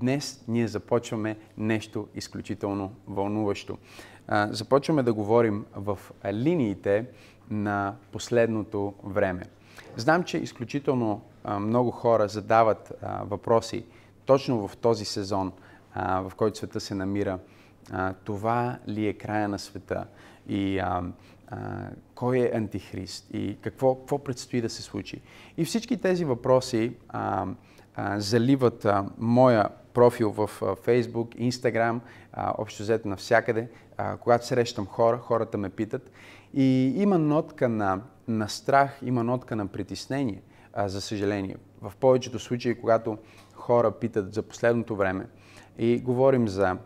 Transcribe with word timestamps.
днес 0.00 0.44
ние 0.48 0.68
започваме 0.68 1.36
нещо 1.56 2.08
изключително 2.14 2.92
вълнуващо. 3.06 3.78
Започваме 4.50 5.02
да 5.02 5.12
говорим 5.12 5.64
в 5.76 5.98
линиите 6.32 7.06
на 7.50 7.94
последното 8.12 8.94
време. 9.04 9.42
Знам, 9.96 10.22
че 10.22 10.38
изключително 10.38 11.22
много 11.60 11.90
хора 11.90 12.28
задават 12.28 12.92
въпроси 13.22 13.84
точно 14.24 14.68
в 14.68 14.76
този 14.76 15.04
сезон, 15.04 15.52
в 15.96 16.32
който 16.36 16.58
света 16.58 16.80
се 16.80 16.94
намира. 16.94 17.38
Това 18.24 18.78
ли 18.88 19.06
е 19.06 19.12
края 19.12 19.48
на 19.48 19.58
света? 19.58 20.06
И 20.48 20.82
кой 22.14 22.38
е 22.38 22.56
антихрист? 22.56 23.30
И 23.32 23.58
какво, 23.60 23.94
какво 23.94 24.18
предстои 24.18 24.60
да 24.60 24.70
се 24.70 24.82
случи? 24.82 25.20
И 25.56 25.64
всички 25.64 25.96
тези 26.00 26.24
въпроси 26.24 26.92
заливат 28.16 28.86
моя 29.18 29.68
профил 29.94 30.30
в 30.30 30.50
Instagram, 30.86 32.00
а, 32.32 32.54
общо 32.58 32.82
взето 32.82 33.08
навсякъде. 33.08 33.68
Когато 34.20 34.46
срещам 34.46 34.86
хора, 34.86 35.18
хората 35.18 35.58
ме 35.58 35.70
питат. 35.70 36.10
И 36.54 36.92
има 36.96 37.18
нотка 37.18 37.68
на, 37.68 38.00
на 38.28 38.48
страх, 38.48 38.98
има 39.02 39.24
нотка 39.24 39.56
на 39.56 39.66
притеснение, 39.66 40.42
за 40.86 41.00
съжаление. 41.00 41.56
В 41.82 41.92
повечето 42.00 42.38
случаи, 42.38 42.80
когато 42.80 43.18
хора 43.54 43.90
питат 43.90 44.34
за 44.34 44.42
последното 44.42 44.96
време 44.96 45.26
и 45.78 45.98
говорим 45.98 46.48
за 46.48 46.76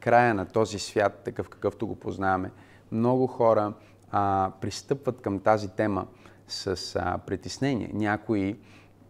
края 0.00 0.34
на 0.34 0.46
този 0.46 0.78
свят, 0.78 1.22
такъв 1.24 1.48
какъвто 1.48 1.86
го 1.86 1.94
познаваме, 1.94 2.50
много 2.92 3.26
хора 3.26 3.72
а, 4.10 4.52
пристъпват 4.60 5.20
към 5.20 5.38
тази 5.38 5.68
тема 5.68 6.06
с 6.48 6.96
а, 6.96 7.18
притеснение. 7.18 7.90
Някои 7.94 8.58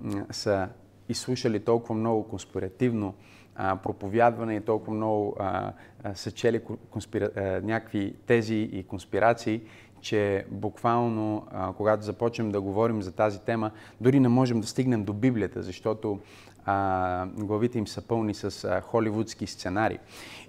а, 0.04 0.24
са 0.30 0.68
изслушали 1.08 1.64
толкова 1.64 1.94
много 1.94 2.28
конспиративно 2.28 3.14
а, 3.56 3.76
проповядване 3.76 4.56
и 4.56 4.60
толкова 4.60 4.96
много 4.96 5.36
а, 5.38 5.72
а, 6.04 6.14
са 6.14 6.30
чели 6.30 6.60
конспира... 6.90 7.30
а, 7.36 7.40
някакви 7.40 8.14
тези 8.26 8.56
и 8.72 8.82
конспирации, 8.82 9.60
че 10.00 10.46
буквално, 10.50 11.46
а, 11.52 11.72
когато 11.72 12.02
започнем 12.02 12.50
да 12.50 12.60
говорим 12.60 13.02
за 13.02 13.12
тази 13.12 13.40
тема, 13.40 13.70
дори 14.00 14.20
не 14.20 14.28
можем 14.28 14.60
да 14.60 14.66
стигнем 14.66 15.04
до 15.04 15.12
Библията, 15.12 15.62
защото 15.62 16.20
а, 16.64 17.26
главите 17.26 17.78
им 17.78 17.86
са 17.86 18.02
пълни 18.02 18.34
с 18.34 18.64
а, 18.64 18.80
холивудски 18.80 19.46
сценари. 19.46 19.98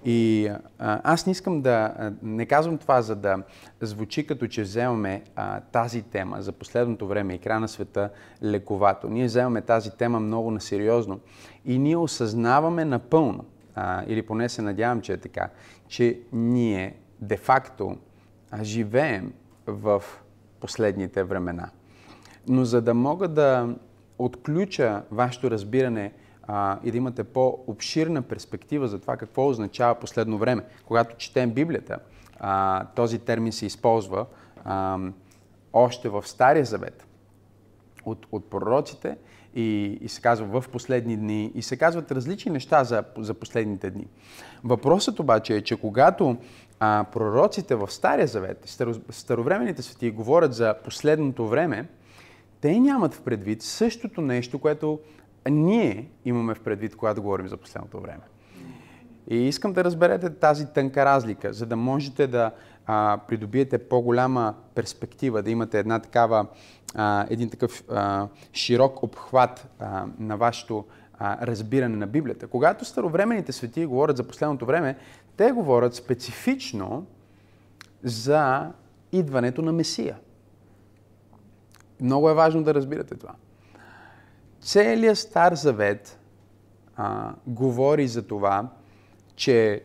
И 0.06 0.50
а, 0.80 1.02
аз 1.04 1.26
не 1.26 1.32
искам 1.32 1.62
да, 1.62 2.12
не 2.24 2.46
казвам 2.46 2.78
това, 2.78 3.02
за 3.02 3.16
да 3.16 3.44
звучи 3.82 4.28
като, 4.28 4.48
че 4.48 4.62
вземаме 4.62 5.24
а, 5.36 5.60
тази 5.60 6.02
тема 6.02 6.42
за 6.42 6.52
последното 6.52 7.08
време 7.08 7.34
и 7.34 7.38
края 7.38 7.60
на 7.60 7.68
света 7.68 8.10
лековато. 8.44 9.10
Ние 9.10 9.26
вземаме 9.26 9.62
тази 9.62 9.92
тема 9.92 10.20
много 10.20 10.52
насериозно 10.52 11.20
и 11.66 11.80
ние 11.80 11.98
осъзнаваме 11.98 12.86
напълно, 12.86 13.46
а, 13.76 14.04
или 14.08 14.22
поне 14.22 14.50
се 14.50 14.62
надявам, 14.62 15.02
че 15.02 15.14
е 15.14 15.18
така, 15.18 15.50
че 15.88 16.20
ние 16.34 16.96
де-факто 17.22 17.98
живеем 18.62 19.34
в 19.68 20.04
последните 20.60 21.24
времена. 21.24 21.70
Но 22.48 22.66
за 22.66 22.82
да 22.82 22.94
мога 22.94 23.28
да 23.28 23.76
отключа 24.20 25.04
вашето 25.12 25.52
разбиране 25.52 26.14
а, 26.48 26.80
и 26.84 26.92
да 26.92 26.98
имате 26.98 27.24
по-обширна 27.24 28.22
перспектива 28.22 28.88
за 28.88 29.00
това 29.00 29.18
какво 29.18 29.48
означава 29.48 29.96
последно 29.96 30.38
време. 30.38 30.64
Когато 30.86 31.18
четем 31.18 31.52
Библията, 31.52 32.00
а, 32.40 32.86
този 32.86 33.20
термин 33.20 33.52
се 33.52 33.66
използва 33.66 34.26
а, 34.66 35.00
още 35.74 36.10
в 36.10 36.28
Стария 36.28 36.66
Завет 36.66 37.08
от, 38.06 38.28
от 38.32 38.50
пророците 38.50 39.18
и, 39.56 39.98
и 40.02 40.10
се 40.10 40.22
казва 40.22 40.62
в 40.62 40.70
последни 40.70 41.18
дни 41.18 41.52
и 41.56 41.62
се 41.62 41.78
казват 41.78 42.12
различни 42.12 42.52
неща 42.52 42.84
за, 42.84 43.04
за 43.18 43.34
последните 43.34 43.90
дни. 43.90 44.08
Въпросът 44.64 45.20
обаче 45.20 45.56
е, 45.56 45.62
че 45.62 45.76
когато 45.76 46.38
а, 46.80 47.06
пророците 47.12 47.76
в 47.76 47.92
Стария 47.92 48.28
Завет, 48.28 48.62
старо, 48.66 48.94
старовременните 49.10 49.82
свети 49.82 50.12
говорят 50.12 50.54
за 50.54 50.76
последното 50.84 51.48
време, 51.48 51.88
те 52.62 52.80
нямат 52.80 53.14
в 53.14 53.22
предвид 53.22 53.62
същото 53.62 54.22
нещо, 54.22 54.60
което 54.60 55.00
ние 55.50 56.10
имаме 56.26 56.56
в 56.56 56.60
предвид, 56.60 56.96
когато 56.96 57.22
говорим 57.22 57.48
за 57.48 57.58
последното 57.58 58.00
време. 58.00 58.24
И 59.30 59.36
искам 59.36 59.74
да 59.74 59.84
разберете 59.84 60.30
тази 60.30 60.66
тънка 60.66 61.06
разлика, 61.06 61.54
за 61.54 61.66
да 61.66 61.76
можете 61.76 62.28
да 62.28 62.52
а, 62.86 63.20
придобиете 63.28 63.78
по-голяма 63.78 64.54
перспектива, 64.76 65.42
да 65.42 65.52
имате 65.52 65.80
една 65.80 66.00
такава, 66.00 66.46
а, 66.94 67.26
един 67.30 67.50
такъв 67.50 67.84
а, 67.90 68.28
широк 68.54 69.04
обхват 69.04 69.68
а, 69.80 70.06
на 70.20 70.38
вашето 70.38 70.86
а, 71.20 71.48
разбиране 71.48 71.96
на 71.96 72.08
Библията. 72.08 72.48
Когато 72.48 72.86
старовременните 72.86 73.52
свети 73.52 73.86
говорят 73.86 74.18
за 74.18 74.28
последното 74.28 74.66
време, 74.66 74.98
те 75.38 75.52
говорят 75.52 75.96
специфично 75.96 77.06
за 78.04 78.72
идването 79.12 79.62
на 79.62 79.72
Месия. 79.72 80.18
Много 82.02 82.30
е 82.30 82.34
важно 82.34 82.64
да 82.64 82.74
разбирате 82.74 83.16
това. 83.16 83.34
Целият 84.62 85.18
Стар 85.18 85.54
Завет 85.54 86.20
а, 86.96 87.34
говори 87.48 88.08
за 88.08 88.28
това, 88.28 88.70
че 89.36 89.84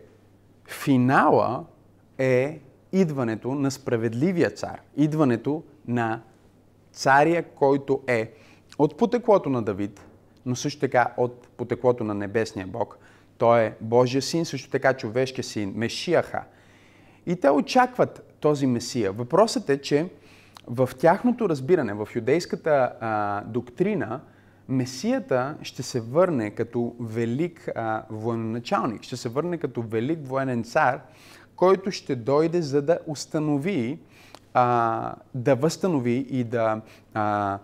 финала 0.68 1.64
е 2.18 2.60
идването 2.92 3.54
на 3.54 3.70
справедливия 3.70 4.50
цар. 4.50 4.80
Идването 4.96 5.62
на 5.88 6.20
царя, 6.98 7.42
който 7.42 8.00
е 8.06 8.32
от 8.78 8.96
потеклото 8.96 9.50
на 9.50 9.62
Давид, 9.62 10.06
но 10.46 10.56
също 10.56 10.80
така 10.80 11.12
от 11.16 11.48
потеклото 11.56 12.04
на 12.04 12.14
небесния 12.14 12.66
Бог. 12.66 12.98
Той 13.38 13.60
е 13.60 13.74
Божия 13.80 14.22
син, 14.22 14.44
също 14.44 14.70
така 14.70 14.94
човешкия 14.94 15.44
син, 15.44 15.72
Мешияха. 15.76 16.42
И 17.26 17.36
те 17.36 17.50
очакват 17.50 18.34
този 18.40 18.66
Месия. 18.66 19.12
Въпросът 19.12 19.70
е, 19.70 19.80
че 19.80 20.08
в 20.66 20.90
тяхното 20.98 21.48
разбиране, 21.48 21.94
в 21.94 22.08
юдейската 22.14 22.92
а, 23.00 23.42
доктрина, 23.44 24.20
Месията 24.68 25.56
ще 25.62 25.82
се 25.82 26.00
върне 26.00 26.50
като 26.50 26.96
велик 27.00 27.68
а, 27.74 28.02
военачалник, 28.10 29.02
ще 29.02 29.16
се 29.16 29.28
върне 29.28 29.58
като 29.58 29.82
велик 29.82 30.18
военен 30.22 30.64
цар, 30.64 31.00
който 31.56 31.90
ще 31.90 32.16
дойде 32.16 32.62
за 32.62 32.82
да 32.82 32.98
установи, 33.06 33.98
а, 34.54 35.14
да 35.34 35.54
възстанови 35.56 36.26
и 36.30 36.44
да, 36.44 36.80
а, 37.14 37.58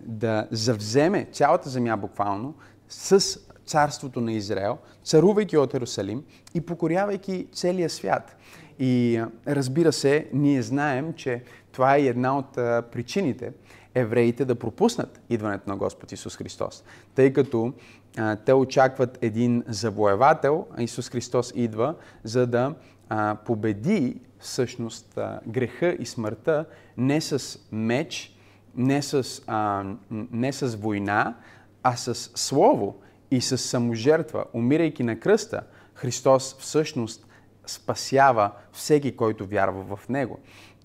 да 0.00 0.48
завземе 0.50 1.28
цялата 1.32 1.68
земя 1.68 1.96
буквално 1.96 2.54
с 2.88 3.38
царството 3.66 4.20
на 4.20 4.32
Израел, 4.32 4.78
царувайки 5.04 5.56
от 5.56 5.74
Иерусалим 5.74 6.24
и 6.54 6.60
покорявайки 6.60 7.46
целия 7.52 7.90
свят. 7.90 8.36
И 8.78 9.22
разбира 9.46 9.92
се, 9.92 10.28
ние 10.32 10.62
знаем, 10.62 11.12
че 11.12 11.42
това 11.72 11.96
е 11.96 12.00
една 12.00 12.38
от 12.38 12.52
причините 12.92 13.52
евреите 13.94 14.44
да 14.44 14.54
пропуснат 14.54 15.20
идването 15.30 15.70
на 15.70 15.76
Господ 15.76 16.12
Исус 16.12 16.36
Христос, 16.36 16.84
тъй 17.14 17.32
като 17.32 17.72
а, 18.16 18.36
те 18.36 18.52
очакват 18.52 19.18
един 19.22 19.64
завоевател, 19.68 20.66
а 20.76 20.82
Исус 20.82 21.10
Христос 21.10 21.52
идва, 21.56 21.94
за 22.24 22.46
да 22.46 22.74
а, 23.08 23.36
победи 23.46 24.20
всъщност 24.38 25.18
а, 25.18 25.40
греха 25.46 25.96
и 25.98 26.06
смъртта 26.06 26.64
не 26.96 27.20
с 27.20 27.58
меч, 27.72 28.36
не 28.76 29.02
с, 29.02 29.42
а, 29.46 29.84
не 30.10 30.52
с 30.52 30.76
война, 30.76 31.36
а 31.82 31.96
с 31.96 32.14
слово 32.14 32.96
и 33.30 33.40
с 33.40 33.58
саможертва. 33.58 34.44
Умирайки 34.52 35.02
на 35.02 35.20
кръста, 35.20 35.62
Христос 35.94 36.56
всъщност 36.58 37.26
спасява 37.66 38.50
всеки, 38.72 39.16
който 39.16 39.46
вярва 39.46 39.96
в 39.96 40.08
Него. 40.08 40.38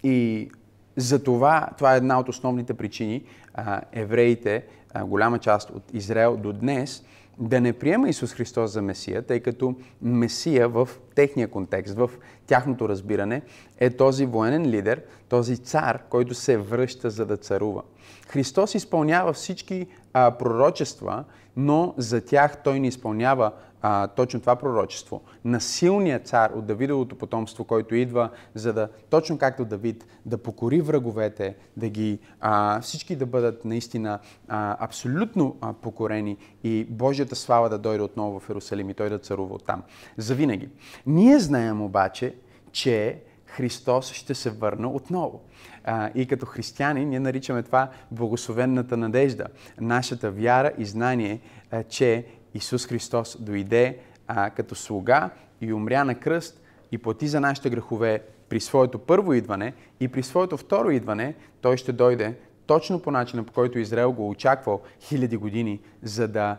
И 0.03 0.49
за 0.97 1.23
това, 1.23 1.69
това 1.77 1.93
е 1.93 1.97
една 1.97 2.19
от 2.19 2.29
основните 2.29 2.73
причини 2.73 3.23
а, 3.53 3.81
евреите, 3.91 4.65
а, 4.93 5.05
голяма 5.05 5.39
част 5.39 5.69
от 5.69 5.83
Израел 5.93 6.37
до 6.37 6.53
днес, 6.53 7.03
да 7.37 7.61
не 7.61 7.73
приема 7.73 8.09
Исус 8.09 8.33
Христос 8.33 8.71
за 8.71 8.81
Месия, 8.81 9.21
тъй 9.21 9.39
като 9.39 9.75
Месия 10.01 10.69
в 10.69 10.89
техния 11.15 11.47
контекст, 11.47 11.95
в 11.95 12.09
тяхното 12.47 12.89
разбиране, 12.89 13.41
е 13.79 13.89
този 13.89 14.25
военен 14.25 14.65
лидер, 14.65 15.01
този 15.29 15.57
цар, 15.57 16.03
който 16.09 16.33
се 16.33 16.57
връща 16.57 17.09
за 17.09 17.25
да 17.25 17.37
царува. 17.37 17.81
Христос 18.27 18.75
изпълнява 18.75 19.33
всички 19.33 19.87
а, 20.13 20.31
пророчества, 20.31 21.23
но 21.57 21.93
за 21.97 22.21
тях 22.21 22.63
той 22.63 22.79
не 22.79 22.87
изпълнява 22.87 23.51
а, 23.85 24.07
точно 24.07 24.39
това 24.39 24.55
пророчество. 24.55 25.21
На 25.45 25.61
силния 25.61 26.19
цар 26.19 26.49
от 26.49 26.65
Давидовото 26.65 27.15
потомство, 27.15 27.63
който 27.63 27.95
идва, 27.95 28.29
за 28.55 28.73
да, 28.73 28.89
точно 29.09 29.37
както 29.37 29.65
Давид, 29.65 30.05
да 30.25 30.37
покори 30.37 30.81
враговете, 30.81 31.55
да 31.77 31.89
ги, 31.89 32.19
а, 32.39 32.81
всички 32.81 33.15
да 33.15 33.25
бъдат 33.25 33.65
наистина 33.65 34.19
а, 34.47 34.77
абсолютно 34.79 35.57
а, 35.61 35.73
покорени 35.73 36.37
и 36.63 36.85
Божията 36.89 37.35
слава 37.35 37.69
да 37.69 37.77
дойде 37.77 38.03
отново 38.03 38.39
в 38.39 38.49
Иерусалим 38.49 38.89
и 38.89 38.93
той 38.93 39.09
да 39.09 39.19
царува 39.19 39.55
оттам. 39.55 39.83
Завинаги. 40.17 40.69
Ние 41.05 41.39
знаем 41.39 41.81
обаче, 41.81 42.35
че 42.71 43.21
Христос 43.45 44.11
ще 44.11 44.35
се 44.35 44.49
върне 44.49 44.87
отново. 44.87 45.41
А, 45.83 46.09
и 46.15 46.25
като 46.25 46.45
християни 46.45 47.05
ние 47.05 47.19
наричаме 47.19 47.63
това 47.63 47.89
благословенната 48.11 48.97
надежда. 48.97 49.45
Нашата 49.81 50.31
вяра 50.31 50.71
и 50.77 50.85
знание, 50.85 51.41
а, 51.71 51.83
че 51.83 52.25
Исус 52.53 52.87
Христос 52.87 53.37
дойде 53.39 53.97
а, 54.27 54.49
като 54.49 54.75
слуга 54.75 55.29
и 55.61 55.73
умря 55.73 56.03
на 56.03 56.15
кръст 56.15 56.61
и 56.91 56.97
плати 56.97 57.27
за 57.27 57.39
нашите 57.39 57.69
грехове 57.69 58.23
при 58.49 58.59
своето 58.59 58.99
първо 58.99 59.33
идване 59.33 59.73
и 59.99 60.07
при 60.07 60.23
своето 60.23 60.57
второ 60.57 60.89
идване 60.89 61.35
той 61.61 61.77
ще 61.77 61.91
дойде 61.91 62.35
точно 62.65 62.99
по 62.99 63.11
начина, 63.11 63.43
по 63.43 63.53
който 63.53 63.79
Израел 63.79 64.11
го 64.11 64.29
очаквал 64.29 64.81
хиляди 64.99 65.37
години, 65.37 65.79
за 66.03 66.27
да 66.27 66.57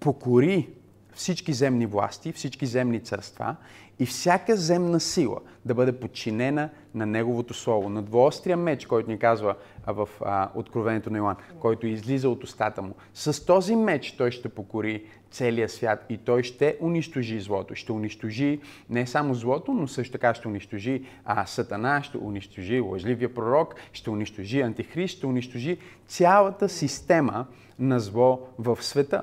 покори 0.00 0.68
всички 1.14 1.52
земни 1.52 1.86
власти, 1.86 2.32
всички 2.32 2.66
земни 2.66 3.00
царства 3.00 3.56
и 3.98 4.06
всяка 4.06 4.56
земна 4.56 5.00
сила 5.00 5.40
да 5.64 5.74
бъде 5.74 6.00
подчинена 6.00 6.68
на 6.94 7.06
Неговото 7.06 7.54
Слово. 7.54 7.88
На 7.88 8.02
двоострия 8.02 8.56
меч, 8.56 8.86
който 8.86 9.10
ни 9.10 9.18
казва 9.18 9.54
в 9.86 10.08
а, 10.20 10.50
Откровението 10.54 11.10
на 11.10 11.18
Йоан, 11.18 11.36
който 11.60 11.86
излиза 11.86 12.28
от 12.28 12.44
устата 12.44 12.82
му. 12.82 12.94
С 13.14 13.46
този 13.46 13.76
меч 13.76 14.12
той 14.12 14.30
ще 14.30 14.48
покори 14.48 15.04
целия 15.30 15.68
свят 15.68 16.06
и 16.08 16.18
той 16.18 16.42
ще 16.42 16.76
унищожи 16.80 17.40
злото. 17.40 17.74
Ще 17.74 17.92
унищожи 17.92 18.60
не 18.90 19.06
само 19.06 19.34
злото, 19.34 19.72
но 19.72 19.88
също 19.88 20.12
така 20.12 20.34
ще 20.34 20.48
унищожи 20.48 21.04
а, 21.24 21.46
Сатана, 21.46 22.02
ще 22.02 22.18
унищожи 22.18 22.80
лъжливия 22.80 23.34
пророк, 23.34 23.74
ще 23.92 24.10
унищожи 24.10 24.60
Антихрист, 24.60 25.16
ще 25.16 25.26
унищожи 25.26 25.78
цялата 26.06 26.68
система 26.68 27.46
на 27.78 28.00
зло 28.00 28.48
в 28.58 28.82
света. 28.82 29.22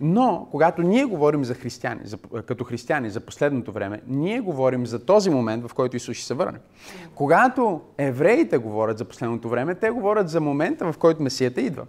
Но, 0.00 0.48
когато 0.50 0.82
ние 0.82 1.04
говорим 1.04 1.44
за 1.44 1.54
християни, 1.54 2.00
за, 2.04 2.18
като 2.46 2.64
християни 2.64 3.10
за 3.10 3.20
последното 3.20 3.72
време, 3.72 4.00
ние 4.06 4.40
говорим 4.40 4.86
за 4.86 5.04
този 5.04 5.30
момент, 5.30 5.66
в 5.66 5.74
който 5.74 5.96
Исус 5.96 6.16
ще 6.16 6.26
се 6.26 6.34
върне. 6.34 6.58
Когато 7.14 7.80
евреите 7.98 8.58
говорят 8.58 8.98
за 8.98 9.04
последното 9.04 9.48
време, 9.48 9.74
те 9.74 9.90
говорят 9.90 10.28
за 10.28 10.40
момента, 10.40 10.92
в 10.92 10.98
който 10.98 11.22
Месията 11.22 11.60
идва. 11.60 11.84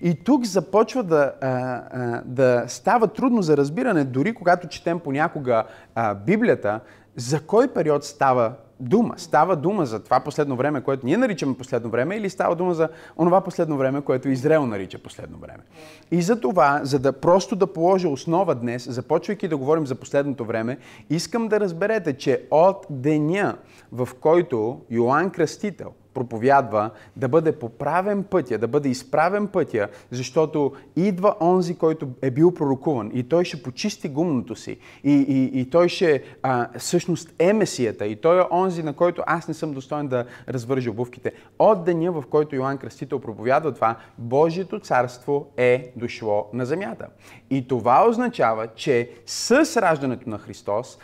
И 0.00 0.14
тук 0.14 0.44
започва 0.44 1.02
да, 1.02 1.32
а, 1.40 1.48
а, 1.50 2.22
да 2.24 2.64
става 2.66 3.08
трудно 3.08 3.42
за 3.42 3.56
разбиране, 3.56 4.04
дори 4.04 4.34
когато 4.34 4.68
четем 4.68 4.98
понякога 4.98 5.64
а, 5.94 6.14
Библията, 6.14 6.80
за 7.16 7.40
кой 7.40 7.68
период 7.68 8.04
става 8.04 8.52
дума. 8.82 9.14
Става 9.16 9.56
дума 9.56 9.86
за 9.86 10.04
това 10.04 10.20
последно 10.20 10.56
време, 10.56 10.80
което 10.80 11.06
ние 11.06 11.16
наричаме 11.16 11.56
последно 11.56 11.90
време, 11.90 12.16
или 12.16 12.30
става 12.30 12.56
дума 12.56 12.74
за 12.74 12.88
онова 13.18 13.40
последно 13.40 13.76
време, 13.76 14.00
което 14.00 14.28
Израел 14.28 14.66
нарича 14.66 14.98
последно 14.98 15.38
време. 15.38 15.62
И 16.10 16.22
за 16.22 16.40
това, 16.40 16.80
за 16.82 16.98
да 16.98 17.12
просто 17.12 17.56
да 17.56 17.66
положа 17.66 18.08
основа 18.08 18.54
днес, 18.54 18.90
започвайки 18.90 19.48
да 19.48 19.56
говорим 19.56 19.86
за 19.86 19.94
последното 19.94 20.44
време, 20.44 20.78
искам 21.10 21.48
да 21.48 21.60
разберете, 21.60 22.12
че 22.12 22.46
от 22.50 22.86
деня, 22.90 23.56
в 23.92 24.08
който 24.20 24.80
Йоанн 24.90 25.30
Кръстител 25.30 25.92
проповядва, 26.14 26.90
да 27.16 27.28
бъде 27.28 27.58
поправен 27.58 28.24
пътя, 28.24 28.58
да 28.58 28.68
бъде 28.68 28.88
изправен 28.88 29.46
пътя, 29.46 29.88
защото 30.10 30.72
идва 30.96 31.34
онзи, 31.40 31.74
който 31.74 32.08
е 32.22 32.30
бил 32.30 32.54
пророкуван 32.54 33.10
и 33.14 33.22
той 33.22 33.44
ще 33.44 33.62
почисти 33.62 34.08
гумното 34.08 34.56
си 34.56 34.76
и, 35.04 35.12
и, 35.12 35.60
и 35.60 35.70
той 35.70 35.88
ще 35.88 36.22
а, 36.42 36.78
всъщност 36.78 37.34
е 37.38 37.52
месията 37.52 38.06
и 38.06 38.16
той 38.16 38.40
е 38.40 38.44
онзи, 38.50 38.82
на 38.82 38.92
който 38.92 39.22
аз 39.26 39.48
не 39.48 39.54
съм 39.54 39.72
достоен 39.72 40.08
да 40.08 40.24
развържа 40.48 40.90
обувките. 40.90 41.32
От 41.58 41.84
деня, 41.84 42.12
в 42.12 42.24
който 42.30 42.56
Йоанн 42.56 42.78
Кръстител 42.78 43.18
проповядва 43.18 43.74
това, 43.74 43.96
Божието 44.18 44.80
царство 44.80 45.52
е 45.56 45.92
дошло 45.96 46.50
на 46.52 46.66
земята. 46.66 47.06
И 47.50 47.68
това 47.68 48.08
означава, 48.08 48.68
че 48.74 49.10
с 49.26 49.82
раждането 49.82 50.30
на 50.30 50.38
Христос, 50.38 50.98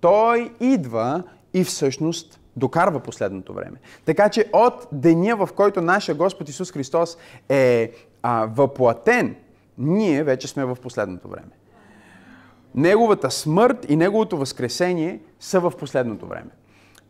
той 0.00 0.52
идва 0.60 1.22
и 1.54 1.64
всъщност 1.64 2.40
докарва 2.56 3.00
последното 3.00 3.52
време. 3.52 3.76
Така 4.04 4.28
че 4.28 4.50
от 4.52 4.86
деня, 4.92 5.36
в 5.36 5.48
който 5.56 5.80
нашия 5.80 6.14
Господ 6.14 6.48
Исус 6.48 6.72
Христос 6.72 7.16
е 7.48 7.92
а, 8.22 8.46
въплатен, 8.46 9.36
ние 9.78 10.22
вече 10.24 10.48
сме 10.48 10.64
в 10.64 10.76
последното 10.82 11.28
време. 11.28 11.50
Неговата 12.74 13.30
смърт 13.30 13.86
и 13.88 13.96
Неговото 13.96 14.36
възкресение 14.36 15.20
са 15.40 15.60
в 15.60 15.72
последното 15.78 16.26
време. 16.26 16.50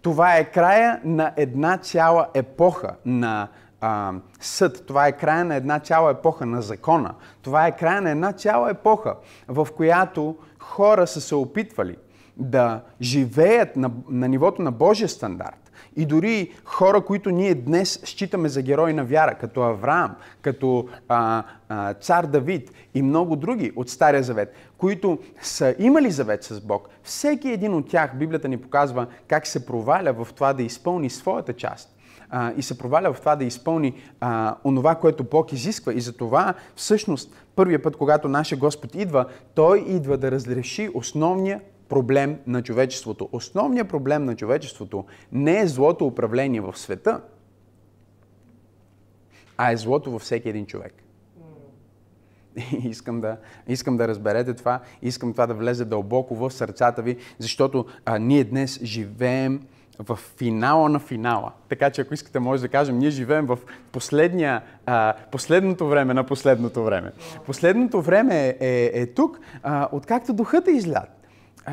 Това 0.02 0.36
е 0.36 0.50
края 0.50 1.00
на 1.04 1.32
една 1.36 1.78
цяла 1.78 2.26
епоха 2.34 2.94
на 3.04 3.48
а, 3.80 4.12
съд. 4.40 4.86
Това 4.86 5.06
е 5.06 5.12
края 5.12 5.44
на 5.44 5.54
една 5.54 5.78
цяла 5.78 6.10
епоха 6.10 6.46
на 6.46 6.62
закона. 6.62 7.14
Това 7.42 7.66
е 7.66 7.76
края 7.76 8.00
на 8.00 8.10
една 8.10 8.32
цяла 8.32 8.70
епоха, 8.70 9.14
в 9.48 9.68
която 9.76 10.36
хора 10.58 11.06
са 11.06 11.20
се 11.20 11.34
опитвали 11.34 11.96
да 12.36 12.80
живеят 13.00 13.76
на, 13.76 13.90
на 14.08 14.28
нивото 14.28 14.62
на 14.62 14.72
Божия 14.72 15.08
стандарт. 15.08 15.64
И 15.96 16.06
дори 16.06 16.52
хора, 16.64 17.00
които 17.00 17.30
ние 17.30 17.54
днес 17.54 18.00
считаме 18.04 18.48
за 18.48 18.62
герои 18.62 18.92
на 18.92 19.04
вяра, 19.04 19.34
като 19.34 19.62
Авраам, 19.62 20.14
като 20.42 20.88
а, 21.08 21.44
а, 21.68 21.94
цар 21.94 22.26
Давид 22.26 22.70
и 22.94 23.02
много 23.02 23.36
други 23.36 23.72
от 23.76 23.90
Стария 23.90 24.22
завет, 24.22 24.54
които 24.78 25.18
са 25.42 25.74
имали 25.78 26.10
завет 26.10 26.44
с 26.44 26.60
Бог, 26.60 26.88
всеки 27.02 27.48
един 27.48 27.74
от 27.74 27.88
тях, 27.88 28.16
Библията 28.18 28.48
ни 28.48 28.56
показва 28.56 29.06
как 29.28 29.46
се 29.46 29.66
проваля 29.66 30.12
в 30.12 30.28
това 30.34 30.52
да 30.52 30.62
изпълни 30.62 31.10
своята 31.10 31.52
част 31.52 31.94
а, 32.30 32.52
и 32.56 32.62
се 32.62 32.78
проваля 32.78 33.12
в 33.12 33.20
това 33.20 33.36
да 33.36 33.44
изпълни 33.44 33.94
а, 34.20 34.56
онова, 34.64 34.94
което 34.94 35.24
Бог 35.24 35.52
изисква. 35.52 35.94
И 35.94 36.00
за 36.00 36.12
това, 36.12 36.54
всъщност, 36.76 37.34
първия 37.56 37.82
път, 37.82 37.96
когато 37.96 38.28
нашия 38.28 38.58
Господ 38.58 38.94
идва, 38.94 39.26
Той 39.54 39.78
идва 39.78 40.16
да 40.16 40.30
разреши 40.30 40.90
основния 40.94 41.60
проблем 41.88 42.38
на 42.46 42.62
човечеството. 42.62 43.28
Основният 43.32 43.88
проблем 43.88 44.24
на 44.24 44.36
човечеството 44.36 45.04
не 45.32 45.60
е 45.60 45.66
злото 45.66 46.06
управление 46.06 46.60
в 46.60 46.78
света, 46.78 47.20
а 49.56 49.72
е 49.72 49.76
злото 49.76 50.10
във 50.10 50.22
всеки 50.22 50.48
един 50.48 50.66
човек. 50.66 50.94
искам 52.84 53.20
да, 53.20 53.36
искам 53.68 53.96
да 53.96 54.08
разберете 54.08 54.54
това, 54.54 54.80
искам 55.02 55.32
това 55.32 55.46
да 55.46 55.54
влезе 55.54 55.84
дълбоко 55.84 56.34
в 56.34 56.50
сърцата 56.50 57.02
ви, 57.02 57.16
защото 57.38 57.86
а, 58.04 58.18
ние 58.18 58.44
днес 58.44 58.80
живеем 58.82 59.60
в 59.98 60.16
финала 60.16 60.88
на 60.88 60.98
финала. 60.98 61.52
Така 61.68 61.90
че 61.90 62.00
ако 62.00 62.14
искате, 62.14 62.38
може 62.38 62.62
да 62.62 62.68
кажем, 62.68 62.98
ние 62.98 63.10
живеем 63.10 63.46
в 63.46 63.58
последния, 63.92 64.62
а, 64.86 65.14
последното 65.32 65.88
време 65.88 66.14
на 66.14 66.24
последното 66.24 66.84
време. 66.84 67.12
Последното 67.46 68.02
време 68.02 68.48
е, 68.48 68.56
е, 68.60 68.90
е 68.94 69.06
тук, 69.06 69.40
а, 69.62 69.88
откакто 69.92 70.32
духът 70.32 70.68
е 70.68 70.70
излят. 70.70 71.13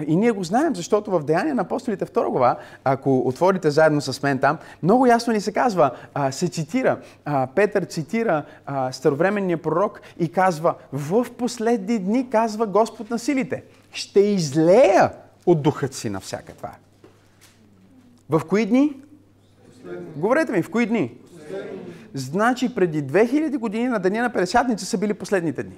И 0.07 0.15
ние 0.15 0.31
го 0.31 0.43
знаем, 0.43 0.75
защото 0.75 1.11
в 1.11 1.23
Деяния 1.23 1.55
на 1.55 1.61
апостолите 1.61 2.05
2 2.05 2.29
глава, 2.29 2.57
ако 2.83 3.19
отворите 3.19 3.71
заедно 3.71 4.01
с 4.01 4.23
мен 4.23 4.39
там, 4.39 4.57
много 4.83 5.05
ясно 5.05 5.33
ни 5.33 5.41
се 5.41 5.51
казва, 5.51 5.91
а, 6.13 6.31
се 6.31 6.47
цитира, 6.47 6.99
а, 7.25 7.47
Петър 7.55 7.83
цитира 7.83 8.43
а, 8.65 8.91
старовременния 8.91 9.57
пророк 9.57 10.01
и 10.19 10.31
казва, 10.31 10.75
в 10.93 11.25
последни 11.37 11.99
дни, 11.99 12.29
казва 12.29 12.67
Господ 12.67 13.09
на 13.09 13.19
силите, 13.19 13.63
ще 13.91 14.19
излея 14.19 15.11
от 15.45 15.61
духът 15.61 15.93
си 15.93 16.09
на 16.09 16.19
всяка 16.19 16.53
това. 16.53 16.71
В 18.29 18.41
кои 18.49 18.65
дни? 18.65 18.93
Последни. 19.67 20.05
Говорете 20.15 20.51
ми, 20.51 20.61
в 20.61 20.69
кои 20.69 20.85
дни? 20.85 21.13
Последни. 21.33 21.79
Значи 22.13 22.75
преди 22.75 23.03
2000 23.03 23.57
години 23.57 23.87
на 23.87 23.99
Деня 23.99 24.21
на 24.21 24.33
Петдесятница 24.33 24.85
са 24.85 24.97
били 24.97 25.13
последните 25.13 25.63
дни. 25.63 25.75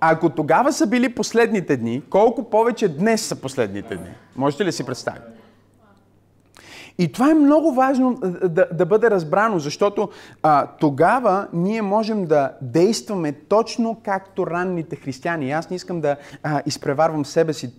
Ако 0.00 0.30
тогава 0.30 0.72
са 0.72 0.86
били 0.86 1.14
последните 1.14 1.76
дни, 1.76 2.02
колко 2.10 2.50
повече 2.50 2.88
днес 2.88 3.22
са 3.22 3.36
последните 3.36 3.96
дни? 3.96 4.10
Можете 4.36 4.64
ли 4.64 4.72
си 4.72 4.86
представите? 4.86 5.38
И 6.98 7.12
това 7.12 7.30
е 7.30 7.34
много 7.34 7.72
важно 7.72 8.18
да, 8.44 8.66
да 8.72 8.86
бъде 8.86 9.10
разбрано, 9.10 9.58
защото 9.58 10.08
а, 10.42 10.66
тогава 10.66 11.48
ние 11.52 11.82
можем 11.82 12.26
да 12.26 12.52
действаме 12.62 13.32
точно 13.32 14.00
както 14.04 14.46
ранните 14.46 14.96
християни. 14.96 15.52
Аз 15.52 15.70
не 15.70 15.76
искам 15.76 16.00
да 16.00 16.16
а, 16.42 16.62
изпреварвам 16.66 17.24
себе 17.24 17.52
си 17.52 17.72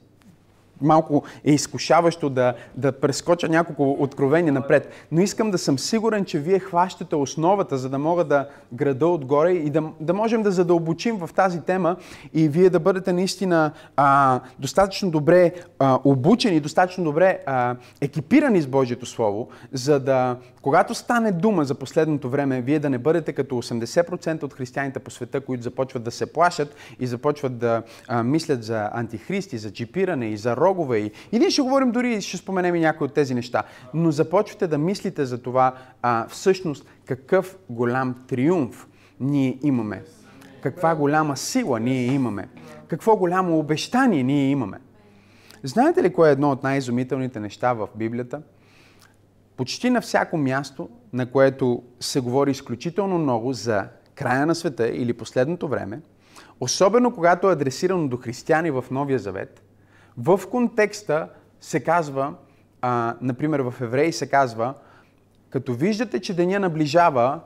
малко 0.82 1.24
е 1.46 1.52
изкушаващо 1.52 2.30
да, 2.30 2.54
да 2.76 2.92
прескоча 2.92 3.50
няколко 3.50 3.98
откровения 4.00 4.54
напред. 4.54 4.92
Но 5.12 5.22
искам 5.22 5.52
да 5.52 5.58
съм 5.58 5.80
сигурен, 5.80 6.26
че 6.26 6.40
вие 6.40 6.60
хващате 6.60 7.16
основата, 7.16 7.78
за 7.78 7.90
да 7.90 8.00
мога 8.00 8.24
да 8.24 8.48
града 8.74 9.08
отгоре 9.08 9.52
и 9.52 9.70
да, 9.70 9.84
да 10.00 10.14
можем 10.14 10.44
да 10.44 10.52
задълбочим 10.52 11.18
в 11.18 11.30
тази 11.36 11.62
тема 11.62 11.96
и 12.34 12.50
вие 12.50 12.70
да 12.70 12.80
бъдете 12.80 13.14
наистина 13.14 13.72
а, 13.96 14.40
достатъчно 14.60 15.12
добре 15.12 15.54
а, 15.80 16.00
обучени, 16.04 16.60
достатъчно 16.60 17.04
добре 17.04 17.40
а, 17.46 17.76
екипирани 18.02 18.62
с 18.62 18.68
Божието 18.68 19.06
Слово, 19.06 19.48
за 19.74 20.00
да, 20.00 20.38
когато 20.62 20.96
стане 20.96 21.32
дума 21.32 21.66
за 21.66 21.76
последното 21.76 22.30
време, 22.30 22.62
вие 22.62 22.80
да 22.80 22.90
не 22.90 22.98
бъдете 22.98 23.34
като 23.34 23.56
80% 23.56 24.44
от 24.44 24.54
християните 24.54 25.00
по 25.00 25.12
света, 25.12 25.42
които 25.42 25.64
започват 25.64 26.04
да 26.04 26.12
се 26.12 26.34
плашат 26.34 26.76
и 27.00 27.08
започват 27.08 27.58
да 27.58 27.84
а, 28.08 28.24
мислят 28.24 28.64
за 28.64 28.90
антихристи, 28.94 29.58
за 29.58 29.74
чипиране 29.74 30.30
и 30.30 30.38
за 30.38 30.58
рогове. 30.58 30.98
И, 30.98 31.12
и 31.32 31.40
ние 31.40 31.50
ще 31.50 31.62
говорим 31.62 31.92
дори, 31.92 32.22
ще 32.22 32.38
споменем 32.38 32.76
и 32.76 32.80
някои 32.80 33.06
от 33.06 33.14
тези 33.14 33.36
неща. 33.36 33.64
Но 33.94 34.12
започвате 34.12 34.68
да 34.68 34.78
мислите 34.78 35.26
за 35.26 35.42
това 35.42 35.74
а, 36.02 36.28
всъщност 36.28 36.86
какъв 37.06 37.58
голям 37.70 38.16
триумф 38.28 38.88
ние 39.20 39.58
имаме. 39.64 40.04
Каква 40.64 40.96
голяма 40.96 41.38
сила 41.38 41.80
ние 41.80 42.06
имаме. 42.06 42.50
Какво 42.88 43.16
голямо 43.16 43.60
обещание 43.60 44.24
ние 44.24 44.50
имаме. 44.50 44.78
Знаете 45.64 46.04
ли 46.04 46.14
кое 46.14 46.30
е 46.30 46.32
едно 46.32 46.52
от 46.52 46.64
най-изумителните 46.64 47.40
неща 47.40 47.74
в 47.74 47.88
Библията? 47.96 48.42
Почти 49.60 49.90
на 49.90 50.02
всяко 50.02 50.38
място, 50.38 50.90
на 51.14 51.32
което 51.32 51.84
се 52.00 52.20
говори 52.20 52.52
изключително 52.52 53.18
много 53.18 53.54
за 53.54 53.88
края 54.16 54.46
на 54.46 54.56
света 54.56 54.90
или 54.90 55.14
последното 55.14 55.68
време, 55.68 56.02
особено 56.60 57.14
когато 57.14 57.50
е 57.50 57.54
адресирано 57.54 58.08
до 58.08 58.18
християни 58.18 58.72
в 58.72 58.86
Новия 58.92 59.20
Завет, 59.20 59.62
в 60.18 60.42
контекста 60.52 61.30
се 61.62 61.84
казва, 61.84 62.34
а, 62.82 63.16
например 63.22 63.60
в 63.60 63.74
Евреи 63.82 64.14
се 64.14 64.30
казва, 64.30 64.74
като 65.50 65.74
виждате, 65.74 66.20
че 66.20 66.36
деня 66.36 66.60
наближава, 66.60 67.40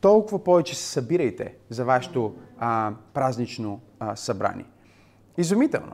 толкова 0.00 0.44
повече 0.44 0.74
се 0.74 0.84
събирайте 0.84 1.54
за 1.70 1.84
вашето 1.84 2.34
а, 2.58 2.92
празнично 3.14 3.80
а, 4.00 4.16
събрание. 4.16 4.66
Изумително. 5.38 5.92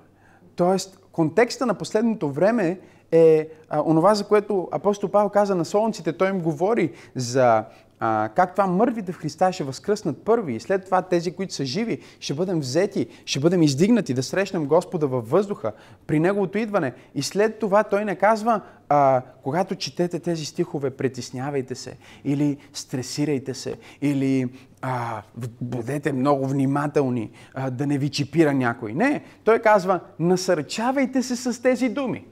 Тоест, 0.56 0.98
контекста 1.12 1.66
на 1.66 1.74
последното 1.74 2.32
време 2.32 2.80
е 3.12 3.48
а, 3.68 3.82
онова, 3.86 4.14
за 4.14 4.24
което 4.24 4.68
апостол 4.72 5.10
Павел 5.10 5.28
каза 5.28 5.54
на 5.54 5.64
солнците. 5.64 6.12
Той 6.12 6.28
им 6.28 6.40
говори 6.40 6.92
за 7.14 7.64
а, 8.00 8.28
как 8.34 8.52
това 8.54 8.66
мъртвите 8.66 9.12
в 9.12 9.16
Христа 9.16 9.52
ще 9.52 9.64
възкръснат 9.64 10.24
първи 10.24 10.54
и 10.54 10.60
след 10.60 10.84
това 10.84 11.02
тези, 11.02 11.32
които 11.32 11.54
са 11.54 11.64
живи, 11.64 11.98
ще 12.20 12.34
бъдем 12.34 12.60
взети, 12.60 13.06
ще 13.24 13.40
бъдем 13.40 13.62
издигнати 13.62 14.14
да 14.14 14.22
срещнем 14.22 14.66
Господа 14.66 15.06
във 15.06 15.30
въздуха 15.30 15.72
при 16.06 16.20
Неговото 16.20 16.58
идване. 16.58 16.92
И 17.14 17.22
след 17.22 17.58
това 17.58 17.84
Той 17.84 18.04
не 18.04 18.16
казва, 18.16 18.60
а, 18.88 19.22
когато 19.42 19.74
четете 19.74 20.18
тези 20.18 20.44
стихове, 20.44 20.90
притеснявайте 20.90 21.74
се 21.74 21.96
или 22.24 22.56
стресирайте 22.72 23.54
се 23.54 23.76
или 24.02 24.48
а, 24.82 25.22
бъдете 25.60 26.12
много 26.12 26.46
внимателни, 26.46 27.30
а, 27.54 27.70
да 27.70 27.86
не 27.86 27.98
ви 27.98 28.08
чипира 28.08 28.54
някой. 28.54 28.92
Не, 28.92 29.22
Той 29.44 29.58
казва, 29.58 30.00
насърчавайте 30.18 31.22
се 31.22 31.36
с 31.36 31.62
тези 31.62 31.88
думи. 31.88 32.26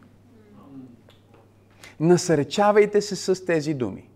Насърчавайте 2.00 3.00
се 3.00 3.16
с 3.16 3.44
тези 3.44 3.74
думи. 3.74 4.08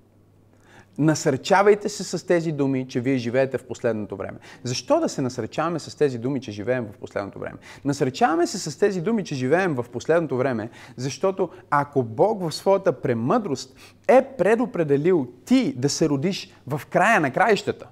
Насърчавайте 0.98 1.88
се 1.88 2.04
с 2.04 2.26
тези 2.26 2.52
думи, 2.52 2.88
че 2.88 3.00
вие 3.00 3.16
живеете 3.16 3.58
в 3.58 3.64
последното 3.64 4.16
време. 4.16 4.38
Защо 4.62 5.00
да 5.00 5.08
се 5.08 5.22
насърчаваме 5.22 5.78
с 5.78 5.96
тези 5.96 6.18
думи, 6.18 6.40
че 6.40 6.52
живеем 6.52 6.86
в 6.94 6.98
последното 6.98 7.38
време? 7.38 7.58
Насърчаваме 7.84 8.46
се 8.46 8.58
с 8.58 8.78
тези 8.78 9.00
думи, 9.00 9.24
че 9.24 9.34
живеем 9.34 9.74
в 9.74 9.86
последното 9.92 10.36
време, 10.36 10.70
защото 10.96 11.48
ако 11.70 12.02
Бог 12.02 12.42
в 12.42 12.52
своята 12.52 12.92
премъдрост 12.92 13.76
е 14.08 14.24
предопределил 14.38 15.26
ти 15.44 15.72
да 15.72 15.88
се 15.88 16.08
родиш 16.08 16.54
в 16.66 16.82
края 16.90 17.20
на 17.20 17.30
краищата, 17.30 17.86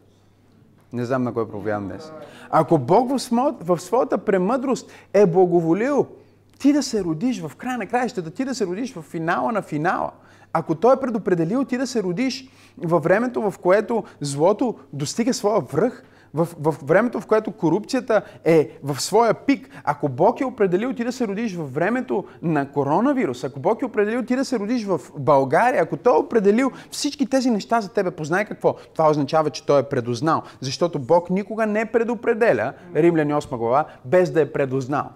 не 0.92 1.04
знам 1.04 1.22
на 1.22 1.34
кой 1.34 1.48
проповядам 1.48 1.88
днес. 1.88 2.12
Ако 2.50 2.78
Бог 2.78 3.10
в 3.60 3.78
своята 3.78 4.18
премъдрост 4.18 4.92
е 5.12 5.26
благоволил 5.26 6.06
ти 6.60 6.72
да 6.72 6.82
се 6.82 7.04
родиш 7.04 7.40
в 7.40 7.56
края 7.56 7.78
на 7.78 7.86
краищата, 7.86 8.30
ти 8.30 8.44
да 8.44 8.54
се 8.54 8.66
родиш 8.66 8.94
в 8.94 9.02
финала 9.02 9.52
на 9.52 9.62
финала, 9.62 10.10
ако 10.52 10.74
Той 10.74 10.94
е 10.94 11.00
предопределил 11.00 11.64
ти 11.64 11.78
да 11.78 11.86
се 11.86 12.02
родиш 12.02 12.48
във 12.78 13.02
времето, 13.02 13.50
в 13.50 13.58
което 13.58 14.04
злото 14.20 14.74
достига 14.92 15.34
своя 15.34 15.60
връх, 15.60 16.04
в, 16.34 16.48
в 16.58 16.76
времето, 16.82 17.20
в 17.20 17.26
което 17.26 17.52
корупцията 17.52 18.22
е 18.44 18.70
в 18.82 19.00
своя 19.00 19.34
пик, 19.34 19.68
ако 19.84 20.08
Бог 20.08 20.40
е 20.40 20.44
определил 20.44 20.92
ти 20.92 21.04
да 21.04 21.12
се 21.12 21.28
родиш 21.28 21.54
в 21.54 21.74
времето 21.74 22.24
на 22.42 22.72
коронавирус, 22.72 23.44
ако 23.44 23.60
Бог 23.60 23.82
е 23.82 23.84
определил 23.84 24.22
ти 24.22 24.36
да 24.36 24.44
се 24.44 24.58
родиш 24.58 24.84
в 24.84 25.00
България, 25.18 25.82
ако 25.82 25.96
Той 25.96 26.14
е 26.14 26.18
определил 26.20 26.70
всички 26.90 27.26
тези 27.26 27.50
неща 27.50 27.80
за 27.80 27.88
тебе, 27.88 28.10
познай 28.10 28.44
какво. 28.44 28.74
Това 28.94 29.10
означава, 29.10 29.50
че 29.50 29.66
Той 29.66 29.80
е 29.80 29.82
предознал. 29.88 30.42
Защото 30.60 30.98
Бог 30.98 31.30
никога 31.30 31.66
не 31.66 31.84
предопределя, 31.84 32.72
Римляни 32.94 33.34
8 33.34 33.56
глава, 33.56 33.84
без 34.04 34.30
да 34.30 34.40
е 34.40 34.52
предознал. 34.52 35.10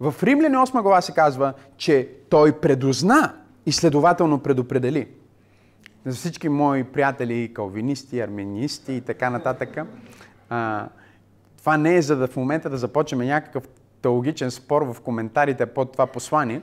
В 0.00 0.14
Римляни 0.22 0.56
8 0.56 0.82
глава 0.82 1.00
се 1.00 1.12
казва, 1.12 1.52
че 1.76 2.08
Той 2.30 2.60
предозна 2.60 3.34
и 3.66 3.72
следователно 3.72 4.38
предопредели. 4.38 5.08
За 6.04 6.14
всички 6.16 6.48
мои 6.48 6.84
приятели, 6.84 7.54
калвинисти, 7.54 8.20
армянисти 8.20 8.92
и 8.92 9.00
така 9.00 9.30
нататък, 9.30 9.78
а, 10.48 10.88
това 11.58 11.76
не 11.76 11.96
е 11.96 12.02
за 12.02 12.16
да 12.16 12.26
в 12.26 12.36
момента 12.36 12.70
да 12.70 12.76
започнем 12.76 13.20
някакъв 13.20 13.68
теологичен 14.02 14.50
спор 14.50 14.82
в 14.82 15.00
коментарите 15.00 15.66
под 15.66 15.92
това 15.92 16.06
послание, 16.06 16.62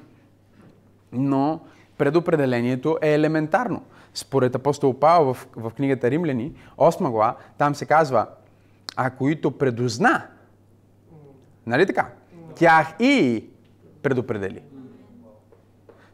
но 1.11 1.59
предопределението 1.97 2.97
е 3.01 3.13
елементарно. 3.13 3.83
Според 4.13 4.55
апостол 4.55 4.99
Павел 4.99 5.33
в, 5.33 5.47
в 5.55 5.71
книгата 5.75 6.11
Римляни, 6.11 6.53
8 6.77 7.11
глава, 7.11 7.35
там 7.57 7.75
се 7.75 7.85
казва, 7.85 8.27
а 8.95 9.09
които 9.09 9.57
предозна, 9.57 10.27
нали 11.65 11.85
така? 11.85 12.09
Тях 12.55 12.93
и 12.99 13.45
предопредели. 14.01 14.61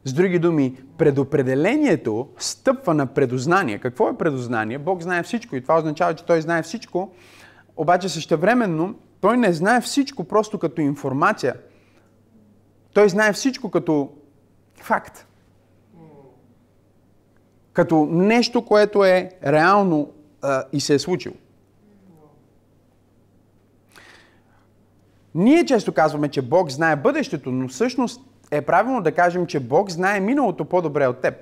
С 0.04 0.14
други 0.14 0.40
думи, 0.40 0.82
предопределението 0.98 2.30
стъпва 2.38 2.94
на 2.94 3.06
предознание. 3.06 3.80
Какво 3.80 4.10
е 4.10 4.18
предознание? 4.18 4.78
Бог 4.78 5.02
знае 5.02 5.24
всичко 5.24 5.56
и 5.56 5.62
това 5.62 5.78
означава, 5.78 6.14
че 6.14 6.26
Той 6.26 6.42
знае 6.42 6.64
всичко, 6.64 7.14
обаче 7.78 8.10
същевременно 8.10 8.96
Той 9.22 9.38
не 9.38 9.54
знае 9.54 9.82
всичко 9.82 10.24
просто 10.24 10.60
като 10.60 10.82
информация. 10.82 11.56
Той 12.94 13.10
знае 13.10 13.34
всичко 13.34 13.72
като 13.72 14.12
факт. 14.76 15.26
Като 17.74 18.06
нещо, 18.12 18.66
което 18.66 19.06
е 19.06 19.32
реално 19.46 20.12
а, 20.42 20.64
и 20.74 20.82
се 20.82 20.94
е 20.94 21.00
случило. 21.00 21.36
Ние 25.36 25.66
често 25.66 25.94
казваме, 25.94 26.30
че 26.30 26.42
Бог 26.42 26.70
знае 26.70 26.96
бъдещето, 26.96 27.52
но 27.52 27.68
всъщност 27.68 28.22
е 28.52 28.62
правилно 28.62 29.02
да 29.02 29.12
кажем, 29.12 29.46
че 29.46 29.60
Бог 29.60 29.90
знае 29.90 30.20
миналото 30.20 30.66
по-добре 30.66 31.08
от 31.08 31.22
теб. 31.22 31.34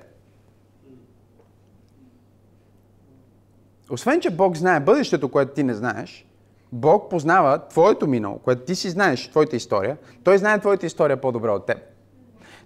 Освен, 3.90 4.20
че 4.20 4.30
Бог 4.30 4.56
знае 4.56 4.80
бъдещето, 4.80 5.28
което 5.28 5.54
ти 5.54 5.62
не 5.62 5.74
знаеш, 5.74 6.26
Бог 6.72 7.10
познава 7.10 7.68
твоето 7.68 8.06
минало, 8.06 8.38
което 8.38 8.62
ти 8.62 8.74
си 8.74 8.90
знаеш, 8.90 9.28
твоята 9.28 9.56
история. 9.56 9.96
Той 10.24 10.38
знае 10.38 10.60
твоята 10.60 10.86
история 10.86 11.20
по-добре 11.20 11.50
от 11.50 11.66
теб. 11.66 11.78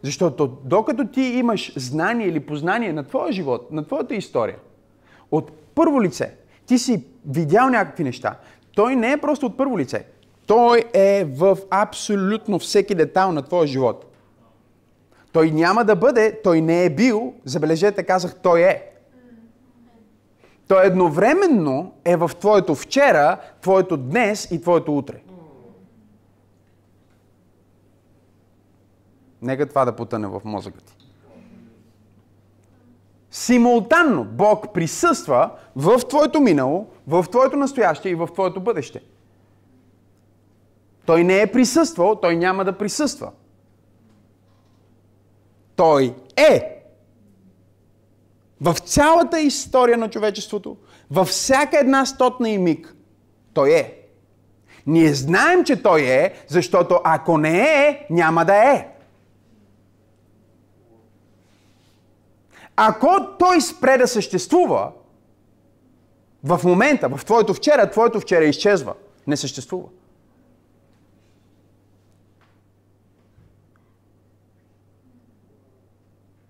Защото 0.03 0.59
докато 0.65 1.07
ти 1.07 1.21
имаш 1.21 1.73
знание 1.77 2.27
или 2.27 2.41
познание 2.41 2.93
на 2.93 3.05
твоя 3.05 3.33
живот, 3.33 3.73
на 3.73 3.85
твоята 3.85 4.15
история, 4.15 4.59
от 5.31 5.53
първо 5.75 6.03
лице, 6.03 6.35
ти 6.67 6.79
си 6.79 7.05
видял 7.27 7.71
някакви 7.71 8.05
неща, 8.05 8.39
той 8.75 8.97
не 8.97 9.13
е 9.13 9.17
просто 9.17 9.47
от 9.47 9.57
първо 9.57 9.79
лице. 9.79 10.07
Той 10.53 10.85
е 10.95 11.25
в 11.25 11.59
абсолютно 11.71 12.59
всеки 12.59 12.95
детал 12.95 13.33
на 13.33 13.43
твоя 13.43 13.67
живот. 13.67 14.17
Той 15.33 15.51
няма 15.51 15.85
да 15.85 15.97
бъде, 15.97 16.41
той 16.43 16.61
не 16.61 16.85
е 16.85 16.91
бил, 16.91 17.35
забележете, 17.45 18.03
казах, 18.03 18.37
той 18.43 18.61
е. 18.61 18.93
Той 20.69 20.87
едновременно 20.87 21.95
е 22.05 22.17
в 22.17 22.31
твоето 22.41 22.75
вчера, 22.75 23.39
твоето 23.63 23.97
днес 23.97 24.49
и 24.51 24.61
твоето 24.61 24.99
утре. 24.99 25.23
Нека 29.43 29.69
това 29.69 29.85
да 29.85 29.97
потъне 29.97 30.27
в 30.27 30.41
мозъка 30.45 30.81
ти. 30.81 30.95
Симултанно 33.31 34.25
Бог 34.25 34.75
присъства 34.75 35.51
в 35.77 36.01
твоето 36.09 36.41
минало, 36.41 36.87
в 37.07 37.25
твоето 37.31 37.57
настояще 37.57 38.09
и 38.09 38.15
в 38.15 38.29
твоето 38.33 38.61
бъдеще. 38.61 39.03
Той 41.07 41.25
не 41.25 41.41
е 41.41 41.53
присъствал, 41.53 42.17
той 42.17 42.37
няма 42.37 42.65
да 42.65 42.79
присъства. 42.79 43.31
Той 45.77 46.15
е. 46.37 46.83
В 48.61 48.77
цялата 48.79 49.41
история 49.41 49.99
на 49.99 50.11
човечеството, 50.11 50.77
във 51.11 51.29
всяка 51.29 51.79
една 51.79 52.07
стотна 52.07 52.51
и 52.51 52.59
миг, 52.59 52.95
Той 53.55 53.71
е. 53.71 53.99
Ние 54.87 55.15
знаем, 55.15 55.65
че 55.65 55.83
Той 55.83 56.01
е, 56.01 56.35
защото 56.49 57.01
ако 57.05 57.39
не 57.39 57.61
е, 57.61 58.07
няма 58.11 58.45
да 58.45 58.75
е. 58.75 58.89
Ако 62.77 63.09
Той 63.39 63.61
спре 63.61 63.99
да 63.99 64.09
съществува, 64.09 64.93
в 66.45 66.61
момента, 66.65 67.09
в 67.09 67.25
твоето 67.25 67.55
вчера, 67.55 67.91
твоето 67.91 68.21
вчера 68.21 68.45
изчезва. 68.45 68.95
Не 69.27 69.37
съществува. 69.37 69.89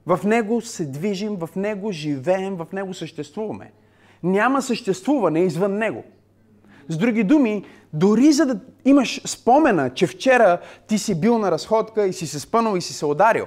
В 0.07 0.21
Него 0.25 0.61
се 0.61 0.85
движим, 0.85 1.37
в 1.37 1.49
Него 1.57 1.93
живеем, 1.93 2.57
в 2.57 2.67
Него 2.73 2.95
съществуваме. 2.95 3.73
Няма 4.23 4.63
съществуване 4.63 5.41
извън 5.41 5.79
Него. 5.79 6.05
С 6.89 6.97
други 6.97 7.25
думи, 7.25 7.65
дори 7.93 8.33
за 8.33 8.47
да 8.47 8.61
имаш 8.85 9.21
спомена, 9.27 9.91
че 9.91 10.07
вчера 10.07 10.59
ти 10.87 10.99
си 10.99 11.21
бил 11.21 11.39
на 11.39 11.51
разходка 11.51 12.07
и 12.07 12.13
си 12.13 12.27
се 12.27 12.41
спънал 12.41 12.77
и 12.77 12.81
си 12.81 12.93
се 12.93 13.07
ударил, 13.07 13.47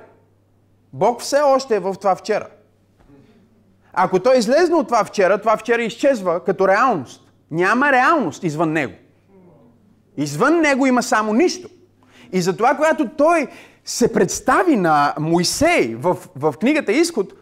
Бог 0.93 1.21
все 1.21 1.41
още 1.41 1.75
е 1.75 1.79
в 1.79 1.95
това 1.95 2.15
вчера. 2.15 2.47
Ако 3.93 4.19
той 4.19 4.37
излезне 4.37 4.75
от 4.75 4.87
това 4.87 5.03
вчера, 5.03 5.37
това 5.37 5.57
вчера 5.57 5.81
изчезва 5.81 6.43
като 6.43 6.67
реалност. 6.67 7.31
Няма 7.51 7.91
реалност 7.91 8.43
извън 8.43 8.71
него. 8.71 8.93
Извън 10.17 10.61
него 10.61 10.85
има 10.85 11.03
само 11.03 11.33
нищо. 11.33 11.69
И 12.31 12.41
затова, 12.41 12.75
когато 12.75 13.09
той 13.17 13.47
се 13.85 14.13
представи 14.13 14.75
на 14.75 15.13
Моисей 15.19 15.95
в, 15.95 16.17
в 16.35 16.53
книгата 16.59 16.91
Изход, 16.91 17.33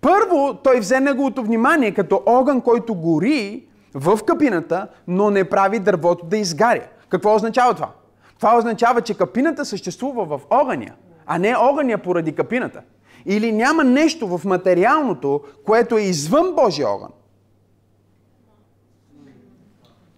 първо 0.00 0.54
той 0.64 0.80
взе 0.80 1.00
неговото 1.00 1.42
внимание 1.42 1.94
като 1.94 2.22
огън, 2.26 2.60
който 2.60 2.94
гори, 2.94 3.66
в 3.94 4.18
капината, 4.26 4.88
но 5.08 5.30
не 5.30 5.44
прави 5.44 5.78
дървото 5.78 6.26
да 6.26 6.36
изгаря. 6.36 6.86
Какво 7.08 7.34
означава 7.34 7.74
това? 7.74 7.90
Това 8.38 8.58
означава, 8.58 9.00
че 9.00 9.14
капината 9.14 9.64
съществува 9.64 10.24
в 10.24 10.40
огъня, 10.50 10.92
а 11.26 11.38
не 11.38 11.56
огъня 11.56 11.98
поради 11.98 12.34
капината. 12.34 12.80
Или 13.26 13.52
няма 13.52 13.84
нещо 13.84 14.38
в 14.38 14.44
материалното, 14.44 15.40
което 15.66 15.98
е 15.98 16.02
извън 16.02 16.54
Божия 16.54 16.88
огън. 16.88 17.10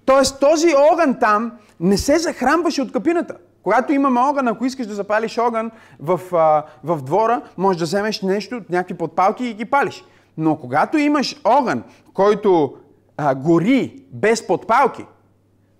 Тоест 0.04 0.40
този 0.40 0.74
огън 0.92 1.16
там 1.20 1.52
не 1.80 1.98
се 1.98 2.18
захранваше 2.18 2.82
от 2.82 2.92
капината. 2.92 3.36
Когато 3.66 3.92
имаме 3.92 4.20
огън, 4.20 4.48
ако 4.48 4.64
искаш 4.64 4.86
да 4.86 4.94
запалиш 4.94 5.38
огън 5.38 5.70
в, 6.00 6.20
а, 6.32 6.64
в 6.84 7.02
двора, 7.02 7.42
можеш 7.56 7.78
да 7.78 7.84
вземеш 7.84 8.22
нещо, 8.22 8.60
някакви 8.70 8.94
подпалки 8.94 9.46
и 9.46 9.54
ги 9.54 9.64
палиш. 9.64 10.04
Но 10.36 10.56
когато 10.56 10.98
имаш 10.98 11.40
огън, 11.44 11.82
който 12.14 12.76
а, 13.16 13.34
гори 13.34 14.02
без 14.12 14.46
подпалки, 14.46 15.04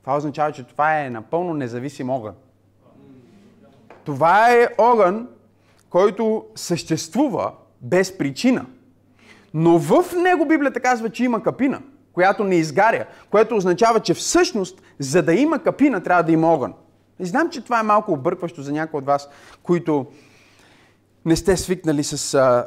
това 0.00 0.16
означава, 0.16 0.52
че 0.52 0.62
това 0.62 1.00
е 1.00 1.10
напълно 1.10 1.54
независим 1.54 2.10
огън. 2.10 2.34
Това 4.04 4.52
е 4.52 4.68
огън, 4.78 5.28
който 5.90 6.44
съществува 6.54 7.52
без 7.80 8.18
причина. 8.18 8.66
Но 9.54 9.78
в 9.78 10.04
него 10.22 10.46
Библията 10.46 10.80
казва, 10.80 11.10
че 11.10 11.24
има 11.24 11.42
капина, 11.42 11.80
която 12.12 12.44
не 12.44 12.54
изгаря, 12.54 13.04
което 13.30 13.56
означава, 13.56 14.00
че 14.00 14.14
всъщност, 14.14 14.82
за 14.98 15.22
да 15.22 15.34
има 15.34 15.58
капина, 15.58 16.02
трябва 16.02 16.22
да 16.22 16.32
има 16.32 16.54
огън. 16.54 16.74
И 17.18 17.26
знам, 17.26 17.50
че 17.50 17.60
това 17.60 17.80
е 17.80 17.82
малко 17.82 18.12
объркващо 18.12 18.62
за 18.62 18.72
някои 18.72 18.98
от 18.98 19.04
вас, 19.04 19.28
които 19.62 20.06
не 21.26 21.36
сте 21.36 21.56
свикнали 21.56 22.04
с, 22.04 22.18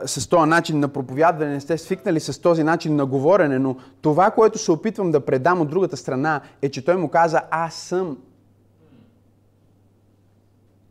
с 0.06 0.28
този 0.30 0.50
начин 0.50 0.80
на 0.80 0.88
проповядване, 0.88 1.52
не 1.52 1.60
сте 1.60 1.78
свикнали 1.78 2.20
с 2.20 2.42
този 2.42 2.64
начин 2.64 2.96
на 2.96 3.06
говорене, 3.06 3.60
но 3.60 3.76
това, 4.02 4.32
което 4.32 4.58
се 4.58 4.72
опитвам 4.72 5.12
да 5.12 5.26
предам 5.26 5.62
от 5.62 5.70
другата 5.70 5.98
страна, 5.98 6.42
е, 6.62 6.70
че 6.70 6.86
той 6.86 6.96
му 6.96 7.10
каза, 7.10 7.42
аз 7.52 7.74
съм. 7.74 8.18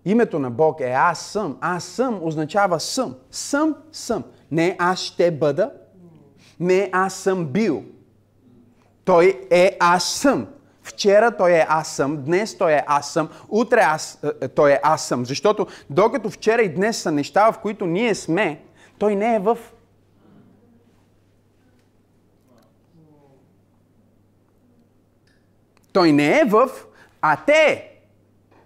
Името 0.05 0.39
на 0.39 0.51
Бог 0.51 0.81
е 0.81 0.93
аз 0.97 1.21
съм. 1.21 1.57
Аз 1.61 1.85
съм 1.85 2.19
означава 2.23 2.81
съм. 2.81 3.15
Съм, 3.31 3.75
съм. 3.93 4.25
Не 4.51 4.77
аз 4.79 4.99
ще 4.99 5.31
бъда, 5.31 5.71
не 6.61 6.91
аз 6.93 7.15
съм 7.15 7.47
бил. 7.47 7.85
Той 9.05 9.47
е 9.51 9.77
аз 9.81 10.05
съм. 10.05 10.47
Вчера 10.89 11.37
той 11.37 11.53
е 11.53 11.67
аз 11.69 11.89
съм, 11.89 12.25
днес 12.25 12.59
той 12.59 12.73
е 12.73 12.85
аз 12.87 13.13
съм, 13.13 13.29
утре 13.49 13.81
аз, 13.81 14.19
е, 14.25 14.45
е, 14.45 14.49
той 14.49 14.73
е 14.73 14.81
аз 14.83 15.09
съм. 15.09 15.27
Защото 15.27 15.67
докато 15.91 16.31
вчера 16.31 16.63
и 16.63 16.75
днес 16.75 16.97
са 16.97 17.13
неща, 17.13 17.53
в 17.53 17.59
които 17.59 17.87
ние 17.87 18.15
сме, 18.15 18.63
той 18.99 19.17
не 19.17 19.35
е 19.35 19.39
в. 19.39 19.59
Той 25.93 26.13
не 26.13 26.41
е 26.41 26.45
в, 26.45 26.69
а 27.23 27.37
те, 27.47 27.91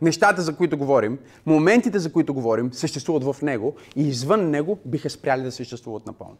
нещата, 0.02 0.42
за 0.42 0.56
които 0.56 0.78
говорим, 0.78 1.18
моментите, 1.46 1.98
за 1.98 2.12
които 2.12 2.34
говорим, 2.34 2.72
съществуват 2.72 3.24
в 3.24 3.42
него 3.42 3.76
и 3.96 4.08
извън 4.08 4.50
него 4.50 4.78
биха 4.84 5.10
спряли 5.10 5.42
да 5.42 5.52
съществуват 5.52 6.06
напълно. 6.06 6.36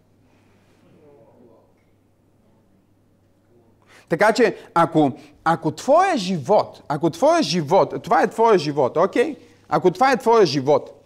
Така 4.09 4.33
че, 4.33 4.57
ако, 4.75 5.13
ако 5.45 5.71
твоя 5.71 6.17
живот, 6.17 6.83
ако 6.89 7.11
твоя 7.11 7.43
живот, 7.43 7.95
това 8.03 8.23
е 8.23 8.31
твоя 8.31 8.59
живот, 8.59 8.97
окей? 8.97 9.35
Okay? 9.35 9.37
Ако 9.69 9.91
това 9.91 10.13
е 10.13 10.17
твоя 10.17 10.47
живот, 10.47 11.03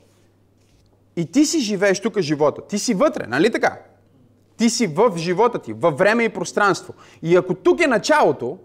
и 1.16 1.32
ти 1.32 1.46
си 1.46 1.60
живееш 1.60 2.00
тук 2.00 2.20
живота, 2.20 2.66
ти 2.66 2.78
си 2.78 2.94
вътре, 2.94 3.26
нали 3.26 3.52
така? 3.52 3.78
Ти 4.56 4.70
си 4.70 4.86
в 4.86 5.12
живота 5.16 5.58
ти, 5.58 5.72
във 5.72 5.98
време 5.98 6.24
и 6.24 6.28
пространство. 6.28 6.94
И 7.22 7.36
ако 7.36 7.54
тук 7.54 7.80
е 7.80 7.86
началото, 7.86 8.58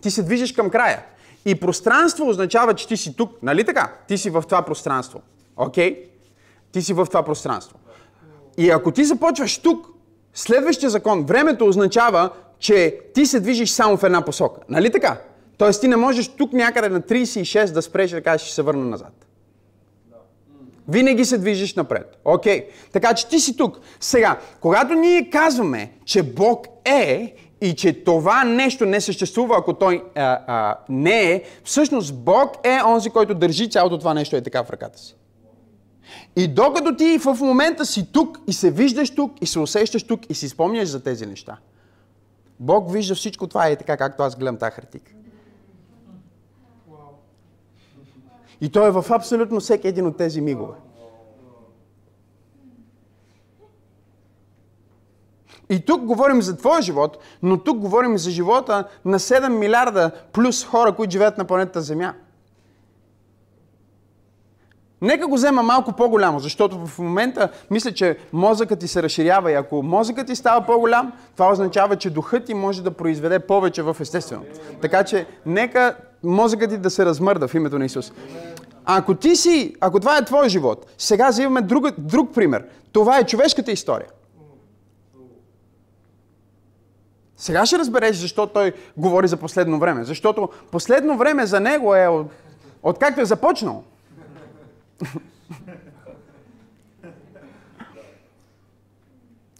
ти 0.00 0.10
се 0.10 0.22
движиш 0.22 0.52
към 0.52 0.70
края. 0.70 1.04
И 1.44 1.54
пространство 1.54 2.28
означава, 2.28 2.74
че 2.74 2.88
ти 2.88 2.96
си 2.96 3.16
тук, 3.16 3.42
нали 3.42 3.64
така? 3.64 3.92
Ти 4.08 4.18
си 4.18 4.30
в 4.30 4.42
това 4.42 4.62
пространство. 4.62 5.20
Окей? 5.56 5.94
Okay? 5.94 6.08
Ти 6.72 6.82
си 6.82 6.92
в 6.92 7.06
това 7.06 7.22
пространство. 7.22 7.78
И 8.58 8.70
ако 8.70 8.90
ти 8.90 9.04
започваш 9.04 9.58
тук, 9.58 9.86
следващия 10.34 10.90
закон, 10.90 11.24
времето 11.24 11.66
означава, 11.66 12.30
че 12.62 12.98
ти 13.14 13.26
се 13.26 13.40
движиш 13.40 13.70
само 13.70 13.96
в 13.96 14.04
една 14.04 14.24
посока. 14.24 14.60
Нали 14.68 14.92
така? 14.92 15.20
Тоест 15.58 15.80
ти 15.80 15.88
не 15.88 15.96
можеш 15.96 16.28
тук 16.28 16.52
някъде 16.52 16.88
на 16.88 17.00
36 17.00 17.72
да 17.72 17.82
спреш 17.82 18.10
и 18.10 18.14
да 18.14 18.22
кажеш, 18.22 18.46
ще 18.46 18.54
се 18.54 18.62
върна 18.62 18.84
назад. 18.84 19.26
Винаги 20.88 21.24
се 21.24 21.38
движиш 21.38 21.74
напред. 21.74 22.18
Окей. 22.24 22.60
Okay. 22.60 22.66
Така 22.92 23.14
че 23.14 23.28
ти 23.28 23.40
си 23.40 23.56
тук. 23.56 23.80
Сега, 24.00 24.38
когато 24.60 24.94
ние 24.94 25.30
казваме, 25.30 25.92
че 26.04 26.22
Бог 26.22 26.66
е 26.84 27.34
и 27.60 27.74
че 27.74 28.04
това 28.04 28.44
нещо 28.44 28.86
не 28.86 29.00
съществува, 29.00 29.56
ако 29.58 29.72
той 29.72 30.04
а, 30.14 30.38
а, 30.46 30.76
не 30.88 31.32
е, 31.32 31.42
всъщност 31.64 32.14
Бог 32.14 32.56
е 32.64 32.80
онзи, 32.86 33.10
който 33.10 33.34
държи 33.34 33.70
цялото 33.70 33.98
това 33.98 34.14
нещо 34.14 34.36
е 34.36 34.40
така 34.40 34.64
в 34.64 34.70
ръката 34.70 34.98
си. 34.98 35.16
И 36.36 36.48
докато 36.48 36.96
ти 36.96 37.18
в 37.18 37.36
момента 37.40 37.86
си 37.86 38.12
тук 38.12 38.38
и 38.48 38.52
се 38.52 38.70
виждаш 38.70 39.14
тук 39.14 39.32
и 39.40 39.46
се 39.46 39.58
усещаш 39.58 40.02
тук 40.02 40.30
и 40.30 40.34
си 40.34 40.48
спомняш 40.48 40.88
за 40.88 41.02
тези 41.02 41.26
неща, 41.26 41.56
Бог 42.62 42.92
вижда 42.92 43.14
всичко 43.14 43.46
това 43.46 43.66
е 43.66 43.76
така, 43.76 43.96
както 43.96 44.22
аз 44.22 44.36
гледам 44.36 44.56
тази 44.56 44.72
хартика. 44.72 45.12
И 48.60 48.70
той 48.70 48.88
е 48.88 48.90
в 48.90 49.04
абсолютно 49.10 49.60
всеки 49.60 49.88
един 49.88 50.06
от 50.06 50.16
тези 50.16 50.40
мигове. 50.40 50.74
И 55.70 55.84
тук 55.84 56.04
говорим 56.04 56.42
за 56.42 56.56
твоя 56.56 56.82
живот, 56.82 57.18
но 57.42 57.64
тук 57.64 57.78
говорим 57.78 58.18
за 58.18 58.30
живота 58.30 58.88
на 59.04 59.18
7 59.18 59.48
милиарда 59.48 60.10
плюс 60.32 60.64
хора, 60.64 60.92
които 60.92 61.12
живеят 61.12 61.38
на 61.38 61.44
планетата 61.44 61.80
Земя. 61.80 62.14
Нека 65.02 65.26
го 65.26 65.34
взема 65.34 65.62
малко 65.62 65.92
по-голямо, 65.92 66.40
защото 66.40 66.86
в 66.86 66.98
момента 66.98 67.48
мисля, 67.70 67.92
че 67.92 68.16
мозъкът 68.32 68.78
ти 68.78 68.88
се 68.88 69.02
разширява 69.02 69.52
и 69.52 69.54
ако 69.54 69.82
мозъкът 69.82 70.26
ти 70.26 70.36
става 70.36 70.66
по-голям, 70.66 71.12
това 71.36 71.52
означава, 71.52 71.96
че 71.96 72.10
духът 72.10 72.44
ти 72.44 72.54
може 72.54 72.82
да 72.82 72.90
произведе 72.90 73.38
повече 73.38 73.82
в 73.82 73.96
естествено. 74.00 74.42
Така 74.82 75.04
че 75.04 75.26
нека 75.46 75.96
мозъкът 76.24 76.70
ти 76.70 76.76
да 76.76 76.90
се 76.90 77.06
размърда 77.06 77.48
в 77.48 77.54
името 77.54 77.78
на 77.78 77.84
Исус. 77.84 78.12
Ако 78.84 79.14
ти 79.14 79.36
си, 79.36 79.74
ако 79.80 80.00
това 80.00 80.18
е 80.18 80.24
твой 80.24 80.48
живот, 80.48 80.86
сега 80.98 81.28
взимаме 81.28 81.60
друг, 81.60 81.86
друг 81.98 82.34
пример. 82.34 82.64
Това 82.92 83.18
е 83.18 83.26
човешката 83.26 83.72
история. 83.72 84.08
Сега 87.36 87.66
ще 87.66 87.78
разбереш 87.78 88.16
защо 88.16 88.46
той 88.46 88.72
говори 88.96 89.28
за 89.28 89.36
последно 89.36 89.78
време. 89.78 90.04
Защото 90.04 90.48
последно 90.70 91.16
време 91.16 91.46
за 91.46 91.60
него 91.60 91.94
е 91.94 92.06
от, 92.06 92.26
откакто 92.82 93.20
е 93.20 93.24
започнал. 93.24 93.84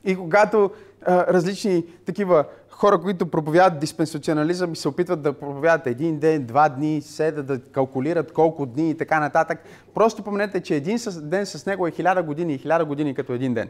И 0.05 0.17
когато 0.17 0.71
а, 1.07 1.27
различни 1.27 1.87
такива 2.07 2.45
хора, 2.71 3.01
които 3.01 3.27
проповядат 3.27 3.79
диспенсационализъм 3.79 4.73
и 4.73 4.77
се 4.77 4.89
опитват 4.89 5.23
да 5.23 5.33
проповядат 5.33 5.87
един 5.87 6.19
ден, 6.19 6.47
два 6.47 6.69
дни, 6.69 7.03
седа 7.03 7.43
да 7.43 7.61
калкулират 7.61 8.33
колко 8.33 8.67
дни 8.67 8.91
и 8.91 8.97
така 8.97 9.21
нататък, 9.21 9.59
просто 9.95 10.23
помнете, 10.23 10.61
че 10.61 10.75
един 10.75 10.99
ден 11.17 11.47
с 11.47 11.67
него 11.67 11.87
е 11.87 11.91
хиляда 11.91 12.23
години 12.23 12.55
и 12.55 12.59
хиляда 12.59 12.85
години 12.85 13.15
като 13.15 13.33
един 13.33 13.55
ден. 13.55 13.69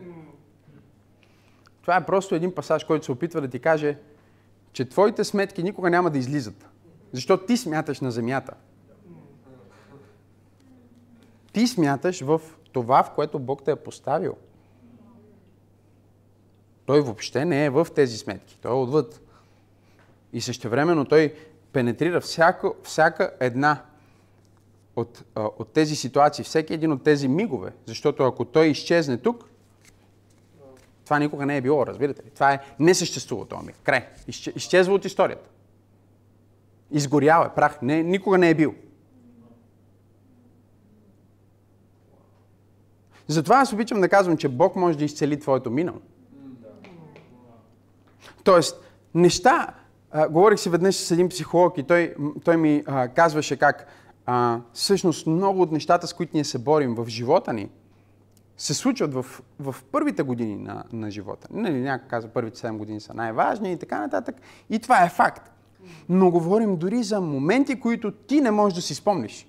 Това 1.82 1.96
е 1.96 2.06
просто 2.06 2.34
един 2.34 2.54
пасаж, 2.54 2.84
който 2.84 3.04
се 3.04 3.12
опитва 3.12 3.40
да 3.40 3.48
ти 3.48 3.58
каже, 3.58 3.98
че 4.72 4.88
твоите 4.88 5.24
сметки 5.24 5.62
никога 5.62 5.90
няма 5.90 6.10
да 6.10 6.18
излизат. 6.18 6.68
Защото 7.12 7.46
ти 7.46 7.56
смяташ 7.56 8.00
на 8.00 8.10
земята. 8.10 8.54
Ти 11.52 11.66
смяташ 11.66 12.20
в 12.20 12.40
това, 12.72 13.02
в 13.02 13.10
което 13.14 13.38
Бог 13.38 13.64
те 13.64 13.70
е 13.70 13.76
поставил. 13.76 14.36
Той 16.86 17.00
въобще 17.00 17.44
не 17.44 17.64
е 17.64 17.70
в 17.70 17.86
тези 17.94 18.18
сметки. 18.18 18.58
Той 18.62 18.70
е 18.70 18.74
отвъд. 18.74 19.20
И 20.32 20.40
същевременно 20.40 21.04
той 21.04 21.34
пенетрира 21.72 22.20
всяка, 22.20 22.72
всяка 22.82 23.32
една 23.40 23.84
от, 24.96 25.24
от 25.36 25.72
тези 25.72 25.96
ситуации, 25.96 26.44
всеки 26.44 26.74
един 26.74 26.92
от 26.92 27.04
тези 27.04 27.28
мигове. 27.28 27.72
Защото 27.86 28.24
ако 28.24 28.44
той 28.44 28.66
изчезне 28.66 29.18
тук, 29.18 29.44
това 31.04 31.18
никога 31.18 31.46
не 31.46 31.56
е 31.56 31.60
било, 31.60 31.86
разбирате 31.86 32.24
ли? 32.24 32.30
Това 32.30 32.52
е, 32.52 32.60
не 32.78 32.94
съществува 32.94 33.46
този 33.46 33.66
миг. 33.66 33.76
Край. 33.82 34.08
Изчезва 34.28 34.94
от 34.94 35.04
историята. 35.04 35.48
Изгорял 36.90 37.44
е 37.46 37.54
прах. 37.54 37.82
Не, 37.82 38.02
никога 38.02 38.38
не 38.38 38.50
е 38.50 38.54
бил. 38.54 38.74
Затова 43.28 43.56
аз 43.56 43.72
обичам 43.72 44.00
да 44.00 44.08
казвам, 44.08 44.36
че 44.36 44.48
Бог 44.48 44.76
може 44.76 44.98
да 44.98 45.04
изцели 45.04 45.40
твоето 45.40 45.70
минало. 45.70 45.98
Тоест, 48.44 48.84
неща, 49.14 49.74
а, 50.10 50.28
говорих 50.28 50.58
си 50.58 50.70
веднъж 50.70 50.94
с 50.94 51.10
един 51.10 51.28
психолог 51.28 51.78
и 51.78 51.82
той, 51.82 52.14
той 52.44 52.56
ми 52.56 52.82
а, 52.86 53.08
казваше 53.08 53.56
как 53.56 53.86
а, 54.26 54.60
всъщност 54.72 55.26
много 55.26 55.62
от 55.62 55.72
нещата, 55.72 56.06
с 56.06 56.12
които 56.12 56.30
ние 56.34 56.44
се 56.44 56.58
борим 56.58 56.94
в 56.94 57.08
живота 57.08 57.52
ни, 57.52 57.68
се 58.56 58.74
случват 58.74 59.14
в, 59.14 59.26
в 59.58 59.76
първите 59.92 60.22
години 60.22 60.56
на, 60.56 60.84
на 60.92 61.10
живота. 61.10 61.48
Нали, 61.50 61.80
някой 61.80 62.08
казва, 62.08 62.30
първите 62.30 62.60
7 62.60 62.76
години 62.76 63.00
са 63.00 63.14
най-важни 63.14 63.72
и 63.72 63.76
така 63.76 64.00
нататък. 64.00 64.36
И 64.70 64.78
това 64.78 65.04
е 65.04 65.08
факт. 65.08 65.50
Но 66.08 66.30
говорим 66.30 66.76
дори 66.76 67.02
за 67.02 67.20
моменти, 67.20 67.80
които 67.80 68.10
ти 68.12 68.40
не 68.40 68.50
можеш 68.50 68.76
да 68.76 68.82
си 68.82 68.94
спомниш. 68.94 69.46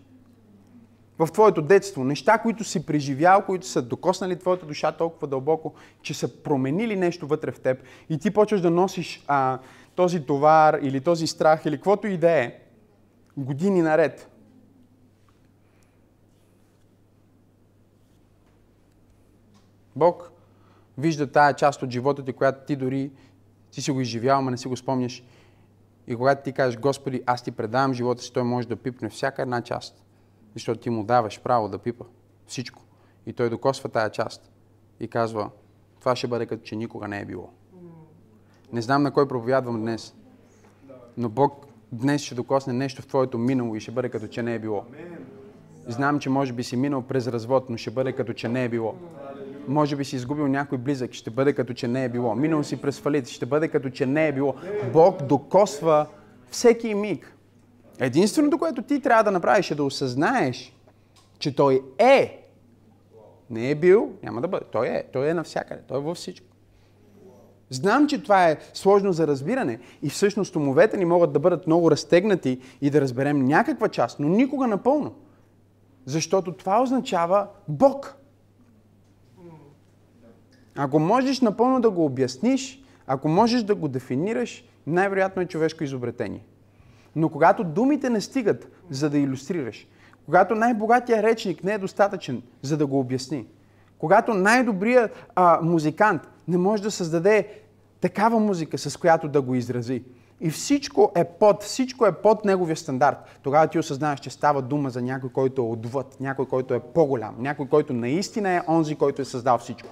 В 1.20 1.28
твоето 1.32 1.62
детство. 1.62 2.04
Неща, 2.04 2.38
които 2.38 2.64
си 2.64 2.86
преживял, 2.86 3.46
които 3.46 3.68
са 3.68 3.82
докоснали 3.82 4.40
твоята 4.40 4.66
душа 4.66 4.92
толкова 4.92 5.28
дълбоко, 5.28 5.74
че 6.02 6.14
са 6.14 6.44
променили 6.44 6.96
нещо 6.96 7.28
вътре 7.28 7.52
в 7.52 7.60
теб. 7.60 7.84
И 8.10 8.20
ти 8.20 8.32
почваш 8.32 8.62
да 8.62 8.70
носиш 8.70 9.24
а, 9.28 9.60
този 9.96 10.26
товар 10.26 10.80
или 10.82 11.02
този 11.02 11.28
страх 11.28 11.66
или 11.66 11.76
каквото 11.76 12.08
и 12.08 12.18
да 12.18 12.32
е 12.32 12.60
години 13.38 13.82
наред. 13.82 14.30
Бог 19.96 20.32
вижда 20.98 21.32
тая 21.32 21.54
част 21.54 21.84
от 21.84 21.92
живота 21.92 22.26
ти, 22.26 22.34
която 22.34 22.66
ти 22.66 22.76
дори 22.76 23.12
ти 23.72 23.82
си 23.82 23.92
го 23.92 24.02
изживял, 24.02 24.38
ама 24.38 24.52
не 24.52 24.58
си 24.58 24.68
го 24.68 24.78
спомняш. 24.78 25.24
И 26.08 26.16
когато 26.16 26.44
ти 26.44 26.52
кажеш, 26.52 26.80
Господи, 26.80 27.24
аз 27.26 27.44
ти 27.44 27.52
предавам 27.52 27.94
живота 27.94 28.22
си, 28.22 28.34
той 28.34 28.44
може 28.44 28.68
да 28.68 28.76
пипне 28.76 29.10
всяка 29.10 29.42
една 29.42 29.62
част. 29.62 30.03
Защото 30.54 30.80
ти 30.80 30.90
му 30.90 31.04
даваш 31.04 31.42
право 31.42 31.70
да 31.70 31.78
пипа 31.78 32.06
всичко. 32.48 32.82
И 33.26 33.34
той 33.34 33.50
докосва 33.50 33.90
тая 33.90 34.10
част. 34.10 34.52
И 35.00 35.08
казва, 35.08 35.50
това 36.00 36.16
ще 36.16 36.28
бъде 36.28 36.46
като 36.46 36.64
че 36.64 36.76
никога 36.76 37.08
не 37.08 37.22
е 37.22 37.26
било. 37.26 37.50
Не 38.74 38.82
знам 38.82 39.04
на 39.04 39.12
кой 39.12 39.28
проповядвам 39.28 39.82
днес. 39.82 40.16
Но 41.18 41.30
Бог 41.30 41.66
днес 41.92 42.22
ще 42.22 42.36
докосне 42.36 42.74
нещо 42.74 43.02
в 43.02 43.08
твоето 43.08 43.38
минало 43.38 43.76
и 43.76 43.80
ще 43.80 43.92
бъде 43.92 44.10
като 44.10 44.28
че 44.28 44.44
не 44.44 44.56
е 44.56 44.60
било. 44.60 44.86
Знам, 45.88 46.20
че 46.20 46.30
може 46.30 46.54
би 46.54 46.64
си 46.64 46.76
минал 46.76 47.02
през 47.02 47.28
развод, 47.28 47.70
но 47.70 47.78
ще 47.78 47.92
бъде 47.92 48.12
като 48.12 48.34
че 48.34 48.48
не 48.48 48.64
е 48.64 48.70
било. 48.70 48.96
Може 49.68 49.96
би 49.96 50.06
си 50.06 50.16
изгубил 50.16 50.48
някой 50.48 50.78
близък, 50.78 51.14
ще 51.14 51.30
бъде 51.30 51.54
като 51.54 51.74
че 51.74 51.88
не 51.88 52.06
е 52.06 52.10
било. 52.10 52.36
Минал 52.36 52.64
си 52.64 52.82
през 52.82 53.00
фалит, 53.00 53.28
ще 53.28 53.46
бъде 53.46 53.68
като 53.68 53.90
че 53.90 54.06
не 54.06 54.28
е 54.28 54.32
било. 54.32 54.56
Бог 54.94 55.24
докосва 55.24 56.06
всеки 56.50 56.94
миг. 56.94 57.38
Единственото, 58.00 58.58
което 58.58 58.82
ти 58.82 59.02
трябва 59.02 59.24
да 59.24 59.32
направиш 59.32 59.72
е 59.72 59.76
да 59.76 59.84
осъзнаеш, 59.84 60.74
че 61.40 61.56
Той 61.56 61.82
е. 61.98 62.40
Не 63.50 63.72
е 63.72 63.76
бил, 63.76 64.12
няма 64.24 64.42
да 64.42 64.48
бъде. 64.48 64.66
Той 64.72 64.88
е. 64.88 65.04
Той 65.14 65.30
е 65.30 65.34
навсякъде. 65.34 65.82
Той 65.88 65.98
е 65.98 66.02
във 66.02 66.18
всичко. 66.18 66.48
Знам, 67.70 68.08
че 68.08 68.24
това 68.24 68.50
е 68.50 68.58
сложно 68.74 69.14
за 69.14 69.28
разбиране 69.28 69.80
и 70.02 70.10
всъщност 70.10 70.56
умовете 70.56 70.98
ни 70.98 71.06
могат 71.06 71.34
да 71.34 71.40
бъдат 71.40 71.68
много 71.68 71.92
разтегнати 71.92 72.60
и 72.82 72.90
да 72.90 73.02
разберем 73.02 73.46
някаква 73.46 73.90
част, 73.90 74.20
но 74.20 74.30
никога 74.30 74.68
напълно. 74.68 75.16
Защото 76.06 76.54
това 76.54 76.82
означава 76.82 77.48
Бог. 77.68 78.16
Ако 80.76 81.00
можеш 81.00 81.42
напълно 81.42 81.82
да 81.82 81.90
го 81.90 82.06
обясниш, 82.06 82.84
ако 83.08 83.28
можеш 83.28 83.64
да 83.64 83.76
го 83.76 83.88
дефинираш, 83.88 84.64
най-вероятно 84.88 85.42
е 85.42 85.46
човешко 85.46 85.84
изобретение. 85.84 86.46
Но 87.16 87.30
когато 87.30 87.64
думите 87.64 88.10
не 88.10 88.22
стигат, 88.22 88.68
за 88.90 89.10
да 89.10 89.18
иллюстрираш, 89.18 89.88
когато 90.26 90.56
най-богатия 90.56 91.24
речник 91.24 91.64
не 91.64 91.74
е 91.74 91.78
достатъчен, 91.78 92.42
за 92.62 92.78
да 92.78 92.88
го 92.88 93.00
обясни, 93.00 93.46
когато 93.98 94.34
най-добрият 94.34 95.34
музикант 95.62 96.30
не 96.48 96.58
може 96.58 96.84
да 96.84 96.92
създаде 96.92 97.48
такава 98.02 98.40
музика, 98.40 98.78
с 98.78 98.98
която 98.98 99.28
да 99.28 99.42
го 99.42 99.56
изрази, 99.56 100.04
и 100.42 100.50
всичко 100.50 101.12
е 101.16 101.24
под, 101.24 101.64
всичко 101.64 102.06
е 102.06 102.12
под 102.12 102.46
неговия 102.46 102.78
стандарт. 102.78 103.18
Тогава 103.44 103.68
ти 103.68 103.80
осъзнаваш, 103.80 104.20
че 104.20 104.30
става 104.30 104.62
дума 104.62 104.90
за 104.90 105.02
някой, 105.02 105.30
който 105.30 105.62
е 105.62 105.66
отвъд, 105.66 106.20
някой, 106.20 106.46
който 106.46 106.74
е 106.74 106.80
по-голям, 106.80 107.36
някой, 107.40 107.68
който 107.68 107.94
наистина 107.94 108.50
е 108.50 108.62
онзи, 108.68 108.96
който 108.96 109.22
е 109.22 109.26
създал 109.26 109.58
всичко. 109.58 109.90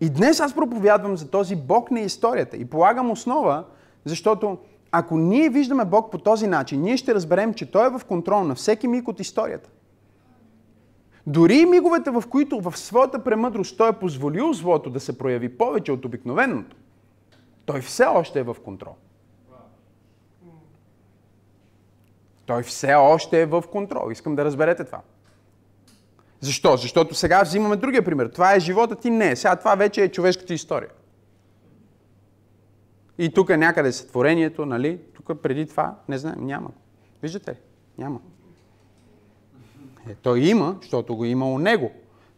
И 0.00 0.10
днес 0.10 0.40
аз 0.40 0.54
проповядвам 0.54 1.16
за 1.16 1.30
този 1.30 1.56
Бог 1.56 1.90
на 1.90 2.00
историята 2.00 2.56
и 2.56 2.64
полагам 2.64 3.10
основа, 3.10 3.64
защото 4.04 4.58
ако 4.92 5.18
ние 5.18 5.48
виждаме 5.48 5.84
Бог 5.84 6.10
по 6.10 6.18
този 6.18 6.46
начин, 6.46 6.82
ние 6.82 6.96
ще 6.96 7.14
разберем, 7.14 7.54
че 7.54 7.70
Той 7.70 7.86
е 7.86 7.98
в 7.98 8.04
контрол 8.08 8.44
на 8.44 8.54
всеки 8.54 8.88
миг 8.88 9.08
от 9.08 9.20
историята. 9.20 9.70
Дори 11.26 11.56
и 11.56 11.66
миговете, 11.66 12.10
в 12.10 12.24
които 12.30 12.60
в 12.60 12.76
своята 12.76 13.24
премъдрост 13.24 13.78
Той 13.78 13.88
е 13.88 13.92
позволил 13.92 14.52
злото 14.52 14.90
да 14.90 15.00
се 15.00 15.18
прояви 15.18 15.58
повече 15.58 15.92
от 15.92 16.04
обикновеното, 16.04 16.76
Той 17.66 17.80
все 17.80 18.04
още 18.04 18.40
е 18.40 18.42
в 18.42 18.56
контрол. 18.64 18.94
Той 22.46 22.62
все 22.62 22.94
още 22.94 23.42
е 23.42 23.46
в 23.46 23.64
контрол. 23.72 24.10
Искам 24.10 24.36
да 24.36 24.44
разберете 24.44 24.84
това. 24.84 25.00
Защо? 26.40 26.76
Защото 26.76 27.14
сега 27.14 27.42
взимаме 27.42 27.76
другия 27.76 28.04
пример. 28.04 28.28
Това 28.28 28.54
е 28.54 28.60
живота 28.60 28.96
ти? 28.96 29.10
Не. 29.10 29.36
Сега 29.36 29.56
това 29.56 29.74
вече 29.74 30.02
е 30.02 30.08
човешката 30.08 30.54
история. 30.54 30.90
И 33.20 33.30
тук 33.32 33.50
е 33.50 33.56
някъде 33.56 33.92
сътворението, 33.92 34.66
нали? 34.66 34.98
Тук 35.14 35.42
преди 35.42 35.66
това, 35.66 35.96
не 36.08 36.18
знам, 36.18 36.34
няма. 36.38 36.70
Виждате 37.22 37.50
ли? 37.50 37.56
Няма. 37.98 38.20
Е, 40.08 40.14
той 40.14 40.40
има, 40.40 40.76
защото 40.82 41.16
го 41.16 41.24
има 41.24 41.50
у 41.50 41.58
него. 41.58 41.90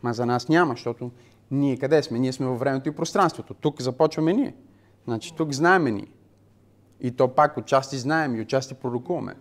Ма 0.03 0.13
за 0.13 0.27
нас 0.27 0.49
няма, 0.49 0.75
защото 0.75 1.11
ние 1.51 1.77
къде 1.77 2.03
сме? 2.03 2.19
Ние 2.19 2.33
сме 2.33 2.47
във 2.47 2.59
времето 2.59 2.89
и 2.89 2.93
пространството. 2.93 3.55
Тук 3.55 3.83
започваме 3.83 4.33
ние. 4.33 4.55
Значи 5.05 5.35
тук 5.37 5.53
знаеме 5.53 5.91
ние. 5.91 6.09
И 7.01 7.11
то 7.11 7.29
пак 7.29 7.57
отчасти 7.57 7.99
знаем 7.99 8.37
и 8.37 8.41
отчасти 8.41 8.75
пророкуваме. 8.75 9.35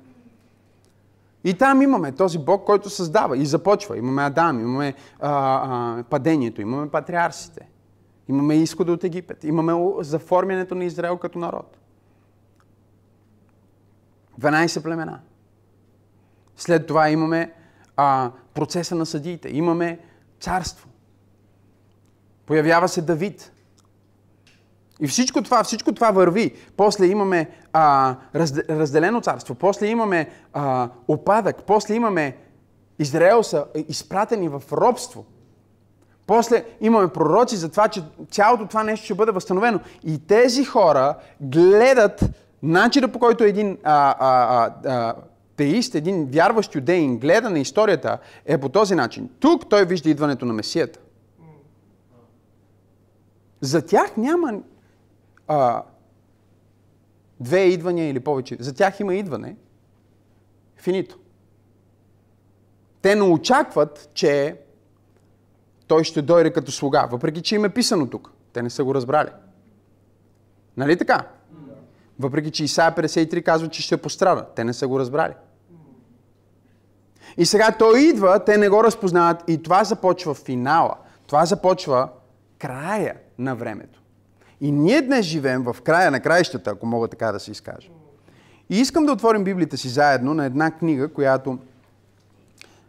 И 1.44 1.54
там 1.54 1.82
имаме 1.82 2.12
този 2.12 2.40
Бог, 2.40 2.66
който 2.66 2.90
създава 2.90 3.38
и 3.38 3.46
започва. 3.46 3.98
Имаме 3.98 4.24
Адам, 4.24 4.60
имаме 4.60 4.94
а, 5.20 5.30
а, 5.30 6.04
падението, 6.04 6.62
имаме 6.62 6.90
патриарсите, 6.90 7.68
имаме 8.28 8.56
изхода 8.56 8.92
от 8.92 9.04
Египет, 9.04 9.44
имаме 9.44 9.94
заформянето 10.00 10.76
на 10.76 10.86
Израел 10.86 11.18
като 11.18 11.40
народ. 11.40 11.78
12 14.40 14.84
племена. 14.84 15.20
След 16.58 16.88
това 16.88 17.10
имаме 17.10 17.54
а, 17.98 18.32
процеса 18.54 18.96
на 18.96 19.06
съдиите, 19.06 19.50
имаме 19.50 20.00
царство. 20.40 20.90
Появява 22.46 22.88
се 22.88 23.02
Давид. 23.02 23.52
И 25.02 25.08
всичко 25.08 25.42
това, 25.42 25.64
всичко 25.64 25.94
това 25.94 26.12
върви. 26.12 26.56
После 26.78 27.06
имаме 27.06 27.50
а, 27.74 28.16
разделено 28.70 29.22
царство, 29.22 29.56
после 29.56 29.88
имаме 29.88 30.30
а, 30.54 30.90
опадък, 31.08 31.64
после 31.68 31.94
имаме 31.94 32.38
Израел 33.00 33.44
са 33.44 33.66
изпратени 33.88 34.50
в 34.50 34.64
робство. 34.72 35.26
После 36.28 36.66
имаме 36.82 37.08
пророци 37.08 37.56
за 37.56 37.70
това, 37.70 37.88
че 37.88 38.04
цялото 38.32 38.68
това 38.68 38.84
нещо 38.84 39.06
ще 39.06 39.14
бъде 39.14 39.32
възстановено. 39.32 39.80
И 40.04 40.28
тези 40.28 40.66
хора 40.66 41.16
гледат 41.42 42.24
начина 42.64 43.08
по 43.08 43.20
който 43.20 43.44
един 43.44 43.78
а, 43.84 44.16
а, 44.20 44.72
а, 44.86 45.16
теист, 45.56 45.96
един 45.96 46.26
вярващ 46.26 46.76
юдеин 46.76 47.18
гледа 47.18 47.50
на 47.50 47.60
историята 47.60 48.18
е 48.46 48.58
по 48.58 48.70
този 48.70 48.96
начин. 48.96 49.30
Тук 49.40 49.70
той 49.70 49.86
вижда 49.86 50.10
идването 50.10 50.46
на 50.46 50.54
Месията. 50.54 51.00
За 53.62 53.86
тях 53.86 54.18
няма 54.18 54.54
а, 55.48 55.84
две 57.40 57.60
идвания 57.60 58.10
или 58.10 58.20
повече. 58.20 58.58
За 58.60 58.74
тях 58.74 59.00
има 59.00 59.16
идване. 59.16 59.56
Финито. 60.78 61.18
Те 63.02 63.16
не 63.16 63.22
очакват, 63.22 64.10
че 64.14 64.58
той 65.92 66.04
ще 66.04 66.22
дойде 66.22 66.54
като 66.54 66.72
слуга, 66.72 67.08
въпреки 67.12 67.42
че 67.42 67.56
им 67.56 67.66
е 67.66 67.70
писано 67.70 68.08
тук. 68.10 68.32
Те 68.54 68.62
не 68.62 68.70
са 68.70 68.84
го 68.84 68.96
разбрали. 68.96 69.30
Нали 70.78 70.98
така? 70.98 71.28
Въпреки 72.20 72.52
че 72.52 72.64
Исаия 72.64 72.96
53 72.96 73.44
казва, 73.44 73.70
че 73.70 73.82
ще 73.82 73.98
пострада. 73.98 74.46
Те 74.56 74.64
не 74.64 74.74
са 74.74 74.88
го 74.88 75.00
разбрали. 75.00 75.34
И 77.38 77.46
сега 77.46 77.72
той 77.80 78.00
идва, 78.00 78.44
те 78.46 78.58
не 78.58 78.70
го 78.70 78.84
разпознават 78.84 79.44
и 79.48 79.64
това 79.64 79.84
започва 79.84 80.34
финала. 80.34 80.96
Това 81.28 81.46
започва 81.46 82.10
края 82.60 83.16
на 83.38 83.56
времето. 83.56 84.02
И 84.62 84.72
ние 84.72 85.02
днес 85.02 85.26
живеем 85.26 85.64
в 85.64 85.82
края 85.84 86.12
на 86.12 86.20
краищата, 86.20 86.70
ако 86.70 86.86
мога 86.86 87.08
така 87.08 87.32
да 87.32 87.40
се 87.40 87.52
изкажа. 87.52 87.90
И 88.70 88.80
искам 88.80 89.06
да 89.06 89.12
отворим 89.12 89.44
Библията 89.44 89.78
си 89.78 89.90
заедно 89.90 90.34
на 90.34 90.46
една 90.46 90.72
книга, 90.72 91.14
която 91.14 91.60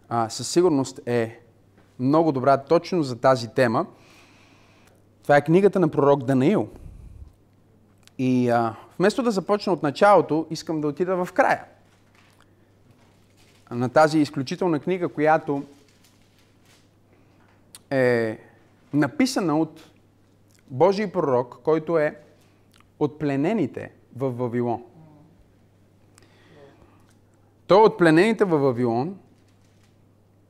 а, 0.09 0.29
със 0.29 0.49
сигурност 0.49 1.01
е 1.07 1.42
много 2.03 2.33
добра 2.33 2.57
точно 2.57 3.03
за 3.03 3.21
тази 3.21 3.49
тема. 3.49 3.87
Това 5.23 5.37
е 5.37 5.45
книгата 5.45 5.81
на 5.81 5.89
пророк 5.89 6.25
Данаил. 6.25 6.69
И 8.19 8.49
а, 8.49 8.77
вместо 8.99 9.23
да 9.23 9.31
започна 9.31 9.73
от 9.73 9.83
началото, 9.83 10.47
искам 10.51 10.81
да 10.81 10.89
отида 10.89 11.25
в 11.25 11.33
края 11.33 11.65
на 13.71 13.89
тази 13.89 14.19
изключителна 14.19 14.81
книга, 14.81 15.09
която 15.09 15.63
е 17.91 18.39
написана 18.93 19.59
от 19.59 19.81
Божий 20.71 21.13
пророк, 21.13 21.59
който 21.65 21.99
е 21.99 22.19
от 22.99 23.19
пленените 23.19 23.93
в 24.17 24.31
Вавилон. 24.31 24.83
Той 27.67 27.79
е 27.79 27.87
от 27.87 27.99
пленените 27.99 28.45
в 28.45 28.59
Вавилон 28.59 29.19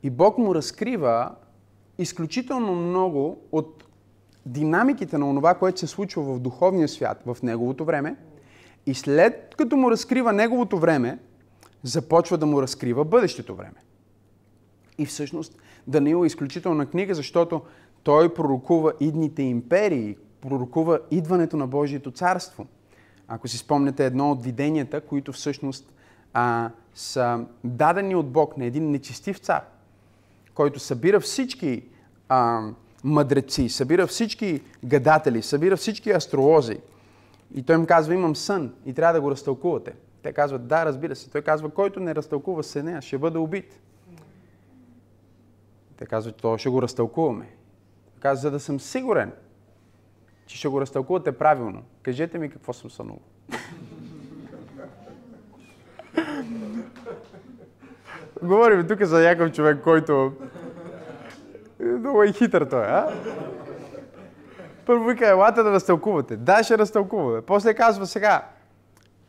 и 0.03 0.11
Бог 0.11 0.39
му 0.39 0.55
разкрива 0.55 1.35
изключително 2.03 2.75
много 2.75 3.39
от 3.53 3.85
динамиките 4.47 5.19
на 5.19 5.35
това, 5.35 5.55
което 5.55 5.81
се 5.81 5.87
случва 5.87 6.23
в 6.23 6.41
духовния 6.41 6.89
свят 6.89 7.23
в 7.27 7.37
неговото 7.43 7.85
време, 7.85 8.17
И 8.87 8.95
след 8.95 9.55
като 9.59 9.77
му 9.77 9.91
разкрива 9.91 10.33
неговото 10.33 10.79
време, 10.79 11.19
започва 11.83 12.39
да 12.39 12.47
му 12.47 12.63
разкрива 12.63 13.05
бъдещето 13.05 13.55
време. 13.55 13.83
И 14.99 15.07
всъщност 15.07 15.63
Даниил 15.87 16.25
е 16.25 16.27
изключителна 16.27 16.87
книга, 16.87 17.15
защото 17.15 17.63
той 18.03 18.35
пророкува 18.35 18.93
идните 19.01 19.43
империи, 19.43 20.17
пророкува 20.41 21.01
идването 21.11 21.57
на 21.57 21.67
Божието 21.67 22.11
царство. 22.11 22.67
Ако 23.29 23.49
си 23.49 23.59
спомняте 23.59 24.07
едно 24.07 24.31
от 24.31 24.45
виденията, 24.45 25.01
които 25.01 25.33
всъщност 25.33 25.93
а, 26.33 26.71
са 26.95 27.45
дадени 27.65 28.15
от 28.15 28.31
Бог 28.31 28.57
на 28.57 28.65
един 28.65 28.91
нечестив 28.91 29.39
цар, 29.39 29.63
който 30.55 30.81
събира 30.81 31.21
всички 31.21 31.83
а, 32.33 32.63
мъдреци, 33.05 33.69
събира 33.69 34.07
всички 34.07 34.61
гадатели, 34.85 35.43
събира 35.43 35.77
всички 35.77 36.11
астролози. 36.11 36.79
И 37.55 37.63
той 37.63 37.77
им 37.77 37.87
казва, 37.87 38.15
имам 38.15 38.37
сън 38.37 38.75
и 38.87 38.95
трябва 38.95 39.13
да 39.13 39.21
го 39.21 39.31
разтълкувате. 39.31 39.93
Те 40.23 40.33
казват, 40.33 40.67
да, 40.67 40.85
разбира 40.85 41.17
се. 41.17 41.31
Той 41.31 41.43
казва, 41.43 41.71
който 41.71 42.01
не 42.01 42.15
разтълкува 42.15 42.63
съня, 42.63 43.03
ще 43.03 43.19
бъде 43.19 43.39
убит. 43.39 43.81
Те 45.97 46.07
казват, 46.07 46.37
то 46.37 46.59
ще 46.59 46.69
го 46.69 46.83
разтълкуваме. 46.83 47.49
Казва, 48.21 48.41
за 48.43 48.51
да 48.51 48.61
съм 48.61 48.81
сигурен, 48.81 49.33
че 50.47 50.59
ще 50.59 50.69
го 50.69 50.81
разтълкувате 50.81 51.33
правилно. 51.33 51.83
Кажете 52.03 52.39
ми 52.39 52.51
какво 52.51 52.73
съм 52.73 52.91
сънувал. 52.91 53.21
Говорим 58.43 58.89
тук 58.89 59.03
за 59.03 59.21
някакъв 59.21 59.53
човек, 59.53 59.83
който 59.85 60.33
много 61.85 62.23
е 62.23 62.33
хитър 62.33 62.65
той, 62.65 62.85
а? 62.85 63.13
Първо 64.87 65.05
вика, 65.05 65.29
елате 65.29 65.63
да 65.63 65.73
разтълкувате. 65.73 66.37
Да, 66.37 66.63
ще 66.63 66.79
разтълкуваме. 66.79 67.43
После 67.43 67.75
казва 67.75 68.07
сега, 68.07 68.45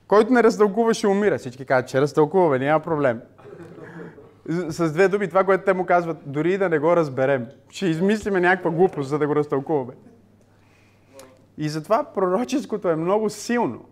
който 0.07 0.33
не 0.33 0.43
разтълкува, 0.43 0.93
ще 0.93 1.07
умира. 1.07 1.37
Всички 1.37 1.65
казват, 1.65 1.89
че 1.89 2.01
разтълкуваме, 2.01 2.59
няма 2.59 2.79
проблем. 2.79 3.21
С 4.47 4.91
две 4.91 5.07
думи, 5.07 5.27
това, 5.27 5.43
което 5.43 5.63
те 5.63 5.73
му 5.73 5.85
казват, 5.85 6.17
дори 6.25 6.57
да 6.57 6.69
не 6.69 6.79
го 6.79 6.95
разберем, 6.95 7.47
ще 7.69 7.87
измислиме 7.87 8.39
някаква 8.39 8.71
глупост, 8.71 9.09
за 9.09 9.19
да 9.19 9.27
го 9.27 9.35
разтълкуваме. 9.35 9.93
И 11.57 11.69
затова 11.69 12.03
пророческото 12.03 12.89
е 12.89 12.95
много 12.95 13.29
силно. 13.29 13.85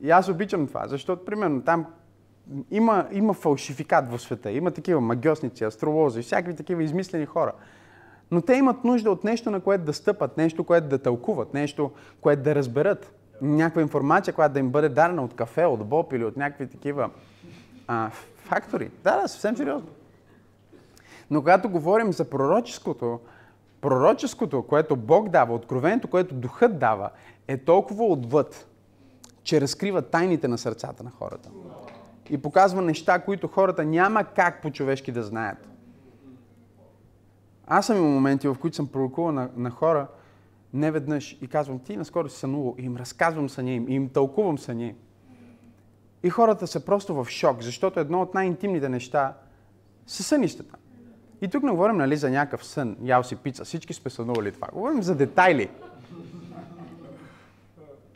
И 0.00 0.10
аз 0.10 0.28
обичам 0.28 0.66
това, 0.66 0.86
защото, 0.86 1.24
примерно, 1.24 1.62
там 1.62 1.86
има, 2.70 3.06
има 3.12 3.34
фалшификат 3.34 4.10
в 4.10 4.18
света, 4.18 4.50
има 4.50 4.70
такива 4.70 5.00
магиосници, 5.00 5.64
астролози, 5.64 6.22
всякакви 6.22 6.56
такива 6.56 6.82
измислени 6.82 7.26
хора. 7.26 7.52
Но 8.30 8.40
те 8.42 8.54
имат 8.54 8.84
нужда 8.84 9.10
от 9.10 9.24
нещо, 9.24 9.50
на 9.50 9.60
което 9.60 9.84
да 9.84 9.92
стъпат, 9.92 10.36
нещо, 10.36 10.64
което 10.64 10.88
да 10.88 10.98
тълкуват, 10.98 11.54
нещо, 11.54 11.90
което 12.20 12.42
да 12.42 12.54
разберат. 12.54 13.12
Някаква 13.42 13.82
информация, 13.82 14.34
която 14.34 14.52
да 14.52 14.58
им 14.58 14.70
бъде 14.70 14.88
дадена 14.88 15.24
от 15.24 15.34
кафе, 15.34 15.64
от 15.64 15.86
боб 15.86 16.12
или 16.12 16.24
от 16.24 16.36
някакви 16.36 16.66
такива 16.66 17.10
а, 17.86 18.10
фактори. 18.36 18.90
Да, 19.04 19.20
да, 19.20 19.28
съвсем 19.28 19.56
сериозно. 19.56 19.88
Но 21.30 21.40
когато 21.40 21.68
говорим 21.68 22.12
за 22.12 22.30
пророческото, 22.30 23.20
пророческото, 23.80 24.62
което 24.62 24.96
Бог 24.96 25.28
дава, 25.28 25.54
откровението, 25.54 26.08
което 26.08 26.34
Духът 26.34 26.78
дава, 26.78 27.10
е 27.48 27.56
толкова 27.56 28.04
отвъд, 28.04 28.68
че 29.42 29.60
разкрива 29.60 30.02
тайните 30.02 30.48
на 30.48 30.58
сърцата 30.58 31.04
на 31.04 31.10
хората. 31.10 31.50
И 32.30 32.38
показва 32.38 32.82
неща, 32.82 33.18
които 33.18 33.48
хората 33.48 33.84
няма 33.84 34.24
как 34.24 34.62
по-човешки 34.62 35.12
да 35.12 35.22
знаят. 35.22 35.68
Аз 37.66 37.86
съм 37.86 37.96
имал 37.96 38.10
моменти, 38.10 38.48
в 38.48 38.56
които 38.60 38.76
съм 38.76 38.88
пророкувал 38.88 39.32
на, 39.32 39.48
на 39.56 39.70
хора 39.70 40.06
не 40.72 40.90
веднъж 40.90 41.38
и 41.42 41.48
казвам, 41.48 41.78
ти 41.78 41.96
наскоро 41.96 42.28
си 42.28 42.38
сънувал 42.38 42.74
и 42.78 42.84
им 42.84 42.96
разказвам 42.96 43.48
съня 43.48 43.70
им, 43.70 43.88
и 43.88 43.94
им 43.94 44.08
тълкувам 44.08 44.58
съня 44.58 44.84
им. 44.84 44.96
И 46.22 46.30
хората 46.30 46.66
са 46.66 46.84
просто 46.84 47.14
в 47.14 47.26
шок, 47.30 47.62
защото 47.62 48.00
едно 48.00 48.22
от 48.22 48.34
най-интимните 48.34 48.88
неща 48.88 49.34
са 50.06 50.22
сънищата. 50.22 50.76
И 51.40 51.48
тук 51.48 51.62
не 51.62 51.70
говорим 51.70 51.96
нали, 51.96 52.16
за 52.16 52.30
някакъв 52.30 52.64
сън, 52.64 52.96
ял 53.02 53.22
си 53.22 53.36
пица, 53.36 53.64
всички 53.64 53.94
сме 53.94 54.10
сънували 54.10 54.52
това. 54.52 54.68
Говорим 54.72 55.02
за 55.02 55.14
детайли. 55.14 55.70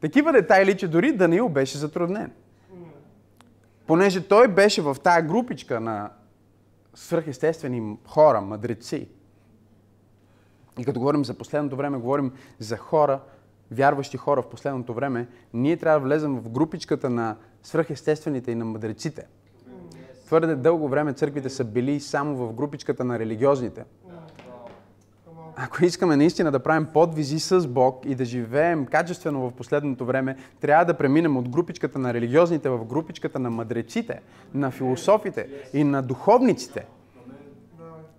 Такива 0.01 0.33
детайли, 0.33 0.77
че 0.77 0.89
дори 0.89 1.13
Даниил 1.13 1.49
беше 1.49 1.79
затруднен. 1.79 2.33
Понеже 3.87 4.29
той 4.29 4.49
беше 4.49 4.83
в 4.83 4.97
тая 5.03 5.23
групичка 5.23 5.81
на 5.81 6.11
свръхестествени 6.95 7.97
хора, 8.07 8.41
мъдреци. 8.41 9.09
И 10.79 10.85
като 10.85 11.01
говорим 11.01 11.25
за 11.25 11.35
последното 11.35 11.77
време, 11.77 11.99
говорим 11.99 12.33
за 12.59 12.77
хора, 12.77 13.21
вярващи 13.71 14.17
хора 14.17 14.43
в 14.43 14.49
последното 14.49 14.95
време, 14.95 15.29
ние 15.55 15.77
трябва 15.77 16.01
да 16.01 16.05
влезем 16.05 16.41
в 16.41 16.49
групичката 16.49 17.11
на 17.11 17.37
свръхестествените 17.63 18.51
и 18.51 18.55
на 18.55 18.65
мъдреците. 18.65 19.27
Твърде 20.27 20.55
дълго 20.55 20.89
време 20.89 21.13
църквите 21.13 21.51
са 21.51 21.65
били 21.65 22.01
само 22.01 22.37
в 22.37 22.53
групичката 22.53 23.05
на 23.05 23.19
религиозните. 23.19 23.85
Ако 25.57 25.85
искаме 25.85 26.17
наистина 26.17 26.51
да 26.51 26.59
правим 26.59 26.87
подвизи 26.93 27.41
с 27.41 27.67
Бог 27.67 28.03
и 28.07 28.15
да 28.15 28.25
живеем 28.25 28.87
качествено 28.87 29.41
в 29.41 29.53
последното 29.53 30.05
време, 30.05 30.37
трябва 30.61 30.85
да 30.85 30.95
преминем 30.95 31.37
от 31.37 31.49
групичката 31.49 31.99
на 31.99 32.15
религиозните 32.15 32.69
в 32.69 32.85
групичката 32.85 33.39
на 33.39 33.51
мъдреците, 33.51 34.21
на 34.55 34.71
философите 34.71 35.47
и 35.73 35.85
на 35.85 36.03
духовниците. 36.03 36.85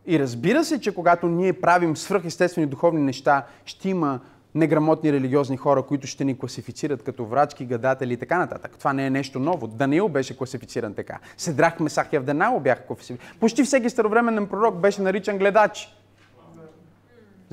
И 0.05 0.19
разбира 0.19 0.63
се, 0.63 0.79
че 0.79 0.95
когато 0.95 1.27
ние 1.27 1.53
правим 1.53 1.97
свръхестествени 1.97 2.67
духовни 2.67 3.01
неща, 3.01 3.45
ще 3.65 3.89
има 3.89 4.19
неграмотни 4.55 5.13
религиозни 5.13 5.57
хора, 5.57 5.83
които 5.83 6.07
ще 6.07 6.25
ни 6.25 6.37
класифицират 6.37 7.03
като 7.03 7.25
врачки, 7.25 7.65
гадатели 7.65 8.13
и 8.13 8.17
така 8.17 8.37
нататък. 8.37 8.75
Това 8.79 8.93
не 8.93 9.05
е 9.05 9.09
нещо 9.09 9.39
ново. 9.39 9.67
Даниил 9.67 10.09
беше 10.09 10.37
класифициран 10.37 10.93
така. 10.93 11.19
Седрах 11.37 11.79
Месах 11.79 12.13
и 12.13 12.15
Авденао 12.15 12.59
бяха 12.59 12.85
класифицирани. 12.85 13.19
Почти 13.39 13.63
всеки 13.63 13.89
старовременен 13.89 14.47
пророк 14.47 14.75
беше 14.75 15.01
наричан 15.01 15.37
гледач. 15.37 16.02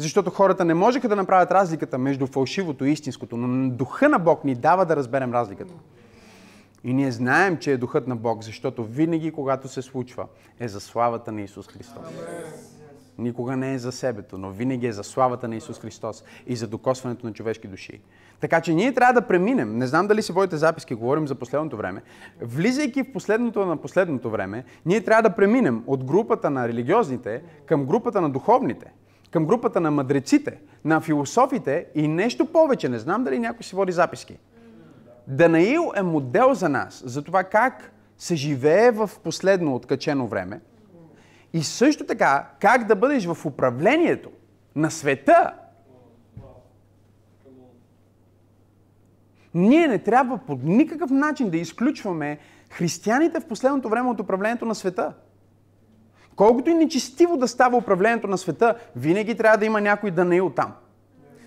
Защото 0.01 0.31
хората 0.31 0.65
не 0.65 0.75
можеха 0.75 1.09
да 1.09 1.17
направят 1.17 1.51
разликата 1.51 1.99
между 1.99 2.27
фалшивото 2.27 2.85
и 2.85 2.93
истинското, 2.93 3.37
но 3.37 3.71
духа 3.71 4.09
на 4.09 4.19
Бог 4.19 4.45
ни 4.45 4.55
дава 4.55 4.87
да 4.87 4.97
разберем 4.97 5.33
разликата. 5.33 5.75
И 6.85 6.93
ние 6.95 7.13
знаем, 7.13 7.57
че 7.57 7.73
е 7.73 7.77
духът 7.77 8.09
на 8.09 8.17
Бог, 8.17 8.43
защото 8.43 8.85
винаги, 8.85 9.33
когато 9.33 9.69
се 9.69 9.83
случва, 9.83 10.27
е 10.61 10.69
за 10.69 10.81
славата 10.81 11.33
на 11.33 11.41
Исус 11.41 11.69
Христос. 11.69 12.07
Никога 13.19 13.57
не 13.57 13.75
е 13.75 13.79
за 13.79 13.93
себето, 13.93 14.39
но 14.39 14.51
винаги 14.51 14.87
е 14.87 14.93
за 14.93 15.05
славата 15.05 15.49
на 15.49 15.57
Исус 15.57 15.79
Христос 15.79 16.25
и 16.47 16.57
за 16.57 16.69
докосването 16.69 17.27
на 17.27 17.33
човешки 17.33 17.69
души. 17.69 18.01
Така 18.41 18.61
че 18.61 18.75
ние 18.75 18.95
трябва 18.95 19.21
да 19.21 19.27
преминем, 19.27 19.79
не 19.79 19.87
знам 19.87 20.07
дали 20.07 20.23
си 20.23 20.33
водите 20.33 20.57
записки, 20.57 20.95
говорим 20.95 21.29
за 21.29 21.35
последното 21.35 21.77
време, 21.77 22.03
влизайки 22.41 23.03
в 23.03 23.13
последното 23.13 23.67
на 23.67 23.77
последното 23.77 24.31
време, 24.31 24.65
ние 24.87 25.05
трябва 25.05 25.23
да 25.23 25.37
преминем 25.37 25.83
от 25.87 26.05
групата 26.05 26.51
на 26.51 26.69
религиозните 26.69 27.43
към 27.67 27.85
групата 27.85 28.21
на 28.21 28.31
духовните, 28.31 28.93
към 29.31 29.47
групата 29.47 29.81
на 29.81 29.91
мъдреците, 29.91 30.59
на 30.85 31.01
философите 31.01 31.87
и 31.95 32.09
нещо 32.09 32.47
повече. 32.47 32.89
Не 32.89 32.99
знам 32.99 33.25
дали 33.25 33.39
някой 33.39 33.63
си 33.63 33.77
води 33.77 33.93
записки. 33.93 34.39
Данаил 35.27 35.93
е 35.97 36.03
модел 36.03 36.55
за 36.55 36.69
нас, 36.69 37.03
за 37.07 37.23
това 37.23 37.45
как 37.45 37.93
се 38.19 38.37
живее 38.37 38.91
в 38.91 39.11
последно 39.25 39.75
откачено 39.75 40.27
време 40.27 40.61
и 41.53 41.63
също 41.63 42.07
така 42.07 42.49
как 42.61 42.87
да 42.87 42.97
бъдеш 42.97 43.27
в 43.27 43.47
управлението 43.47 44.31
на 44.77 44.91
света. 44.91 45.55
Ние 49.55 49.89
не 49.89 49.99
трябва 49.99 50.39
по 50.39 50.59
никакъв 50.63 51.11
начин 51.11 51.51
да 51.51 51.57
изключваме 51.57 52.39
християните 52.71 53.41
в 53.41 53.47
последното 53.47 53.89
време 53.89 54.09
от 54.09 54.21
управлението 54.21 54.65
на 54.65 54.75
света. 54.75 55.13
Колкото 56.41 56.71
и 56.71 56.75
нечестиво 56.75 57.37
да 57.37 57.49
става 57.49 57.77
управлението 57.77 58.27
на 58.27 58.39
света, 58.39 58.75
винаги 58.97 59.37
трябва 59.37 59.59
да 59.59 59.65
има 59.65 59.81
някой 59.81 60.11
Данаил 60.11 60.51
там. 60.51 60.73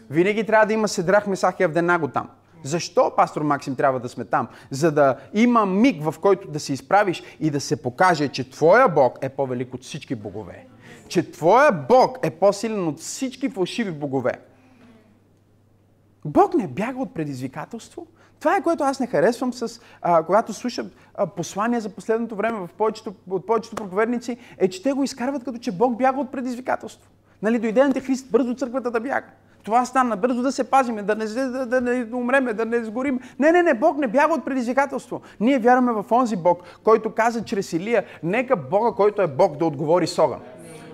Винаги 0.10 0.46
трябва 0.46 0.66
да 0.66 0.74
има 0.74 0.88
Седрах, 0.88 1.28
Месах 1.28 1.60
и 1.60 1.64
Авденаго 1.64 2.08
там. 2.08 2.30
Защо, 2.64 3.12
пастор 3.16 3.42
Максим, 3.42 3.76
трябва 3.76 4.00
да 4.00 4.10
сме 4.10 4.26
там? 4.26 4.48
За 4.72 4.92
да 4.92 5.16
има 5.34 5.66
миг, 5.66 6.04
в 6.04 6.16
който 6.22 6.48
да 6.48 6.60
се 6.60 6.74
изправиш 6.74 7.24
и 7.40 7.50
да 7.50 7.62
се 7.62 7.82
покаже, 7.82 8.28
че 8.28 8.50
Твоя 8.50 8.88
Бог 8.88 9.18
е 9.22 9.30
по-велик 9.30 9.74
от 9.74 9.84
всички 9.84 10.16
богове. 10.16 10.68
Че 11.08 11.32
Твоя 11.32 11.72
Бог 11.72 12.18
е 12.24 12.30
по-силен 12.30 12.88
от 12.88 13.00
всички 13.00 13.50
фалшиви 13.50 13.92
богове. 13.92 14.32
Бог 16.26 16.54
не 16.54 16.68
бяга 16.68 17.00
от 17.00 17.14
предизвикателство. 17.14 18.08
Това 18.44 18.56
е 18.58 18.62
което 18.62 18.84
аз 18.84 19.00
не 19.00 19.08
харесвам 19.08 19.54
с, 19.54 19.82
а, 20.02 20.24
когато 20.24 20.54
слушам 20.54 20.90
послания 21.36 21.82
за 21.82 21.90
последното 21.90 22.36
време 22.36 22.60
в 22.60 22.70
повечето, 22.78 23.14
от 23.30 23.48
повечето 23.48 23.76
проповедници, 23.76 24.38
е, 24.58 24.68
че 24.68 24.84
те 24.84 24.94
го 24.94 25.04
изкарват 25.04 25.44
като 25.44 25.58
че 25.58 25.72
Бог 25.72 25.98
бяга 25.98 26.20
от 26.20 26.32
предизвикателство. 26.32 27.10
Нали, 27.42 27.60
дойде 27.60 27.82
антихрист, 27.82 28.32
бързо 28.32 28.56
църквата 28.56 28.92
да 28.92 29.00
бяга. 29.00 29.28
Това 29.64 29.86
стана, 29.86 30.18
бързо 30.18 30.42
да 30.42 30.52
се 30.52 30.64
пазиме, 30.64 31.02
да 31.02 31.16
не, 31.16 31.26
да, 31.26 31.66
да 31.66 31.82
не 31.82 32.08
умреме, 32.14 32.54
да 32.54 32.66
не 32.66 32.84
сгорим. 32.84 33.20
Не, 33.40 33.52
не, 33.52 33.64
не, 33.64 33.74
Бог 33.74 33.98
не 33.98 34.08
бяга 34.08 34.34
от 34.34 34.46
предизвикателство. 34.46 35.22
Ние 35.40 35.60
вярваме 35.60 35.92
в 35.92 36.12
онзи 36.12 36.36
Бог, 36.36 36.64
който 36.84 37.14
каза 37.14 37.44
чрез 37.44 37.74
Илия, 37.74 38.04
нека 38.24 38.56
Бога, 38.56 38.92
който 38.92 39.22
е 39.22 39.28
Бог, 39.28 39.58
да 39.58 39.66
отговори 39.66 40.08
с 40.08 40.20
огън. 40.20 40.40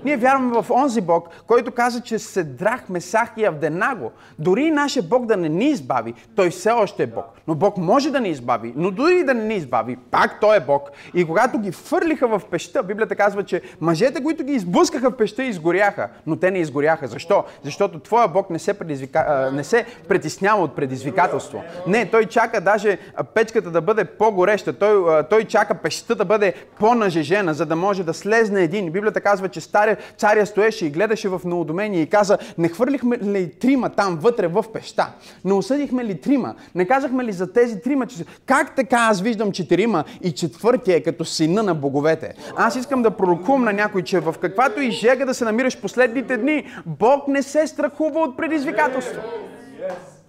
Ние 0.05 0.17
вярваме 0.17 0.61
в 0.61 0.71
онзи 0.71 1.01
Бог, 1.01 1.29
който 1.47 1.71
каза, 1.71 2.01
че 2.01 2.19
Седрах, 2.19 2.89
Месах 2.89 3.29
и 3.37 3.45
Авденаго, 3.45 4.11
дори 4.39 4.63
и 4.63 4.71
нашия 4.71 5.03
Бог 5.03 5.25
да 5.25 5.37
не 5.37 5.49
ни 5.49 5.65
избави, 5.65 6.13
той 6.35 6.49
все 6.49 6.71
още 6.71 7.03
е 7.03 7.07
Бог. 7.07 7.25
Но 7.47 7.55
Бог 7.55 7.77
може 7.77 8.11
да 8.11 8.19
ни 8.19 8.29
избави, 8.29 8.73
но 8.75 8.91
дори 8.91 9.23
да 9.23 9.33
не 9.33 9.43
ни 9.43 9.55
избави, 9.55 9.97
пак 10.11 10.39
Той 10.39 10.57
е 10.57 10.59
Бог. 10.59 10.89
И 11.13 11.25
когато 11.25 11.59
ги 11.59 11.71
фърлиха 11.71 12.27
в 12.27 12.41
пеща, 12.51 12.83
Библията 12.83 13.15
казва, 13.15 13.43
че 13.43 13.61
мъжете, 13.81 14.23
които 14.23 14.43
ги 14.43 14.53
избускаха 14.53 15.11
в 15.11 15.17
пеща, 15.17 15.43
изгоряха. 15.43 16.09
Но 16.27 16.35
те 16.35 16.51
не 16.51 16.59
изгоряха. 16.59 17.07
Защо? 17.07 17.43
Защото 17.63 17.99
Твоя 17.99 18.27
Бог 18.27 18.49
не 18.49 18.59
се, 18.59 18.73
предизвика... 18.73 19.49
не 19.53 19.63
се 19.63 19.85
притеснява 20.07 20.63
от 20.63 20.75
предизвикателство. 20.75 21.63
Не, 21.87 22.05
Той 22.05 22.25
чака 22.25 22.61
даже 22.61 22.97
печката 23.33 23.71
да 23.71 23.81
бъде 23.81 24.05
по-гореща. 24.05 24.73
Той, 24.73 25.23
той 25.29 25.43
чака 25.43 25.75
пещата 25.75 26.15
да 26.15 26.25
бъде 26.25 26.53
по-нажежена, 26.79 27.53
за 27.53 27.65
да 27.65 27.75
може 27.75 28.03
да 28.03 28.13
слезне 28.13 28.61
един. 28.61 28.91
Библията 28.91 29.21
казва, 29.21 29.49
че 29.49 29.61
стария, 29.61 29.88
царя 30.17 30.45
стоеше 30.45 30.85
и 30.85 30.89
гледаше 30.89 31.29
в 31.29 31.41
неудомение 31.45 32.01
и 32.01 32.09
каза, 32.09 32.37
не 32.57 32.69
хвърлихме 32.69 33.17
ли 33.17 33.51
трима 33.59 33.89
там 33.89 34.19
вътре 34.21 34.47
в 34.47 34.65
пеща? 34.73 35.07
Не 35.45 35.53
осъдихме 35.53 36.05
ли 36.05 36.21
трима? 36.21 36.55
Не 36.75 36.87
казахме 36.87 37.23
ли 37.23 37.31
за 37.31 37.53
тези 37.53 37.81
трима, 37.81 38.07
че 38.07 38.25
как 38.45 38.75
така 38.75 38.97
аз 38.97 39.21
виждам 39.21 39.51
четирима 39.51 40.03
и 40.21 40.31
четвъртия 40.31 40.97
е 40.97 41.03
като 41.03 41.25
сина 41.25 41.63
на 41.63 41.75
боговете? 41.75 42.33
Аз 42.55 42.75
искам 42.75 43.01
да 43.01 43.11
пророкувам 43.11 43.63
на 43.63 43.73
някой, 43.73 44.03
че 44.03 44.19
в 44.19 44.35
каквато 44.41 44.81
и 44.81 44.91
жега 44.91 45.25
да 45.25 45.33
се 45.33 45.45
намираш 45.45 45.81
последните 45.81 46.37
дни, 46.37 46.65
Бог 46.85 47.27
не 47.27 47.43
се 47.43 47.67
страхува 47.67 48.19
от 48.19 48.37
предизвикателство. 48.37 49.21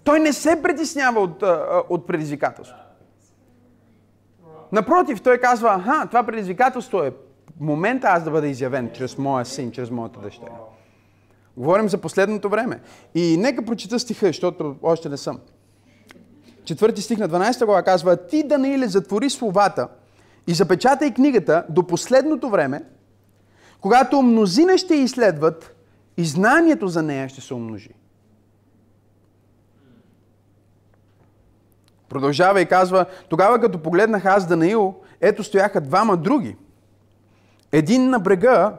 Той 0.03 0.19
не 0.19 0.33
се 0.33 0.61
притеснява 0.63 1.19
от, 1.19 1.43
от 1.89 2.07
предизвикателство. 2.07 2.77
Напротив, 4.71 5.21
той 5.21 5.37
казва, 5.37 5.69
аха, 5.69 6.07
това 6.07 6.23
предизвикателство 6.23 7.03
е 7.03 7.11
момента 7.61 8.07
аз 8.07 8.23
да 8.23 8.31
бъда 8.31 8.47
изявен 8.47 8.91
чрез 8.93 9.17
моя 9.17 9.45
син, 9.45 9.71
чрез 9.71 9.89
моята 9.89 10.19
дъщеря. 10.19 10.51
Говорим 11.57 11.89
за 11.89 11.97
последното 11.97 12.49
време. 12.49 12.79
И 13.15 13.37
нека 13.37 13.65
прочита 13.65 13.99
стиха, 13.99 14.27
защото 14.27 14.75
още 14.83 15.09
не 15.09 15.17
съм. 15.17 15.39
Четвърти 16.65 17.01
стих 17.01 17.17
на 17.17 17.29
12 17.29 17.65
глава 17.65 17.83
казва, 17.83 18.27
ти, 18.27 18.43
Данииле, 18.43 18.87
затвори 18.87 19.29
словата 19.29 19.87
и 20.47 20.53
запечатай 20.53 21.13
книгата 21.13 21.65
до 21.69 21.87
последното 21.87 22.49
време, 22.49 22.83
когато 23.81 24.21
мнозина 24.21 24.77
ще 24.77 24.95
изследват 24.95 25.75
и 26.17 26.25
знанието 26.25 26.87
за 26.87 27.03
нея 27.03 27.29
ще 27.29 27.41
се 27.41 27.53
умножи. 27.53 27.89
Продължава 32.09 32.61
и 32.61 32.65
казва, 32.65 33.05
тогава 33.29 33.59
като 33.59 33.79
погледнах 33.79 34.25
аз 34.25 34.47
Данаил, 34.47 34.95
ето 35.21 35.43
стояха 35.43 35.81
двама 35.81 36.17
други. 36.17 36.55
Един 37.71 38.09
на 38.09 38.19
брега 38.19 38.77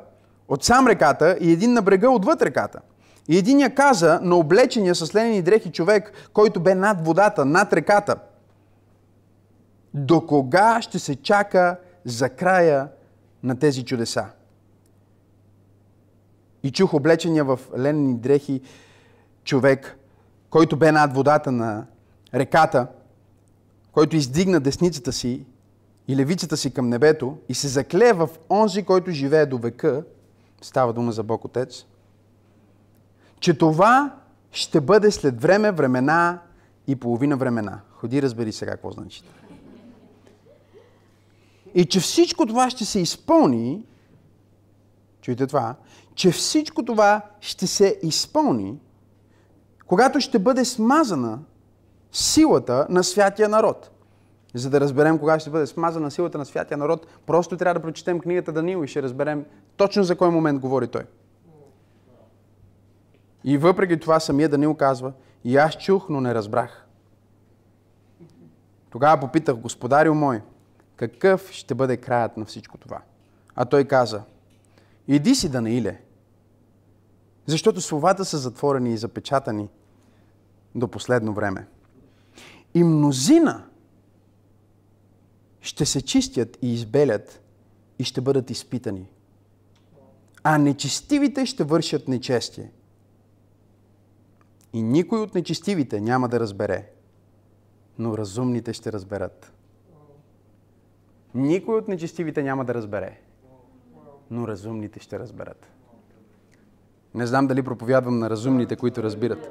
от 0.49 0.65
сам 0.65 0.87
реката 0.87 1.37
и 1.41 1.53
един 1.53 1.73
на 1.73 1.83
брега 1.83 2.11
отвъд 2.11 2.43
реката. 2.43 2.81
И 3.29 3.39
един 3.39 3.61
я 3.61 3.75
каза 3.75 4.21
на 4.23 4.37
облечения 4.37 4.95
с 4.95 5.15
ленени 5.15 5.43
дрехи 5.43 5.73
човек, 5.73 6.13
който 6.33 6.61
бе 6.61 6.75
над 6.75 7.05
водата, 7.05 7.45
над 7.45 7.73
реката. 7.73 8.17
До 9.95 10.27
кога 10.27 10.83
ще 10.83 10.99
се 10.99 11.17
чака 11.17 11.77
за 12.05 12.29
края 12.29 12.89
на 13.43 13.59
тези 13.59 13.85
чудеса? 13.85 14.27
И 16.63 16.73
чух 16.73 16.95
облечения 16.95 17.45
в 17.45 17.61
ленени 17.79 18.19
дрехи 18.19 18.61
човек, 19.45 19.99
който 20.51 20.77
бе 20.77 20.93
над 20.93 21.15
водата 21.15 21.53
на 21.53 21.87
реката– 22.35 22.87
който 23.93 24.17
издигна 24.17 24.61
десницата 24.61 25.13
си 25.13 25.47
и 26.09 26.17
левицата 26.17 26.57
си 26.57 26.75
към 26.75 26.89
небето 26.89 27.39
и 27.49 27.55
се 27.55 27.69
закле 27.69 28.13
в 28.13 28.29
онзи, 28.51 28.83
който 28.83 29.11
живее 29.11 29.47
до 29.47 29.59
века, 29.59 30.05
става 30.63 30.93
дума 30.93 31.13
за 31.13 31.23
Бог 31.23 31.45
Отец, 31.45 31.85
че 33.41 33.59
това 33.59 34.17
ще 34.53 34.81
бъде 34.81 35.11
след 35.11 35.43
време, 35.43 35.73
времена 35.73 36.39
и 36.87 36.97
половина 36.97 37.37
времена. 37.37 37.81
Ходи, 37.91 38.23
разбери 38.23 38.53
сега 38.53 38.73
какво 38.73 38.91
значи. 38.91 39.23
И 41.75 41.85
че 41.85 42.01
всичко 42.01 42.47
това 42.47 42.71
ще 42.71 42.85
се 42.85 43.01
изпълни, 43.01 43.85
чуйте 45.21 45.47
това, 45.47 45.75
че 46.15 46.31
всичко 46.31 46.85
това 46.85 47.23
ще 47.41 47.67
се 47.67 47.99
изпълни, 48.03 48.79
когато 49.87 50.21
ще 50.21 50.39
бъде 50.39 50.65
смазана 50.65 51.39
силата 52.13 52.87
на 52.91 53.05
святия 53.05 53.49
народ. 53.49 53.91
За 54.55 54.71
да 54.71 54.81
разберем 54.81 55.19
кога 55.19 55.39
ще 55.39 55.51
бъде 55.51 55.67
смазана 55.67 56.11
силата 56.11 56.39
на 56.39 56.45
святия 56.45 56.79
народ, 56.79 57.07
просто 57.27 57.57
трябва 57.57 57.75
да 57.75 57.87
прочетем 57.87 58.21
книгата 58.21 58.53
Даниил 58.53 58.85
и 58.85 58.89
ще 58.89 59.03
разберем 59.03 59.45
точно 59.77 60.05
за 60.05 60.17
кой 60.17 60.31
момент 60.31 60.61
говори 60.61 60.89
той. 60.89 61.03
И 63.45 63.59
въпреки 63.59 64.01
това 64.01 64.21
самия 64.21 64.49
Даниил 64.49 64.75
казва, 64.75 65.13
и 65.45 65.57
аз 65.57 65.77
чух, 65.77 66.09
но 66.09 66.21
не 66.21 66.35
разбрах. 66.35 66.87
Тогава 68.91 69.21
попитах, 69.21 69.57
господарю 69.57 70.15
мой, 70.15 70.43
какъв 70.97 71.51
ще 71.51 71.75
бъде 71.75 71.97
краят 71.97 72.37
на 72.37 72.45
всичко 72.45 72.79
това? 72.79 73.01
А 73.55 73.65
той 73.65 73.85
каза, 73.85 74.23
иди 75.09 75.35
си, 75.35 75.49
Данаиле, 75.49 76.01
защото 77.47 77.81
словата 77.81 78.25
са 78.25 78.39
затворени 78.39 78.93
и 78.93 78.97
запечатани 78.97 79.69
до 80.75 80.89
последно 80.89 81.35
време. 81.35 81.67
И 82.75 82.85
мнозина 82.85 83.65
ще 85.63 85.87
се 85.87 86.03
чистят 86.03 86.59
и 86.63 86.75
избелят 86.75 87.41
и 87.99 88.05
ще 88.05 88.21
бъдат 88.21 88.51
изпитани. 88.51 89.09
А 90.45 90.59
нечестивите 90.59 91.47
ще 91.47 91.65
вършат 91.65 92.09
нечестие. 92.09 92.73
И 94.73 94.83
никой 94.83 95.21
от 95.21 95.35
нечестивите 95.35 96.01
няма 96.01 96.29
да 96.29 96.41
разбере, 96.41 96.91
но 97.99 98.19
разумните 98.19 98.73
ще 98.73 98.93
разберат. 98.93 99.53
Никой 101.35 101.79
от 101.79 101.89
нечестивите 101.89 102.43
няма 102.43 102.65
да 102.65 102.75
разбере, 102.75 103.21
но 104.31 104.49
разумните 104.49 105.01
ще 105.01 105.19
разберат. 105.19 105.69
Не 107.15 107.27
знам 107.27 107.47
дали 107.47 107.63
проповядвам 107.63 108.19
на 108.19 108.31
разумните, 108.31 108.77
които 108.77 109.03
разбират. 109.03 109.51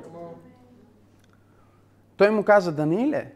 Той 2.17 2.29
му 2.29 2.43
каза, 2.43 2.71
Данииле, 2.71 3.33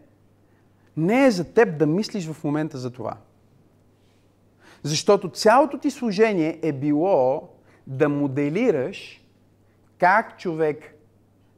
не 0.97 1.25
е 1.25 1.31
за 1.31 1.53
теб 1.53 1.77
да 1.77 1.85
мислиш 1.85 2.27
в 2.27 2.43
момента 2.43 2.77
за 2.77 2.91
това. 2.91 3.17
Защото 4.83 5.29
цялото 5.29 5.77
ти 5.77 5.91
служение 5.91 6.59
е 6.61 6.71
било 6.71 7.49
да 7.87 8.09
моделираш 8.09 9.21
как 9.97 10.39
човек, 10.39 10.95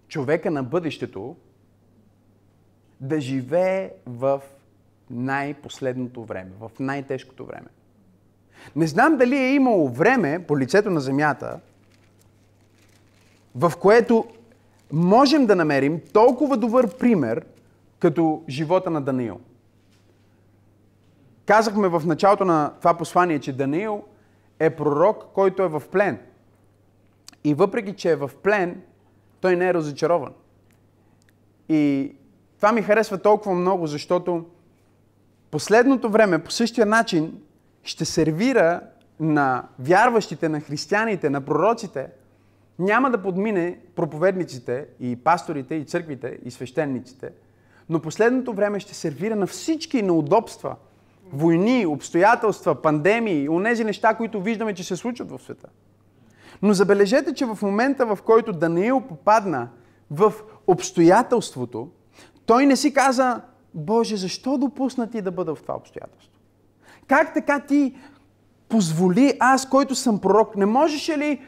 човека 0.08 0.52
на 0.52 0.64
бъдещето, 0.64 1.36
да 3.02 3.22
живее 3.22 3.92
в 4.06 4.42
най-последното 5.10 6.24
време, 6.24 6.52
в 6.60 6.72
най-тежкото 6.80 7.46
време. 7.46 7.68
Не 8.76 8.88
знам 8.88 9.18
дали 9.18 9.38
е 9.38 9.54
имало 9.54 9.90
време 9.90 10.46
по 10.48 10.58
лицето 10.58 10.90
на 10.90 11.00
земята, 11.00 11.60
в 13.56 13.74
което 13.80 14.26
можем 14.92 15.46
да 15.46 15.56
намерим 15.56 16.02
толкова 16.14 16.58
добър 16.58 16.98
пример, 16.98 17.46
като 18.00 18.44
живота 18.50 18.90
на 18.90 19.02
Даниил. 19.02 19.40
Казахме 21.46 21.88
в 21.88 22.04
началото 22.06 22.46
на 22.46 22.74
това 22.80 22.94
послание, 22.94 23.40
че 23.40 23.58
Даниил 23.58 24.04
е 24.60 24.70
пророк, 24.70 25.26
който 25.34 25.64
е 25.64 25.68
в 25.68 25.84
плен. 25.92 26.20
И 27.44 27.54
въпреки, 27.54 27.94
че 27.94 28.12
е 28.12 28.16
в 28.16 28.32
плен, 28.44 28.82
той 29.42 29.56
не 29.56 29.68
е 29.68 29.74
разочарован. 29.74 30.34
И 31.70 32.12
това 32.58 32.72
ми 32.72 32.82
харесва 32.82 33.18
толкова 33.18 33.56
много, 33.56 33.88
защото 33.88 34.46
последното 35.52 36.10
време 36.10 36.44
по 36.44 36.52
същия 36.52 36.86
начин 36.86 37.42
ще 37.84 38.06
сервира 38.06 38.82
на 39.20 39.68
вярващите, 39.80 40.50
на 40.50 40.60
християните, 40.60 41.30
на 41.30 41.42
пророците– 41.42 42.08
няма 42.80 43.12
да 43.12 43.22
подмине 43.22 43.80
проповедниците 43.96 44.88
и 45.00 45.16
пасторите 45.16 45.76
и 45.76 45.86
църквите 45.86 46.40
и 46.46 46.52
свещениците, 46.52 47.32
но 47.90 48.00
последното 48.00 48.54
време 48.54 48.80
ще 48.80 48.94
сервира 48.94 49.36
на 49.36 49.48
всички 49.48 50.02
неудобства, 50.02 50.76
войни, 51.34 51.86
обстоятелства, 51.86 52.82
пандемии, 52.82 53.50
онези 53.50 53.84
неща, 53.84 54.14
които 54.14 54.42
виждаме, 54.42 54.74
че 54.74 54.84
се 54.84 54.96
случват 54.96 55.32
в 55.32 55.40
света. 55.44 55.68
Но 56.62 56.74
забележете, 56.74 57.34
че 57.34 57.46
в 57.46 57.60
момента, 57.62 58.06
в 58.06 58.20
който 58.26 58.54
Даниил 58.54 59.02
попадна 59.02 59.70
в 60.12 60.34
обстоятелството, 60.68 61.90
той 62.46 62.66
не 62.66 62.76
си 62.76 62.94
каза, 62.94 63.42
Боже, 63.74 64.18
защо 64.18 64.58
допусна 64.58 65.10
ти 65.10 65.22
да 65.22 65.32
бъда 65.32 65.56
в 65.56 65.62
това 65.62 65.76
обстоятелство? 65.76 66.40
Как 67.08 67.34
така 67.34 67.60
ти 67.60 67.96
позволи 68.70 69.34
аз, 69.40 69.70
който 69.70 69.96
съм 69.96 70.20
пророк, 70.20 70.56
не 70.56 70.66
можеше 70.66 71.18
ли 71.18 71.42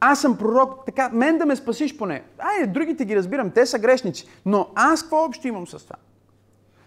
аз 0.00 0.20
съм 0.20 0.38
пророк, 0.38 0.84
така, 0.86 1.10
мен 1.12 1.38
да 1.38 1.46
ме 1.46 1.56
спасиш 1.56 1.96
поне. 1.96 2.22
Ай, 2.38 2.66
другите 2.66 3.04
ги 3.04 3.16
разбирам, 3.16 3.50
те 3.50 3.66
са 3.66 3.78
грешници. 3.78 4.28
Но 4.46 4.68
аз 4.74 5.02
какво 5.02 5.24
общо 5.24 5.48
имам 5.48 5.66
с 5.66 5.84
това? 5.84 5.96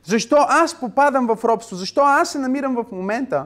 Защо 0.03 0.35
аз 0.39 0.79
попадам 0.79 1.27
в 1.27 1.45
робство? 1.45 1.75
Защо 1.75 2.01
аз 2.01 2.31
се 2.31 2.39
намирам 2.39 2.75
в 2.75 2.85
момента, 2.91 3.45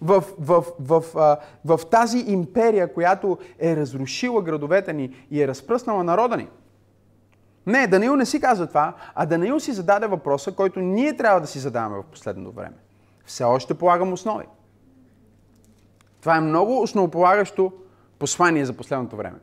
в, 0.00 0.24
в, 0.38 0.64
в, 0.80 1.02
в, 1.14 1.36
в 1.64 1.80
тази 1.90 2.18
империя, 2.18 2.94
която 2.94 3.38
е 3.58 3.76
разрушила 3.76 4.42
градовете 4.42 4.92
ни 4.92 5.26
и 5.30 5.42
е 5.42 5.48
разпръснала 5.48 6.04
народа 6.04 6.36
ни. 6.36 6.48
Не, 7.66 7.86
Даниил 7.86 8.16
не 8.16 8.26
си 8.26 8.40
казва 8.40 8.66
това, 8.66 8.94
а 9.14 9.26
Даниил 9.26 9.60
си 9.60 9.72
зададе 9.72 10.06
въпроса, 10.06 10.52
който 10.52 10.80
ние 10.80 11.16
трябва 11.16 11.40
да 11.40 11.46
си 11.46 11.58
задаваме 11.58 11.96
в 11.96 12.02
последното 12.02 12.52
време. 12.52 12.76
Все 13.26 13.44
още 13.44 13.74
полагам 13.74 14.12
основи. 14.12 14.44
Това 16.20 16.36
е 16.36 16.40
много 16.40 16.82
основополагащо 16.82 17.72
послание 18.18 18.64
за 18.64 18.72
последното 18.72 19.16
време. 19.16 19.38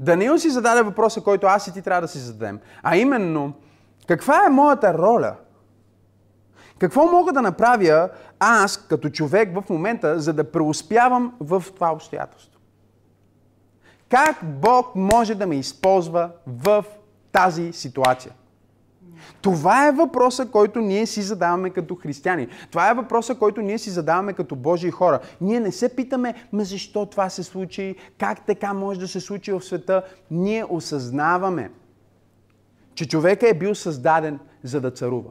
Даниил 0.00 0.38
си 0.38 0.50
зададе 0.50 0.82
въпроса, 0.82 1.20
който 1.20 1.46
аз 1.46 1.66
и 1.66 1.72
ти 1.72 1.82
трябва 1.82 2.00
да 2.00 2.08
си 2.08 2.18
зададем. 2.18 2.60
А 2.82 2.96
именно, 2.96 3.52
каква 4.06 4.46
е 4.46 4.50
моята 4.50 4.98
роля? 4.98 5.34
Какво 6.78 7.06
мога 7.06 7.32
да 7.32 7.42
направя 7.42 8.08
аз 8.40 8.76
като 8.76 9.10
човек 9.10 9.54
в 9.54 9.70
момента, 9.70 10.20
за 10.20 10.32
да 10.32 10.50
преуспявам 10.52 11.34
в 11.40 11.64
това 11.74 11.92
обстоятелство? 11.92 12.60
Как 14.08 14.36
Бог 14.42 14.94
може 14.94 15.34
да 15.34 15.46
ме 15.46 15.56
използва 15.56 16.30
в 16.46 16.84
тази 17.32 17.72
ситуация? 17.72 18.32
Това 19.42 19.88
е 19.88 19.92
въпроса, 19.92 20.46
който 20.46 20.80
ние 20.80 21.06
си 21.06 21.22
задаваме 21.22 21.70
като 21.70 21.94
християни. 21.94 22.48
Това 22.70 22.90
е 22.90 22.94
въпроса, 22.94 23.34
който 23.34 23.60
ние 23.60 23.78
си 23.78 23.90
задаваме 23.90 24.32
като 24.32 24.56
Божии 24.56 24.90
хора. 24.90 25.20
Ние 25.40 25.60
не 25.60 25.72
се 25.72 25.96
питаме, 25.96 26.34
ма 26.52 26.64
защо 26.64 27.06
това 27.06 27.28
се 27.28 27.42
случи, 27.42 27.96
как 28.18 28.46
така 28.46 28.72
може 28.72 29.00
да 29.00 29.08
се 29.08 29.20
случи 29.20 29.52
в 29.52 29.60
света. 29.60 30.02
Ние 30.30 30.64
осъзнаваме, 30.68 31.70
че 32.94 33.08
човека 33.08 33.48
е 33.48 33.54
бил 33.54 33.74
създаден 33.74 34.38
за 34.62 34.80
да 34.80 34.90
царува. 34.90 35.30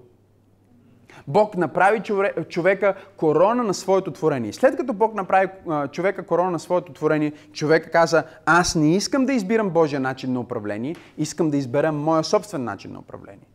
Бог 1.27 1.57
направи 1.57 2.01
човека 2.49 2.95
корона 3.17 3.63
на 3.63 3.73
своето 3.73 4.11
творение. 4.11 4.53
След 4.53 4.77
като 4.77 4.93
Бог 4.93 5.15
направи 5.15 5.47
човека 5.91 6.25
корона 6.25 6.51
на 6.51 6.59
своето 6.59 6.93
творение, 6.93 7.33
човека 7.51 7.91
каза, 7.91 8.23
аз 8.45 8.75
не 8.75 8.95
искам 8.95 9.25
да 9.25 9.33
избирам 9.33 9.69
Божия 9.69 9.99
начин 9.99 10.33
на 10.33 10.39
управление, 10.39 10.95
искам 11.17 11.49
да 11.49 11.57
избера 11.57 11.91
моя 11.91 12.23
собствен 12.23 12.63
начин 12.63 12.91
на 12.93 12.99
управление. 12.99 13.47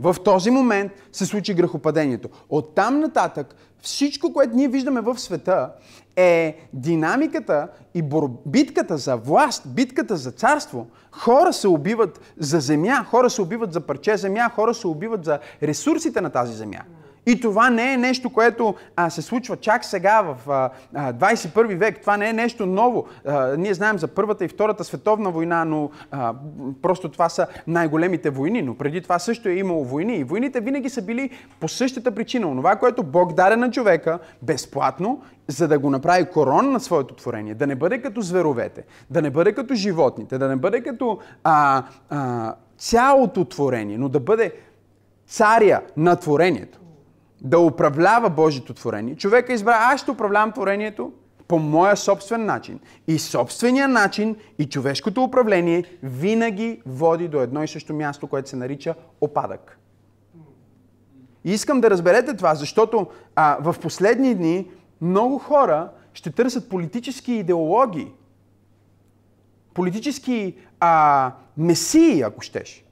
В 0.00 0.16
този 0.24 0.50
момент 0.50 0.92
се 1.12 1.26
случи 1.26 1.54
грехопадението. 1.54 2.28
От 2.48 2.74
там 2.74 3.00
нататък 3.00 3.54
всичко, 3.82 4.32
което 4.32 4.56
ние 4.56 4.68
виждаме 4.68 5.00
в 5.00 5.18
света 5.18 5.72
е 6.16 6.68
динамиката 6.72 7.68
и 7.94 8.02
битката 8.46 8.96
за 8.98 9.16
власт, 9.16 9.62
битката 9.66 10.16
за 10.16 10.30
царство. 10.30 10.86
Хора 11.12 11.52
се 11.52 11.68
убиват 11.68 12.20
за 12.38 12.60
земя, 12.60 13.04
хора 13.10 13.30
се 13.30 13.42
убиват 13.42 13.72
за 13.72 13.80
парче 13.80 14.16
земя, 14.16 14.50
хора 14.54 14.74
се 14.74 14.86
убиват 14.86 15.24
за 15.24 15.38
ресурсите 15.62 16.20
на 16.20 16.30
тази 16.30 16.52
земя. 16.52 16.80
И 17.30 17.40
това 17.40 17.70
не 17.70 17.92
е 17.92 17.96
нещо, 17.96 18.30
което 18.30 18.74
а, 18.96 19.10
се 19.10 19.22
случва 19.22 19.56
чак 19.56 19.84
сега 19.84 20.22
в 20.22 20.50
а, 20.50 20.70
а, 20.94 21.12
21 21.12 21.76
век. 21.76 22.00
Това 22.00 22.16
не 22.16 22.28
е 22.28 22.32
нещо 22.32 22.66
ново. 22.66 23.06
А, 23.26 23.56
ние 23.56 23.74
знаем 23.74 23.98
за 23.98 24.08
Първата 24.08 24.44
и 24.44 24.48
Втората 24.48 24.84
световна 24.84 25.30
война, 25.30 25.64
но 25.64 25.90
а, 26.10 26.34
просто 26.82 27.08
това 27.08 27.28
са 27.28 27.46
най-големите 27.66 28.30
войни. 28.30 28.62
Но 28.62 28.74
преди 28.74 29.00
това 29.00 29.18
също 29.18 29.48
е 29.48 29.52
имало 29.52 29.84
войни. 29.84 30.16
И 30.16 30.24
войните 30.24 30.60
винаги 30.60 30.88
са 30.88 31.02
били 31.02 31.30
по 31.60 31.68
същата 31.68 32.14
причина. 32.14 32.48
Онова, 32.48 32.76
което 32.76 33.02
Бог 33.02 33.32
даде 33.32 33.56
на 33.56 33.70
човека 33.70 34.18
безплатно, 34.42 35.22
за 35.48 35.68
да 35.68 35.78
го 35.78 35.90
направи 35.90 36.24
корон 36.24 36.72
на 36.72 36.80
своето 36.80 37.14
творение. 37.14 37.54
Да 37.54 37.66
не 37.66 37.74
бъде 37.74 38.02
като 38.02 38.20
зверовете, 38.20 38.84
да 39.10 39.22
не 39.22 39.30
бъде 39.30 39.52
като 39.52 39.74
животните, 39.74 40.38
да 40.38 40.48
не 40.48 40.56
бъде 40.56 40.80
като 40.80 41.18
а, 41.44 41.82
а, 42.10 42.54
цялото 42.78 43.44
творение, 43.44 43.98
но 43.98 44.08
да 44.08 44.20
бъде 44.20 44.52
царя 45.26 45.80
на 45.96 46.16
творението 46.16 46.80
да 47.40 47.58
управлява 47.58 48.30
Божието 48.30 48.74
творение. 48.74 49.16
Човека 49.16 49.52
избра, 49.52 49.78
аз 49.92 50.00
ще 50.00 50.10
управлявам 50.10 50.52
творението 50.52 51.12
по 51.48 51.58
моя 51.58 51.96
собствен 51.96 52.44
начин. 52.44 52.80
И 53.08 53.18
собствения 53.18 53.88
начин 53.88 54.36
и 54.58 54.66
човешкото 54.68 55.22
управление 55.22 55.84
винаги 56.02 56.82
води 56.86 57.28
до 57.28 57.40
едно 57.40 57.62
и 57.62 57.68
също 57.68 57.94
място, 57.94 58.26
което 58.26 58.48
се 58.48 58.56
нарича 58.56 58.94
опадък. 59.20 59.78
И 61.44 61.52
искам 61.52 61.80
да 61.80 61.90
разберете 61.90 62.36
това, 62.36 62.54
защото 62.54 63.06
а, 63.36 63.58
в 63.60 63.76
последни 63.80 64.34
дни 64.34 64.70
много 65.00 65.38
хора 65.38 65.88
ще 66.14 66.30
търсят 66.30 66.68
политически 66.68 67.32
идеологии, 67.32 68.12
политически 69.74 70.56
а, 70.80 71.32
месии, 71.56 72.22
ако 72.22 72.40
щеш. 72.40 72.84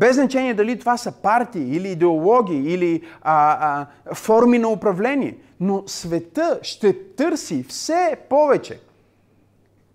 Без 0.00 0.16
значение 0.16 0.54
дали 0.54 0.78
това 0.78 0.96
са 0.96 1.12
партии 1.12 1.76
или 1.76 1.88
идеологии 1.88 2.72
или 2.74 3.02
а, 3.22 3.86
а, 4.08 4.14
форми 4.14 4.58
на 4.58 4.68
управление. 4.68 5.36
Но 5.60 5.82
света 5.86 6.58
ще 6.62 7.14
търси 7.16 7.64
все 7.68 8.16
повече 8.28 8.80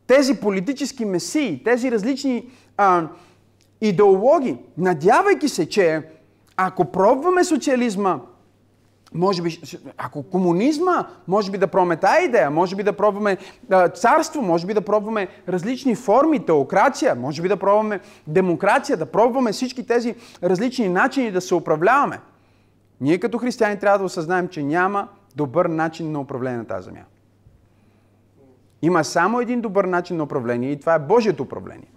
тези 0.08 0.40
политически 0.40 1.06
месии, 1.06 1.64
тези 1.64 1.92
различни 1.92 2.50
а, 2.78 3.08
идеологии, 3.82 4.58
надявайки 4.78 5.50
се, 5.50 5.70
че 5.70 6.02
ако 6.58 6.86
пробваме 6.86 7.44
социализма 7.44 8.20
може 9.14 9.42
би, 9.42 9.60
ако 9.98 10.24
комунизма, 10.24 11.08
може 11.28 11.52
би 11.52 11.58
да 11.58 11.68
пробваме 11.68 11.98
тази 11.98 12.26
идея, 12.26 12.50
може 12.50 12.76
би 12.76 12.84
да 12.84 12.94
пробваме 12.94 13.38
а, 13.70 13.90
царство, 13.90 14.42
може 14.42 14.68
би 14.68 14.74
да 14.74 14.82
пробваме 14.82 15.28
различни 15.50 15.96
форми, 15.96 16.46
теокрация, 16.46 17.16
може 17.16 17.42
би 17.42 17.48
да 17.48 17.58
пробваме 17.58 18.00
демокрация, 18.28 18.98
да 18.98 19.06
пробваме 19.06 19.52
всички 19.52 19.88
тези 19.88 20.16
различни 20.44 20.90
начини 20.90 21.32
да 21.32 21.42
се 21.42 21.56
управляваме. 21.56 22.20
Ние 23.02 23.18
като 23.18 23.38
християни 23.38 23.80
трябва 23.80 24.00
да 24.00 24.06
осъзнаем, 24.06 24.48
че 24.48 24.64
няма 24.64 25.08
добър 25.36 25.66
начин 25.66 26.12
на 26.12 26.20
управление 26.20 26.58
на 26.58 26.66
тази 26.66 26.86
земя. 26.86 27.04
Има 28.82 29.04
само 29.04 29.40
един 29.40 29.62
добър 29.62 29.86
начин 29.86 30.18
на 30.18 30.24
управление 30.24 30.72
и 30.72 30.80
това 30.80 30.94
е 30.94 31.00
Божието 31.00 31.44
управление. 31.44 31.88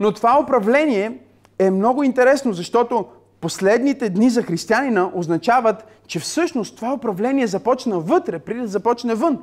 Но 0.00 0.12
това 0.12 0.40
управление 0.42 1.18
е 1.58 1.70
много 1.70 2.02
интересно, 2.02 2.52
защото 2.52 3.06
последните 3.46 4.08
дни 4.10 4.30
за 4.30 4.42
християнина 4.42 5.10
означават, 5.14 5.86
че 6.06 6.18
всъщност 6.18 6.76
това 6.76 6.92
управление 6.92 7.46
започна 7.46 8.00
вътре, 8.00 8.38
преди 8.38 8.60
да 8.60 8.66
започне 8.66 9.14
вън. 9.14 9.38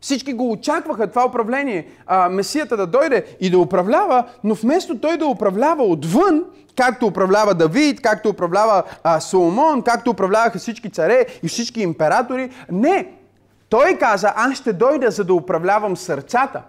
Всички 0.00 0.32
го 0.32 0.50
очакваха 0.50 1.06
това 1.06 1.26
управление, 1.26 1.88
а, 2.06 2.28
Месията 2.28 2.76
да 2.76 2.86
дойде 2.86 3.24
и 3.40 3.50
да 3.50 3.58
управлява, 3.58 4.24
но 4.44 4.54
вместо 4.54 4.98
той 4.98 5.16
да 5.16 5.26
управлява 5.26 5.84
отвън, 5.84 6.44
както 6.76 7.06
управлява 7.06 7.54
Давид, 7.54 8.00
както 8.00 8.28
управлява 8.28 8.82
а, 9.04 9.20
Соломон, 9.20 9.82
както 9.82 10.10
управляваха 10.10 10.58
всички 10.58 10.90
царе 10.90 11.26
и 11.42 11.48
всички 11.48 11.80
императори, 11.80 12.50
не. 12.72 13.12
Той 13.68 13.98
каза, 13.98 14.32
аз 14.36 14.58
ще 14.58 14.72
дойда 14.72 15.10
за 15.10 15.24
да 15.24 15.34
управлявам 15.34 15.96
сърцата. 15.96 16.62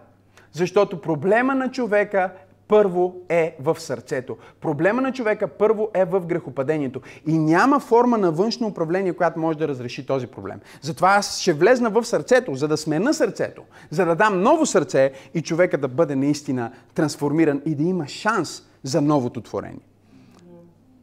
Защото 0.52 1.02
проблема 1.02 1.56
на 1.56 1.72
човека 1.72 2.30
първо 2.70 3.16
е 3.30 3.56
в 3.60 3.80
сърцето. 3.80 4.38
Проблема 4.62 5.02
на 5.02 5.12
човека 5.12 5.48
първо 5.48 5.90
е 5.94 6.06
в 6.06 6.26
грехопадението. 6.26 7.02
И 7.28 7.38
няма 7.38 7.80
форма 7.80 8.18
на 8.18 8.32
външно 8.32 8.68
управление, 8.68 9.14
която 9.14 9.40
може 9.40 9.58
да 9.58 9.68
разреши 9.68 10.06
този 10.06 10.28
проблем. 10.28 10.60
Затова 10.82 11.10
аз 11.10 11.40
ще 11.40 11.54
влезна 11.54 11.90
в 11.90 12.06
сърцето, 12.06 12.56
за 12.56 12.68
да 12.68 12.78
смена 12.78 13.14
сърцето, 13.14 13.62
за 13.90 14.06
да 14.06 14.16
дам 14.16 14.42
ново 14.42 14.66
сърце 14.66 15.12
и 15.34 15.42
човека 15.42 15.78
да 15.78 15.88
бъде 15.88 16.16
наистина 16.16 16.72
трансформиран 16.96 17.62
и 17.66 17.76
да 17.76 17.84
има 17.84 18.08
шанс 18.08 18.64
за 18.84 19.02
новото 19.02 19.42
творение. 19.42 19.86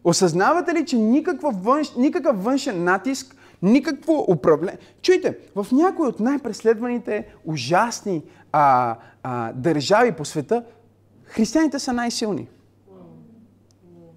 Осъзнавате 0.04 0.74
ли, 0.74 0.86
че 0.86 0.96
външ, 1.42 1.94
никакъв 1.96 2.44
външен 2.44 2.84
натиск, 2.84 3.36
никакво 3.62 4.24
управление... 4.28 4.78
Чуйте, 5.02 5.38
в 5.54 5.66
някои 5.72 6.06
от 6.06 6.20
най-преследваните 6.20 7.26
ужасни 7.44 8.22
а, 8.52 8.96
а, 9.22 9.52
държави 9.52 10.12
по 10.12 10.24
света 10.24 10.62
християните 11.26 11.78
са 11.78 11.92
най-силни. 11.92 12.48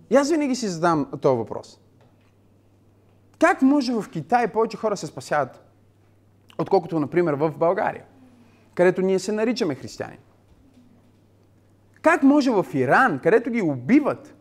И 0.10 0.16
аз 0.16 0.32
винаги 0.32 0.56
си 0.56 0.68
задам 0.68 1.08
този 1.22 1.38
въпрос. 1.38 1.80
Как 3.40 3.62
може 3.62 3.94
в 3.94 4.06
Китай 4.12 4.48
повече 4.48 4.78
хора 4.78 4.98
се 4.98 5.08
спасяват, 5.08 5.64
отколкото, 6.58 7.00
например, 7.00 7.34
в 7.34 7.52
България, 7.58 8.06
където 8.76 9.02
ние 9.02 9.20
се 9.20 9.32
наричаме 9.32 9.76
християни? 9.76 10.18
Как 12.02 12.24
може 12.24 12.52
в 12.52 12.66
Иран, 12.74 13.20
където 13.20 13.50
ги 13.50 13.62
убиват 13.62 14.36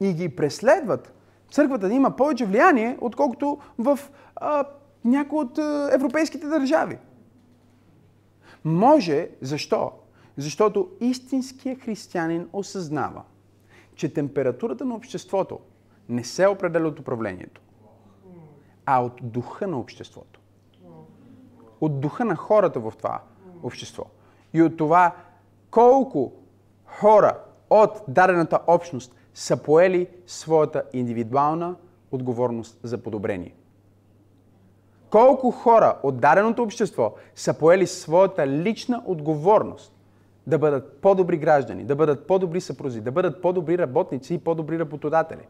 и 0.00 0.12
ги 0.12 0.36
преследват, 0.36 1.14
църквата 1.50 1.88
да 1.88 1.94
има 1.94 2.16
повече 2.16 2.46
влияние, 2.46 2.98
отколкото 3.00 3.58
в 3.78 3.98
някои 5.04 5.38
от 5.38 5.58
а, 5.58 5.90
европейските 5.92 6.46
държави? 6.46 6.98
Може, 8.64 9.28
защо? 9.40 9.92
Защото 10.36 10.90
истинският 11.00 11.80
християнин 11.80 12.48
осъзнава, 12.52 13.22
че 13.94 14.14
температурата 14.14 14.84
на 14.84 14.94
обществото 14.94 15.58
не 16.08 16.24
се 16.24 16.46
определя 16.46 16.88
от 16.88 16.98
управлението, 16.98 17.60
а 18.86 19.04
от 19.04 19.12
духа 19.22 19.66
на 19.66 19.78
обществото. 19.78 20.40
От 21.80 22.00
духа 22.00 22.24
на 22.24 22.36
хората 22.36 22.80
в 22.80 22.92
това 22.98 23.22
общество. 23.62 24.04
И 24.52 24.62
от 24.62 24.76
това 24.76 25.14
колко 25.70 26.32
хора 26.84 27.38
от 27.70 28.02
дадената 28.08 28.60
общност 28.66 29.14
са 29.34 29.62
поели 29.62 30.08
своята 30.26 30.82
индивидуална 30.92 31.76
отговорност 32.12 32.80
за 32.82 32.98
подобрение. 32.98 33.54
Колко 35.10 35.50
хора 35.50 35.98
от 36.02 36.20
даденото 36.20 36.62
общество 36.62 37.14
са 37.34 37.58
поели 37.58 37.86
своята 37.86 38.46
лична 38.46 39.02
отговорност 39.06 39.99
да 40.50 40.58
бъдат 40.58 41.00
по-добри 41.00 41.36
граждани, 41.36 41.84
да 41.84 41.96
бъдат 41.96 42.26
по-добри 42.26 42.60
съпрузи, 42.60 43.00
да 43.00 43.12
бъдат 43.12 43.42
по-добри 43.42 43.78
работници 43.78 44.34
и 44.34 44.38
по-добри 44.38 44.78
работодатели. 44.78 45.46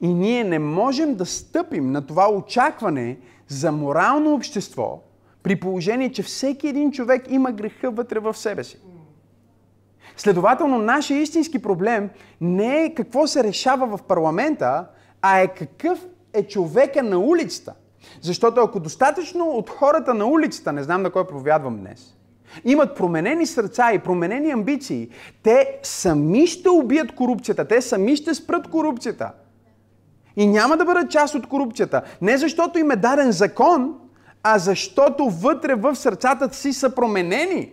И 0.00 0.14
ние 0.14 0.44
не 0.44 0.58
можем 0.58 1.14
да 1.14 1.26
стъпим 1.26 1.92
на 1.92 2.06
това 2.06 2.32
очакване 2.32 3.18
за 3.48 3.72
морално 3.72 4.34
общество, 4.34 5.02
при 5.42 5.60
положение, 5.60 6.12
че 6.12 6.22
всеки 6.22 6.68
един 6.68 6.92
човек 6.92 7.26
има 7.30 7.52
греха 7.52 7.90
вътре 7.90 8.18
в 8.18 8.34
себе 8.34 8.64
си. 8.64 8.78
Следователно, 10.16 10.78
нашия 10.78 11.20
истински 11.20 11.62
проблем 11.62 12.10
не 12.40 12.84
е 12.84 12.94
какво 12.94 13.26
се 13.26 13.44
решава 13.44 13.96
в 13.96 14.02
парламента, 14.02 14.86
а 15.22 15.40
е 15.40 15.48
какъв 15.48 16.06
е 16.32 16.42
човека 16.42 17.02
на 17.02 17.18
улицата. 17.18 17.74
Защото 18.20 18.60
ако 18.60 18.80
достатъчно 18.80 19.44
от 19.44 19.70
хората 19.70 20.14
на 20.14 20.26
улицата, 20.26 20.72
не 20.72 20.82
знам 20.82 21.02
на 21.02 21.10
кой 21.10 21.26
проповядвам 21.26 21.78
днес, 21.78 22.15
имат 22.64 22.96
променени 22.96 23.46
сърца 23.46 23.92
и 23.92 23.98
променени 23.98 24.50
амбиции, 24.50 25.08
те 25.42 25.78
сами 25.82 26.46
ще 26.46 26.68
убият 26.68 27.14
корупцията, 27.14 27.68
те 27.68 27.82
сами 27.82 28.16
ще 28.16 28.34
спрат 28.34 28.68
корупцията. 28.68 29.32
И 30.36 30.46
няма 30.46 30.76
да 30.76 30.84
бъдат 30.84 31.10
част 31.10 31.34
от 31.34 31.46
корупцията. 31.46 32.02
Не 32.22 32.38
защото 32.38 32.78
им 32.78 32.90
е 32.90 32.96
даден 32.96 33.32
закон, 33.32 33.94
а 34.42 34.58
защото 34.58 35.30
вътре 35.30 35.74
в 35.74 35.94
сърцата 35.96 36.54
си 36.54 36.72
са 36.72 36.94
променени. 36.94 37.72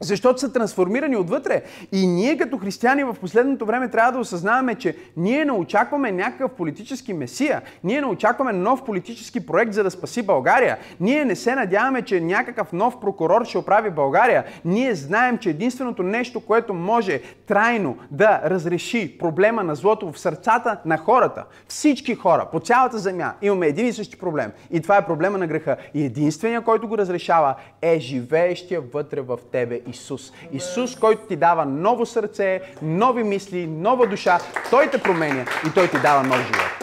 Защото 0.00 0.40
са 0.40 0.52
трансформирани 0.52 1.16
отвътре. 1.16 1.62
И 1.92 2.06
ние 2.06 2.36
като 2.36 2.58
християни 2.58 3.04
в 3.04 3.14
последното 3.20 3.66
време 3.66 3.90
трябва 3.90 4.12
да 4.12 4.18
осъзнаваме, 4.18 4.74
че 4.74 4.96
ние 5.16 5.44
не 5.44 5.52
очакваме 5.52 6.12
някакъв 6.12 6.50
политически 6.50 7.12
месия. 7.12 7.62
Ние 7.84 8.00
не 8.00 8.06
очакваме 8.06 8.52
нов 8.52 8.84
политически 8.84 9.46
проект, 9.46 9.72
за 9.72 9.82
да 9.82 9.90
спаси 9.90 10.22
България. 10.22 10.78
Ние 11.00 11.24
не 11.24 11.36
се 11.36 11.54
надяваме, 11.54 12.02
че 12.02 12.20
някакъв 12.20 12.72
нов 12.72 13.00
прокурор 13.00 13.44
ще 13.44 13.58
оправи 13.58 13.90
България. 13.90 14.44
Ние 14.64 14.94
знаем, 14.94 15.38
че 15.38 15.50
единственото 15.50 16.02
нещо, 16.02 16.40
което 16.40 16.74
може 16.74 17.20
трайно 17.46 17.98
да 18.10 18.40
разреши 18.44 19.18
проблема 19.18 19.64
на 19.64 19.74
злото 19.74 20.12
в 20.12 20.18
сърцата 20.18 20.78
на 20.84 20.96
хората, 20.96 21.44
всички 21.68 22.14
хора 22.14 22.48
по 22.52 22.60
цялата 22.60 22.98
земя, 22.98 23.32
имаме 23.42 23.66
един 23.66 23.86
и 23.86 23.92
същи 23.92 24.18
проблем. 24.18 24.52
И 24.70 24.80
това 24.80 24.96
е 24.96 25.06
проблема 25.06 25.38
на 25.38 25.46
греха. 25.46 25.76
И 25.94 26.04
единственият, 26.04 26.64
който 26.64 26.88
го 26.88 26.98
разрешава, 26.98 27.54
е 27.82 27.98
живеещия 27.98 28.80
вътре 28.80 29.20
в 29.20 29.38
тебе 29.52 29.80
Исус. 29.86 30.32
Исус, 30.52 30.96
който 30.96 31.26
ти 31.26 31.36
дава 31.36 31.64
ново 31.64 32.06
сърце, 32.06 32.60
нови 32.82 33.24
мисли, 33.24 33.66
нова 33.66 34.06
душа, 34.06 34.38
Той 34.70 34.90
те 34.90 35.02
променя 35.02 35.44
и 35.66 35.74
Той 35.74 35.88
ти 35.88 35.96
дава 36.02 36.22
нов 36.22 36.38
живот. 36.38 36.76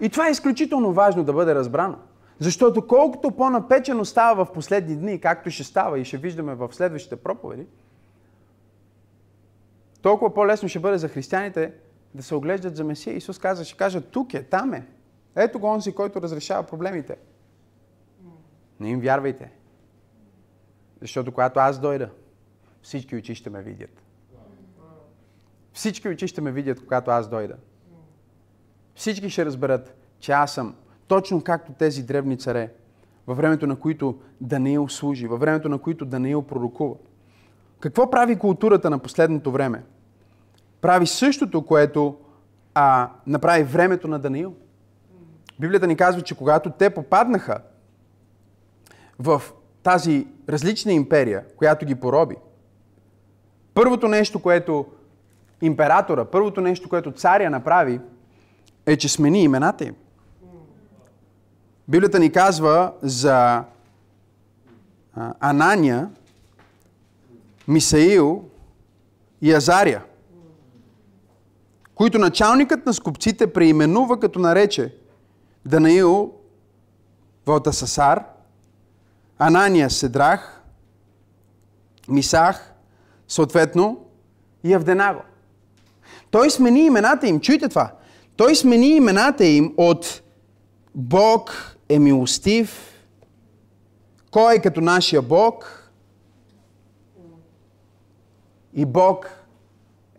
И 0.00 0.08
това 0.08 0.28
е 0.28 0.30
изключително 0.30 0.92
важно 0.92 1.24
да 1.24 1.32
бъде 1.32 1.54
разбрано. 1.54 1.96
Защото 2.38 2.86
колкото 2.86 3.30
по-напечено 3.30 4.04
става 4.04 4.44
в 4.44 4.52
последни 4.52 4.96
дни, 4.96 5.20
както 5.20 5.50
ще 5.50 5.64
става 5.64 5.98
и 5.98 6.04
ще 6.04 6.16
виждаме 6.16 6.54
в 6.54 6.68
следващите 6.72 7.16
проповеди, 7.16 7.66
толкова 10.02 10.34
по-лесно 10.34 10.68
ще 10.68 10.78
бъде 10.78 10.98
за 10.98 11.08
християните 11.08 11.72
да 12.14 12.22
се 12.22 12.34
оглеждат 12.34 12.76
за 12.76 12.84
Месия. 12.84 13.16
Исус 13.16 13.38
каза, 13.38 13.64
ще 13.64 13.76
кажа, 13.76 14.00
тук 14.00 14.34
е, 14.34 14.42
там 14.42 14.74
е. 14.74 14.86
Ето 15.36 15.58
го 15.58 15.66
онзи, 15.66 15.94
който 15.94 16.22
разрешава 16.22 16.62
проблемите. 16.62 17.16
Не 18.80 18.90
им 18.90 19.00
вярвайте. 19.00 19.50
Защото 21.04 21.32
когато 21.32 21.60
аз 21.60 21.78
дойда, 21.78 22.10
всички 22.82 23.16
очи 23.16 23.34
ще 23.34 23.50
ме 23.50 23.62
видят. 23.62 24.02
Всички 25.72 26.08
очи 26.08 26.28
ще 26.28 26.40
ме 26.40 26.52
видят, 26.52 26.80
когато 26.80 27.10
аз 27.10 27.28
дойда. 27.28 27.54
Всички 28.94 29.30
ще 29.30 29.44
разберат, 29.44 29.96
че 30.18 30.32
аз 30.32 30.54
съм 30.54 30.74
точно 31.08 31.42
както 31.42 31.72
тези 31.72 32.02
древни 32.02 32.38
царе, 32.38 32.72
във 33.26 33.36
времето 33.36 33.66
на 33.66 33.76
които 33.76 34.20
Даниил 34.40 34.88
служи, 34.88 35.26
във 35.26 35.40
времето 35.40 35.68
на 35.68 35.78
които 35.78 36.04
Даниил 36.04 36.42
пророкува. 36.42 36.94
Какво 37.80 38.10
прави 38.10 38.38
културата 38.38 38.90
на 38.90 38.98
последното 38.98 39.52
време? 39.52 39.84
Прави 40.80 41.06
същото, 41.06 41.66
което 41.66 42.16
а, 42.74 43.10
направи 43.26 43.62
времето 43.62 44.08
на 44.08 44.18
Даниил. 44.18 44.54
Библията 45.60 45.86
ни 45.86 45.96
казва, 45.96 46.22
че 46.22 46.34
когато 46.34 46.70
те 46.70 46.90
попаднаха 46.90 47.60
в 49.18 49.42
тази 49.84 50.26
различна 50.48 50.92
империя, 50.92 51.44
която 51.56 51.86
ги 51.86 51.94
пороби, 51.94 52.36
първото 53.74 54.08
нещо, 54.08 54.42
което 54.42 54.86
императора, 55.62 56.24
първото 56.24 56.60
нещо, 56.60 56.88
което 56.88 57.12
царя 57.12 57.50
направи, 57.50 58.00
е, 58.86 58.96
че 58.96 59.08
смени 59.08 59.42
имената 59.42 59.84
им. 59.84 59.94
Библията 61.88 62.18
ни 62.18 62.32
казва 62.32 62.92
за 63.02 63.64
Анания, 65.40 66.10
Мисаил 67.68 68.44
и 69.42 69.52
Азария, 69.52 70.04
които 71.94 72.18
началникът 72.18 72.86
на 72.86 72.94
скупците 72.94 73.52
преименува 73.52 74.20
като 74.20 74.38
нарече 74.38 74.94
Данаил 75.66 76.32
Валтасасар, 77.46 78.33
Анания 79.38 79.90
Седрах, 79.90 80.62
Мисах, 82.08 82.74
съответно 83.28 84.04
и 84.64 84.74
Авденаго. 84.74 85.20
Той 86.30 86.50
смени 86.50 86.80
имената 86.80 87.26
им. 87.26 87.40
Чуйте 87.40 87.68
това. 87.68 87.92
Той 88.36 88.54
смени 88.54 88.88
имената 88.88 89.44
им 89.44 89.74
от 89.76 90.22
Бог 90.94 91.76
е 91.88 91.98
милостив, 91.98 92.94
кой 94.30 94.54
е 94.54 94.62
като 94.62 94.80
нашия 94.80 95.22
Бог 95.22 95.80
и 98.74 98.84
Бог 98.84 99.30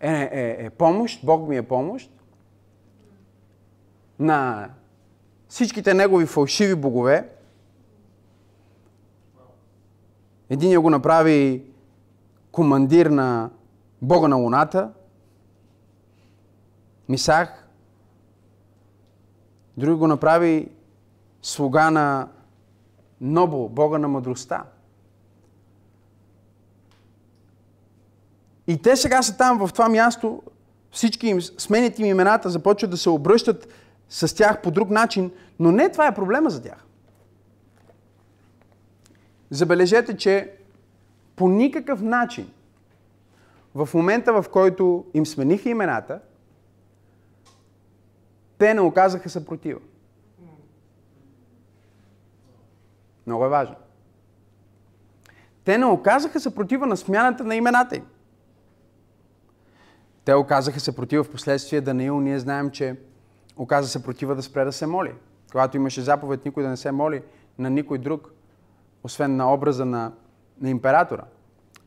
е, 0.00 0.12
е, 0.12 0.56
е 0.66 0.70
помощ, 0.70 1.20
Бог 1.24 1.48
ми 1.48 1.56
е 1.56 1.62
помощ, 1.62 2.10
на 4.18 4.68
всичките 5.48 5.94
негови 5.94 6.26
фалшиви 6.26 6.74
богове, 6.74 7.28
Един 10.50 10.82
го 10.82 10.90
направи 10.90 11.62
командир 12.52 13.06
на 13.06 13.50
Бога 14.02 14.28
на 14.28 14.36
Луната, 14.36 14.90
Мисах. 17.08 17.68
Други 19.76 19.98
го 19.98 20.06
направи 20.06 20.68
слуга 21.42 21.90
на 21.90 22.28
Нобо, 23.20 23.68
Бога 23.68 23.98
на 23.98 24.08
мъдростта. 24.08 24.64
И 28.66 28.82
те 28.82 28.96
сега 28.96 29.22
са 29.22 29.36
там 29.36 29.66
в 29.66 29.72
това 29.72 29.88
място, 29.88 30.42
всички 30.90 31.26
им 31.26 31.42
сменят 31.42 31.98
им 31.98 32.06
имената, 32.06 32.50
започват 32.50 32.90
да 32.90 32.96
се 32.96 33.10
обръщат 33.10 33.68
с 34.08 34.36
тях 34.36 34.62
по 34.62 34.70
друг 34.70 34.90
начин, 34.90 35.30
но 35.58 35.72
не 35.72 35.92
това 35.92 36.06
е 36.06 36.14
проблема 36.14 36.50
за 36.50 36.62
тях. 36.62 36.85
Забележете, 39.50 40.16
че 40.16 40.52
по 41.36 41.48
никакъв 41.48 42.02
начин 42.02 42.50
в 43.74 43.88
момента, 43.94 44.42
в 44.42 44.48
който 44.50 45.04
им 45.14 45.26
смениха 45.26 45.68
имената, 45.68 46.20
те 48.58 48.74
не 48.74 48.80
оказаха 48.80 49.28
съпротива. 49.28 49.80
Много 53.26 53.44
е 53.44 53.48
важно. 53.48 53.74
Те 55.64 55.78
не 55.78 55.86
оказаха 55.86 56.40
съпротива 56.40 56.86
на 56.86 56.96
смяната 56.96 57.44
на 57.44 57.54
имената 57.54 57.96
им. 57.96 58.06
Те 60.24 60.34
оказаха 60.34 60.80
съпротива 60.80 61.24
в 61.24 61.30
последствие 61.30 61.80
Даниил. 61.80 62.20
Ние 62.20 62.38
знаем, 62.38 62.70
че 62.70 62.96
оказа 63.56 63.88
съпротива 63.88 64.34
да 64.34 64.42
спре 64.42 64.64
да 64.64 64.72
се 64.72 64.86
моли. 64.86 65.12
Когато 65.50 65.76
имаше 65.76 66.00
заповед 66.00 66.44
никой 66.44 66.62
да 66.62 66.68
не 66.68 66.76
се 66.76 66.92
моли 66.92 67.22
на 67.58 67.70
никой 67.70 67.98
друг, 67.98 68.32
освен 69.06 69.36
на 69.36 69.54
образа 69.54 69.84
на, 69.84 70.12
на 70.60 70.70
императора. 70.70 71.24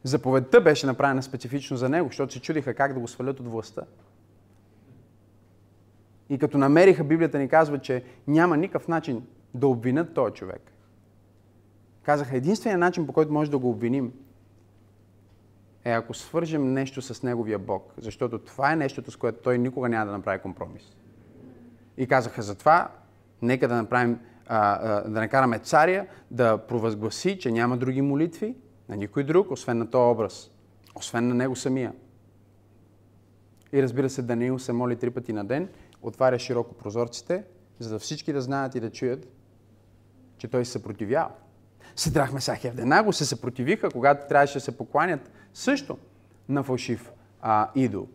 Заповедта 0.04 0.62
беше 0.62 0.86
направена 0.86 1.24
специфично 1.24 1.78
за 1.78 1.90
него, 1.90 2.08
защото 2.08 2.34
се 2.34 2.42
чудиха 2.42 2.74
как 2.74 2.94
да 2.94 3.00
го 3.00 3.08
свалят 3.08 3.40
от 3.40 3.48
властта. 3.48 3.82
И 6.30 6.38
като 6.38 6.58
намериха, 6.58 7.04
Библията 7.04 7.40
ни 7.40 7.50
казва, 7.50 7.80
че 7.80 8.04
няма 8.28 8.58
никакъв 8.58 8.88
начин 8.88 9.24
да 9.54 9.68
обвинят 9.68 10.14
този 10.14 10.34
човек. 10.34 10.72
Казаха, 12.04 12.38
единственият 12.38 12.80
начин, 12.80 13.08
по 13.08 13.14
който 13.14 13.34
може 13.34 13.52
да 13.52 13.58
го 13.58 13.70
обвиним, 13.70 14.14
е 15.86 15.92
ако 15.92 16.14
свържем 16.14 16.74
нещо 16.74 17.02
с 17.02 17.24
неговия 17.24 17.60
Бог. 17.60 17.94
Защото 17.98 18.40
това 18.40 18.72
е 18.72 18.76
нещото, 18.76 19.12
с 19.12 19.16
което 19.16 19.44
той 19.44 19.58
никога 19.58 19.90
няма 19.90 20.06
да 20.06 20.12
направи 20.12 20.40
компромис. 20.40 20.96
И 21.98 22.08
казаха, 22.08 22.42
затова 22.42 22.92
нека 23.42 23.68
да 23.68 23.76
направим 23.76 24.20
да 24.50 25.04
накараме 25.06 25.60
царя 25.60 26.08
да 26.32 26.58
провъзгласи, 26.58 27.40
че 27.40 27.52
няма 27.52 27.78
други 27.78 28.02
молитви 28.02 28.56
на 28.90 28.96
никой 28.96 29.24
друг, 29.24 29.52
освен 29.52 29.78
на 29.78 29.90
този 29.90 30.12
образ, 30.12 30.52
освен 30.96 31.28
на 31.28 31.36
него 31.36 31.56
самия. 31.56 31.94
И 33.74 33.84
разбира 33.84 34.10
се, 34.10 34.22
Даниил 34.22 34.60
се 34.60 34.74
моли 34.74 34.96
три 34.96 35.10
пъти 35.10 35.34
на 35.34 35.46
ден, 35.46 35.70
отваря 36.02 36.40
широко 36.40 36.74
прозорците, 36.74 37.44
за 37.80 37.90
да 37.90 38.00
всички 38.00 38.34
да 38.34 38.42
знаят 38.42 38.76
и 38.76 38.80
да 38.80 38.92
чуят, 38.92 39.28
че 40.38 40.48
той 40.48 40.66
се 40.66 40.72
съпротивява. 40.72 41.32
Седрах 41.96 42.34
Месах 42.34 42.64
и 42.64 42.68
Евденаго 42.68 43.14
се 43.14 43.26
съпротивиха, 43.26 43.90
когато 43.90 44.28
трябваше 44.28 44.54
да 44.54 44.60
се 44.60 44.78
покланят 44.78 45.32
също 45.54 45.98
на 46.50 46.64
фалшив 46.64 47.12
а, 47.42 47.70
идол. 47.76 48.08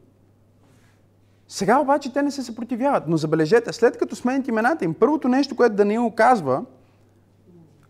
Сега 1.48 1.80
обаче 1.80 2.12
те 2.12 2.22
не 2.22 2.30
се 2.30 2.42
съпротивяват. 2.42 3.04
Но 3.08 3.16
забележете, 3.16 3.72
след 3.72 3.98
като 3.98 4.16
сменят 4.16 4.48
имената 4.48 4.84
им, 4.84 4.94
първото 4.94 5.28
нещо, 5.28 5.56
което 5.56 5.76
Даниил 5.76 6.10
казва, 6.10 6.64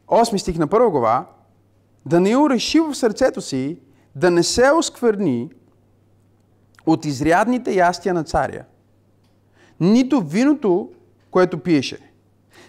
8 0.08 0.36
стих 0.36 0.58
на 0.58 0.66
първа 0.66 0.90
глава, 0.90 1.26
Даниил 2.06 2.46
реши 2.50 2.80
в 2.80 2.94
сърцето 2.94 3.40
си 3.40 3.78
да 4.16 4.30
не 4.30 4.42
се 4.42 4.70
оскверни 4.70 5.50
от 6.86 7.04
изрядните 7.04 7.74
ястия 7.74 8.14
на 8.14 8.24
царя, 8.24 8.64
нито 9.80 10.20
виното, 10.20 10.90
което 11.30 11.58
пиеше. 11.58 11.98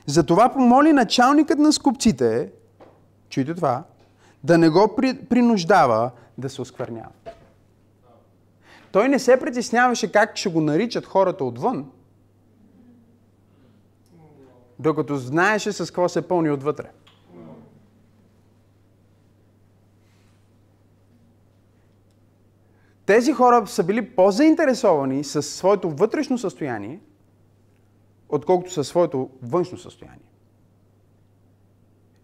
Затова 0.06 0.50
помоли 0.50 0.94
началникът 0.94 1.60
на 1.60 1.74
скупците, 1.74 2.52
чуйте 3.30 3.56
това, 3.56 3.84
да 4.44 4.58
не 4.58 4.70
го 4.70 4.96
принуждава 5.30 6.12
да 6.38 6.50
се 6.50 6.62
осквернява. 6.62 7.10
Той 8.96 9.10
не 9.10 9.20
се 9.20 9.40
притесняваше 9.40 10.12
как 10.12 10.38
ще 10.38 10.50
го 10.50 10.62
наричат 10.62 11.06
хората 11.06 11.44
отвън, 11.44 11.92
докато 14.80 15.16
знаеше 15.16 15.72
с 15.72 15.92
какво 15.92 16.10
се 16.10 16.28
пълни 16.28 16.52
отвътре. 16.52 16.92
Тези 23.06 23.34
хора 23.34 23.68
са 23.68 23.84
били 23.84 24.16
по-заинтересовани 24.16 25.24
с 25.24 25.42
своето 25.42 25.90
вътрешно 25.90 26.38
състояние, 26.38 27.00
отколкото 28.30 28.72
със 28.72 28.88
своето 28.88 29.30
външно 29.42 29.78
състояние. 29.78 30.32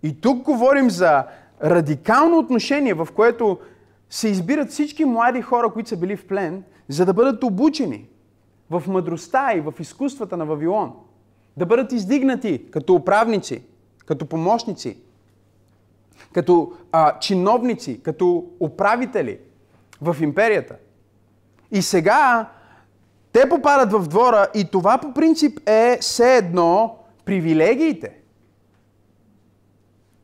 И 0.04 0.22
тук 0.22 0.44
говорим 0.44 0.90
за 0.90 1.26
радикално 1.64 2.38
отношение, 2.38 2.94
в 2.94 3.08
което 3.16 3.60
се 4.12 4.28
избират 4.28 4.70
всички 4.70 5.06
млади 5.06 5.42
хора, 5.42 5.70
които 5.70 5.90
са 5.90 5.98
били 5.98 6.18
в 6.18 6.28
плен, 6.28 6.64
за 6.88 7.06
да 7.06 7.14
бъдат 7.14 7.44
обучени 7.44 8.10
в 8.70 8.84
мъдростта 8.88 9.54
и 9.54 9.62
в 9.62 9.74
изкуствата 9.80 10.38
на 10.38 10.46
Вавилон. 10.46 10.94
Да 11.58 11.66
бъдат 11.66 11.92
издигнати 11.92 12.66
като 12.72 12.96
управници, 12.96 13.64
като 14.06 14.26
помощници, 14.26 14.98
като 16.34 16.74
а, 16.92 17.20
чиновници, 17.20 18.04
като 18.04 18.46
управители 18.60 19.40
в 20.02 20.18
империята. 20.22 20.76
И 21.72 21.82
сега 21.82 22.50
те 23.32 23.50
попадат 23.50 23.92
в 23.92 24.08
двора 24.08 24.48
и 24.56 24.66
това 24.66 24.98
по 24.98 25.14
принцип 25.14 25.60
е 25.70 25.98
все 26.02 26.38
едно 26.38 26.98
привилегиите. 27.26 28.21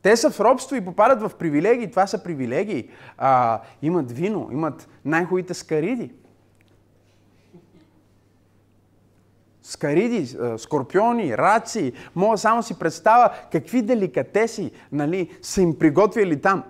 Те 0.02 0.16
са 0.16 0.30
в 0.30 0.40
робство 0.40 0.76
и 0.76 0.84
попадат 0.84 1.20
в 1.20 1.36
привилегии. 1.38 1.90
Това 1.90 2.06
са 2.06 2.22
привилегии. 2.22 2.88
А, 3.18 3.60
имат 3.82 4.12
вино, 4.12 4.48
имат 4.52 4.88
най-хубавите 5.04 5.54
скариди. 5.54 6.12
Скариди, 9.62 10.36
скорпиони, 10.56 11.38
раци. 11.38 11.92
Мога 12.14 12.38
само 12.38 12.62
си 12.62 12.78
представя 12.78 13.30
какви 13.52 13.82
деликатеси 13.82 14.72
нали, 14.92 15.38
са 15.42 15.62
им 15.62 15.78
приготвили 15.78 16.40
там. 16.40 16.64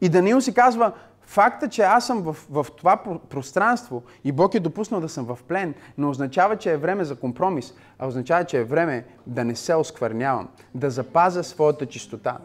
И 0.00 0.08
Даниил 0.08 0.40
си 0.40 0.54
казва, 0.54 0.92
Факта, 1.28 1.68
че 1.68 1.82
аз 1.82 2.06
съм 2.06 2.22
в, 2.22 2.36
в 2.50 2.66
това 2.76 2.96
пространство 3.28 4.02
и 4.24 4.32
Бог 4.32 4.54
е 4.54 4.60
допуснал 4.60 5.00
да 5.00 5.08
съм 5.08 5.24
в 5.24 5.38
плен, 5.48 5.74
не 5.98 6.06
означава, 6.06 6.56
че 6.56 6.72
е 6.72 6.76
време 6.76 7.04
за 7.04 7.16
компромис, 7.16 7.74
а 7.98 8.06
означава, 8.06 8.44
че 8.44 8.58
е 8.58 8.64
време 8.64 9.04
да 9.26 9.44
не 9.44 9.56
се 9.56 9.74
осквърнявам, 9.74 10.48
да 10.74 10.90
запазя 10.90 11.44
своята 11.44 11.86
чистота. 11.86 12.38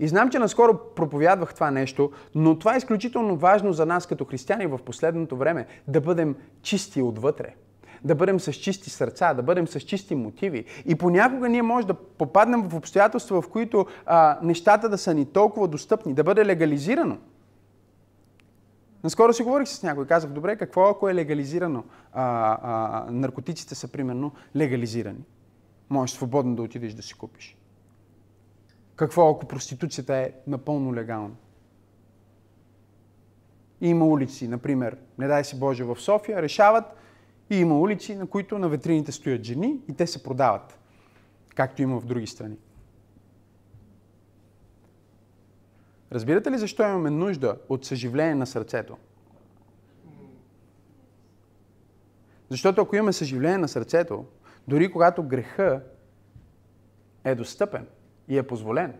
И 0.00 0.08
знам, 0.08 0.30
че 0.30 0.38
наскоро 0.38 0.78
проповядвах 0.96 1.54
това 1.54 1.70
нещо, 1.70 2.10
но 2.34 2.58
това 2.58 2.74
е 2.74 2.78
изключително 2.78 3.36
важно 3.36 3.72
за 3.72 3.86
нас 3.86 4.06
като 4.06 4.24
християни 4.24 4.66
в 4.66 4.78
последното 4.78 5.36
време, 5.36 5.66
да 5.88 6.00
бъдем 6.00 6.36
чисти 6.62 7.02
отвътре 7.02 7.54
да 8.04 8.14
бъдем 8.14 8.40
с 8.40 8.52
чисти 8.52 8.90
сърца, 8.90 9.34
да 9.34 9.42
бъдем 9.42 9.68
с 9.68 9.80
чисти 9.80 10.14
мотиви. 10.14 10.64
И 10.86 10.94
понякога 10.94 11.48
ние 11.48 11.62
може 11.62 11.86
да 11.86 11.94
попаднем 11.94 12.62
в 12.62 12.74
обстоятелства, 12.74 13.42
в 13.42 13.48
които 13.48 13.86
а, 14.06 14.38
нещата 14.42 14.88
да 14.88 14.98
са 14.98 15.14
ни 15.14 15.26
толкова 15.26 15.68
достъпни, 15.68 16.14
да 16.14 16.24
бъде 16.24 16.46
легализирано. 16.46 17.16
Наскоро 19.04 19.32
си 19.32 19.42
говорих 19.42 19.68
с 19.68 19.82
някой. 19.82 20.06
Казах, 20.06 20.30
добре, 20.30 20.56
какво 20.56 20.88
ако 20.88 21.08
е 21.08 21.14
легализирано? 21.14 21.84
А, 22.12 22.58
а, 22.62 23.10
наркотиците 23.10 23.74
са, 23.74 23.88
примерно, 23.88 24.32
легализирани. 24.56 25.24
Можеш 25.90 26.16
свободно 26.16 26.56
да 26.56 26.62
отидеш 26.62 26.94
да 26.94 27.02
си 27.02 27.14
купиш. 27.14 27.56
Какво 28.96 29.30
ако 29.30 29.46
проституцията 29.46 30.16
е 30.16 30.32
напълно 30.46 30.94
легална? 30.94 31.34
И 33.80 33.88
има 33.88 34.06
улици, 34.06 34.48
например, 34.48 34.96
не 35.18 35.26
дай 35.26 35.44
си 35.44 35.58
Боже, 35.58 35.84
в 35.84 36.00
София, 36.00 36.42
решават 36.42 36.84
и 37.50 37.56
има 37.56 37.78
улици, 37.78 38.14
на 38.14 38.26
които 38.26 38.58
на 38.58 38.68
ветрините 38.68 39.12
стоят 39.12 39.44
жени 39.44 39.80
и 39.88 39.94
те 39.94 40.06
се 40.06 40.22
продават, 40.22 40.78
както 41.54 41.82
има 41.82 42.00
в 42.00 42.06
други 42.06 42.26
страни. 42.26 42.56
Разбирате 46.12 46.50
ли 46.50 46.58
защо 46.58 46.82
имаме 46.82 47.10
нужда 47.10 47.56
от 47.68 47.84
съживление 47.84 48.34
на 48.34 48.46
сърцето? 48.46 48.96
Защото 52.48 52.82
ако 52.82 52.96
имаме 52.96 53.12
съживление 53.12 53.58
на 53.58 53.68
сърцето, 53.68 54.24
дори 54.68 54.92
когато 54.92 55.22
греха 55.22 55.80
е 57.24 57.34
достъпен 57.34 57.86
и 58.28 58.38
е 58.38 58.42
позволен, 58.42 58.94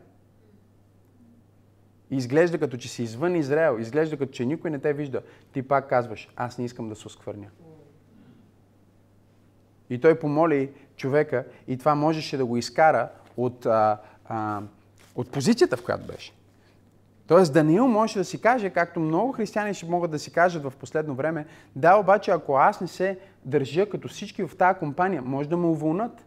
и 2.10 2.16
изглежда 2.16 2.58
като 2.58 2.76
че 2.76 2.88
си 2.88 3.02
извън 3.02 3.36
Израел, 3.36 3.78
изглежда 3.80 4.16
като 4.16 4.32
че 4.32 4.44
никой 4.44 4.70
не 4.70 4.78
те 4.78 4.92
вижда, 4.92 5.22
ти 5.52 5.62
пак 5.62 5.88
казваш, 5.88 6.28
аз 6.36 6.58
не 6.58 6.64
искам 6.64 6.88
да 6.88 6.96
се 6.96 7.06
осквърня. 7.06 7.46
И 9.90 10.00
той 10.00 10.18
помоли 10.18 10.72
човека 10.96 11.44
и 11.68 11.78
това 11.78 11.94
можеше 11.94 12.36
да 12.36 12.46
го 12.46 12.56
изкара 12.56 13.08
от, 13.36 13.66
а, 13.66 14.00
а, 14.24 14.62
от 15.14 15.30
позицията, 15.30 15.76
в 15.76 15.84
която 15.84 16.06
беше. 16.06 16.32
Тоест 17.30 17.52
Даниил 17.52 17.88
може 17.88 18.18
да 18.18 18.24
си 18.24 18.40
каже, 18.40 18.70
както 18.70 19.00
много 19.00 19.32
християни 19.32 19.74
ще 19.74 19.86
могат 19.86 20.10
да 20.10 20.18
си 20.18 20.32
кажат 20.32 20.62
в 20.62 20.72
последно 20.80 21.14
време, 21.14 21.46
да, 21.76 21.96
обаче 21.96 22.30
ако 22.30 22.56
аз 22.56 22.80
не 22.80 22.86
се 22.86 23.18
държа 23.44 23.90
като 23.90 24.08
всички 24.08 24.42
в 24.42 24.56
тази 24.56 24.78
компания, 24.78 25.22
може 25.22 25.48
да 25.48 25.56
ме 25.56 25.66
уволнат. 25.66 26.26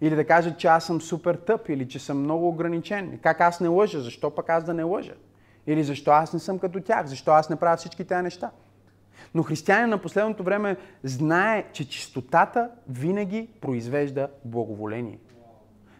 Или 0.00 0.16
да 0.16 0.26
кажат, 0.26 0.58
че 0.58 0.66
аз 0.66 0.84
съм 0.84 1.00
супер 1.00 1.34
тъп, 1.34 1.68
или 1.68 1.88
че 1.88 1.98
съм 1.98 2.20
много 2.20 2.48
ограничен. 2.48 3.18
Как 3.22 3.40
аз 3.40 3.60
не 3.60 3.68
лъжа? 3.68 4.00
Защо 4.00 4.30
пък 4.30 4.48
аз 4.48 4.64
да 4.64 4.74
не 4.74 4.82
лъжа? 4.82 5.14
Или 5.66 5.84
защо 5.84 6.10
аз 6.10 6.32
не 6.32 6.38
съм 6.38 6.58
като 6.58 6.80
тях? 6.80 7.06
Защо 7.06 7.30
аз 7.30 7.50
не 7.50 7.56
правя 7.56 7.76
всички 7.76 8.04
тези 8.04 8.22
неща? 8.22 8.50
Но 9.34 9.42
християнин 9.42 9.88
на 9.88 9.98
последното 9.98 10.42
време 10.42 10.76
знае, 11.02 11.64
че 11.72 11.88
чистотата 11.88 12.70
винаги 12.88 13.48
произвежда 13.60 14.28
благоволение. 14.44 15.18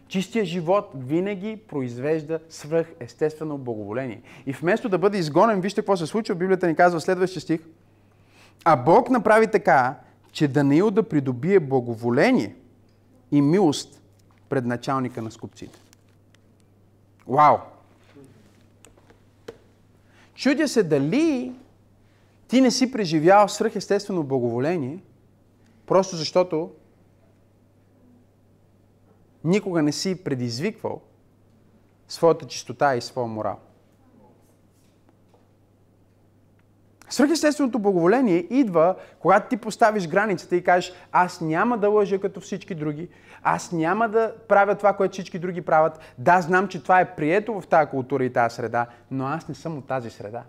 Чистия 0.07 0.45
живот 0.45 0.91
винаги 0.95 1.57
произвежда 1.67 2.39
свръх 2.49 2.87
естествено 2.99 3.57
благоволение. 3.57 4.21
И 4.45 4.53
вместо 4.53 4.89
да 4.89 4.97
бъде 4.97 5.17
изгонен, 5.17 5.61
вижте 5.61 5.81
какво 5.81 5.97
се 5.97 6.07
случва, 6.07 6.35
Библията 6.35 6.67
ни 6.67 6.75
казва 6.75 7.01
следващия 7.01 7.41
стих. 7.41 7.61
А 8.65 8.75
Бог 8.75 9.09
направи 9.09 9.47
така, 9.51 9.95
че 10.31 10.47
Даниил 10.47 10.91
да 10.91 11.03
придобие 11.03 11.59
благоволение 11.59 12.55
и 13.31 13.41
милост 13.41 14.01
пред 14.49 14.65
началника 14.65 15.21
на 15.21 15.31
скупците. 15.31 15.79
Вау! 17.27 17.57
Чудя 20.35 20.67
се 20.67 20.83
дали 20.83 21.53
ти 22.47 22.61
не 22.61 22.71
си 22.71 22.91
преживял 22.91 23.47
свръхестествено 23.47 24.23
благоволение, 24.23 24.99
просто 25.85 26.15
защото 26.15 26.71
никога 29.45 29.81
не 29.81 29.91
си 29.91 30.23
предизвиквал 30.23 31.01
своята 32.07 32.47
чистота 32.47 32.95
и 32.95 33.01
своя 33.01 33.27
морал. 33.27 33.59
Свръхестественото 37.09 37.79
благоволение 37.79 38.47
идва, 38.49 38.95
когато 39.19 39.49
ти 39.49 39.57
поставиш 39.57 40.07
границата 40.07 40.55
и 40.55 40.63
кажеш, 40.63 40.93
аз 41.11 41.41
няма 41.41 41.77
да 41.77 41.89
лъжа 41.89 42.19
като 42.19 42.39
всички 42.39 42.75
други, 42.75 43.09
аз 43.43 43.71
няма 43.71 44.09
да 44.09 44.33
правя 44.47 44.75
това, 44.75 44.93
което 44.93 45.13
всички 45.13 45.39
други 45.39 45.61
правят. 45.61 45.99
Да, 46.17 46.41
знам, 46.41 46.67
че 46.67 46.83
това 46.83 46.99
е 46.99 47.15
прието 47.15 47.61
в 47.61 47.67
тази 47.67 47.89
култура 47.89 48.25
и 48.25 48.33
тази 48.33 48.55
среда, 48.55 48.87
но 49.11 49.27
аз 49.27 49.47
не 49.47 49.55
съм 49.55 49.77
от 49.77 49.87
тази 49.87 50.09
среда. 50.09 50.43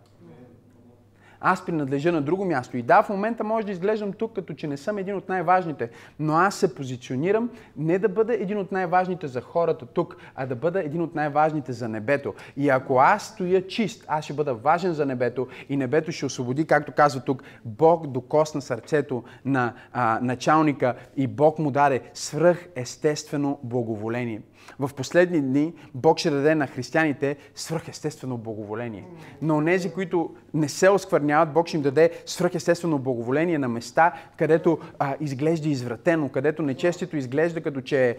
Аз 1.41 1.67
принадлежа 1.67 2.13
на 2.13 2.23
друго 2.23 2.45
място. 2.45 2.77
И 2.77 2.83
да, 2.83 3.03
в 3.03 3.09
момента 3.09 3.45
може 3.45 3.67
да 3.67 3.73
изглеждам 3.73 4.13
тук, 4.13 4.33
като 4.35 4.55
че 4.55 4.67
не 4.67 4.77
съм 4.77 4.99
един 4.99 5.17
от 5.17 5.29
най-важните, 5.29 5.91
но 6.19 6.35
аз 6.35 6.55
се 6.55 6.75
позиционирам 6.75 7.51
не 7.77 7.99
да 7.99 8.09
бъда 8.09 8.35
един 8.35 8.59
от 8.59 8.73
най-важните 8.73 9.27
за 9.27 9.41
хората 9.41 9.87
тук, 9.87 10.17
а 10.35 10.47
да 10.47 10.57
бъда 10.57 10.83
един 10.83 11.03
от 11.03 11.15
най-важните 11.15 11.73
за 11.73 11.89
небето. 11.89 12.35
И 12.57 12.69
ако 12.69 12.99
аз 12.99 13.27
стоя 13.27 13.67
чист, 13.67 14.05
аз 14.09 14.25
ще 14.25 14.33
бъда 14.33 14.55
важен 14.55 14.93
за 14.93 15.07
небето 15.07 15.47
и 15.69 15.77
небето 15.77 16.13
ще 16.13 16.27
освободи, 16.27 16.67
както 16.67 16.93
казва 16.93 17.21
тук, 17.21 17.43
Бог 17.65 18.07
докосна 18.07 18.61
сърцето 18.61 19.25
на 19.45 19.73
а, 19.93 20.19
началника 20.23 20.95
и 21.17 21.27
Бог 21.27 21.59
му 21.59 21.71
даде 21.71 22.01
свръхестествено 22.15 23.59
благоволение. 23.63 24.43
В 24.79 24.91
последни 24.95 25.41
дни 25.41 25.75
Бог 25.95 26.19
ще 26.19 26.31
даде 26.31 26.55
на 26.55 26.67
християните 26.67 27.37
свръхестествено 27.55 28.39
благоволение. 28.39 29.05
Но 29.43 29.61
нези, 29.61 29.93
които 29.93 30.35
не 30.55 30.69
се 30.69 30.89
осквърняват, 30.91 31.53
Бог 31.53 31.69
ще 31.69 31.77
им 31.77 31.83
даде 31.83 32.11
свръхестествено 32.27 32.99
благоволение 32.99 33.59
на 33.59 33.69
места, 33.69 34.13
където 34.39 34.79
а, 34.99 35.15
изглежда 35.21 35.69
извратено, 35.69 36.29
където 36.29 36.63
нечестието 36.63 37.17
изглежда 37.17 37.61
като 37.61 37.81
че 37.81 38.11
е 38.11 38.17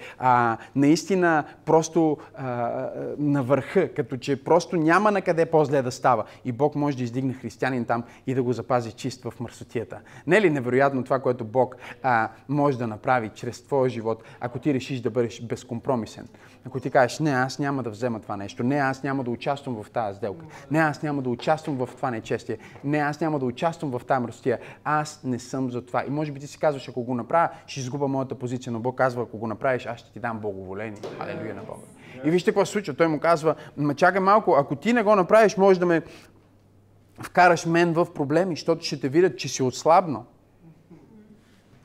наистина 0.75 1.43
просто 1.65 2.17
а, 2.35 2.45
на 3.17 3.43
върха, 3.43 3.93
като 3.93 4.17
че 4.17 4.43
просто 4.43 4.77
няма 4.77 5.11
на 5.11 5.21
къде 5.21 5.45
по-зле 5.45 5.81
да 5.81 5.91
става. 5.91 6.23
И 6.45 6.51
Бог 6.51 6.75
може 6.75 6.97
да 6.97 7.03
издигне 7.03 7.33
християнин 7.33 7.85
там 7.85 8.03
и 8.27 8.33
да 8.33 8.43
го 8.43 8.53
запази 8.53 8.91
чист 8.91 9.23
в 9.23 9.33
мърсотията. 9.39 9.99
Не 10.27 10.37
е 10.37 10.41
ли 10.41 10.49
невероятно 10.49 11.03
това, 11.03 11.19
което 11.19 11.45
Бог 11.45 11.75
а, 12.03 12.29
може 12.49 12.77
да 12.77 12.87
направи 12.87 13.29
чрез 13.35 13.61
твоя 13.61 13.89
живот, 13.89 14.23
ако 14.39 14.59
ти 14.59 14.73
решиш 14.73 15.01
да 15.01 15.09
бъдеш 15.09 15.41
безкомпромисен? 15.41 16.26
Ако 16.65 16.79
ти 16.79 16.91
кажеш, 16.91 17.19
не, 17.19 17.31
аз 17.31 17.59
няма 17.59 17.83
да 17.83 17.89
взема 17.89 18.19
това 18.19 18.37
нещо, 18.37 18.63
не, 18.63 18.75
аз 18.75 19.03
няма 19.03 19.23
да 19.23 19.31
участвам 19.31 19.83
в 19.83 19.89
тази 19.89 20.17
сделка, 20.17 20.45
не, 20.71 20.79
аз 20.79 21.03
няма 21.03 21.21
да 21.21 21.29
участвам 21.29 21.77
в 21.77 21.89
това 21.95 22.11
нечестие, 22.11 22.57
не, 22.83 22.97
аз 22.97 23.21
няма 23.21 23.39
да 23.39 23.45
участвам 23.45 23.91
в 23.91 24.05
тази 24.05 24.21
мръстия, 24.21 24.59
аз 24.83 25.23
не 25.23 25.39
съм 25.39 25.71
за 25.71 25.85
това. 25.85 26.03
И 26.07 26.09
може 26.09 26.31
би 26.31 26.39
ти 26.39 26.47
си 26.47 26.59
казваш, 26.59 26.89
ако 26.89 27.03
го 27.03 27.15
направя, 27.15 27.49
ще 27.67 27.79
изгуба 27.79 28.07
моята 28.07 28.35
позиция, 28.35 28.73
но 28.73 28.79
Бог 28.79 28.97
казва, 28.97 29.23
ако 29.23 29.37
го 29.37 29.47
направиш, 29.47 29.85
аз 29.85 29.99
ще 29.99 30.11
ти 30.11 30.19
дам 30.19 30.39
благоволение. 30.39 31.01
Алелуя 31.19 31.55
на 31.55 31.61
Бога. 31.61 31.81
И 32.23 32.31
вижте 32.31 32.51
какво 32.51 32.65
се 32.65 32.71
случва. 32.71 32.93
Той 32.93 33.07
му 33.07 33.19
казва, 33.19 33.55
ма 33.77 33.95
чакай 33.95 34.21
малко, 34.21 34.55
ако 34.59 34.75
ти 34.75 34.93
не 34.93 35.03
го 35.03 35.15
направиш, 35.15 35.57
може 35.57 35.79
да 35.79 35.85
ме 35.85 36.01
вкараш 37.21 37.65
мен 37.65 37.93
в 37.93 38.13
проблеми, 38.13 38.55
защото 38.55 38.85
ще 38.85 38.99
те 38.99 39.09
видят, 39.09 39.37
че 39.37 39.47
си 39.47 39.63
отслабнал. 39.63 40.25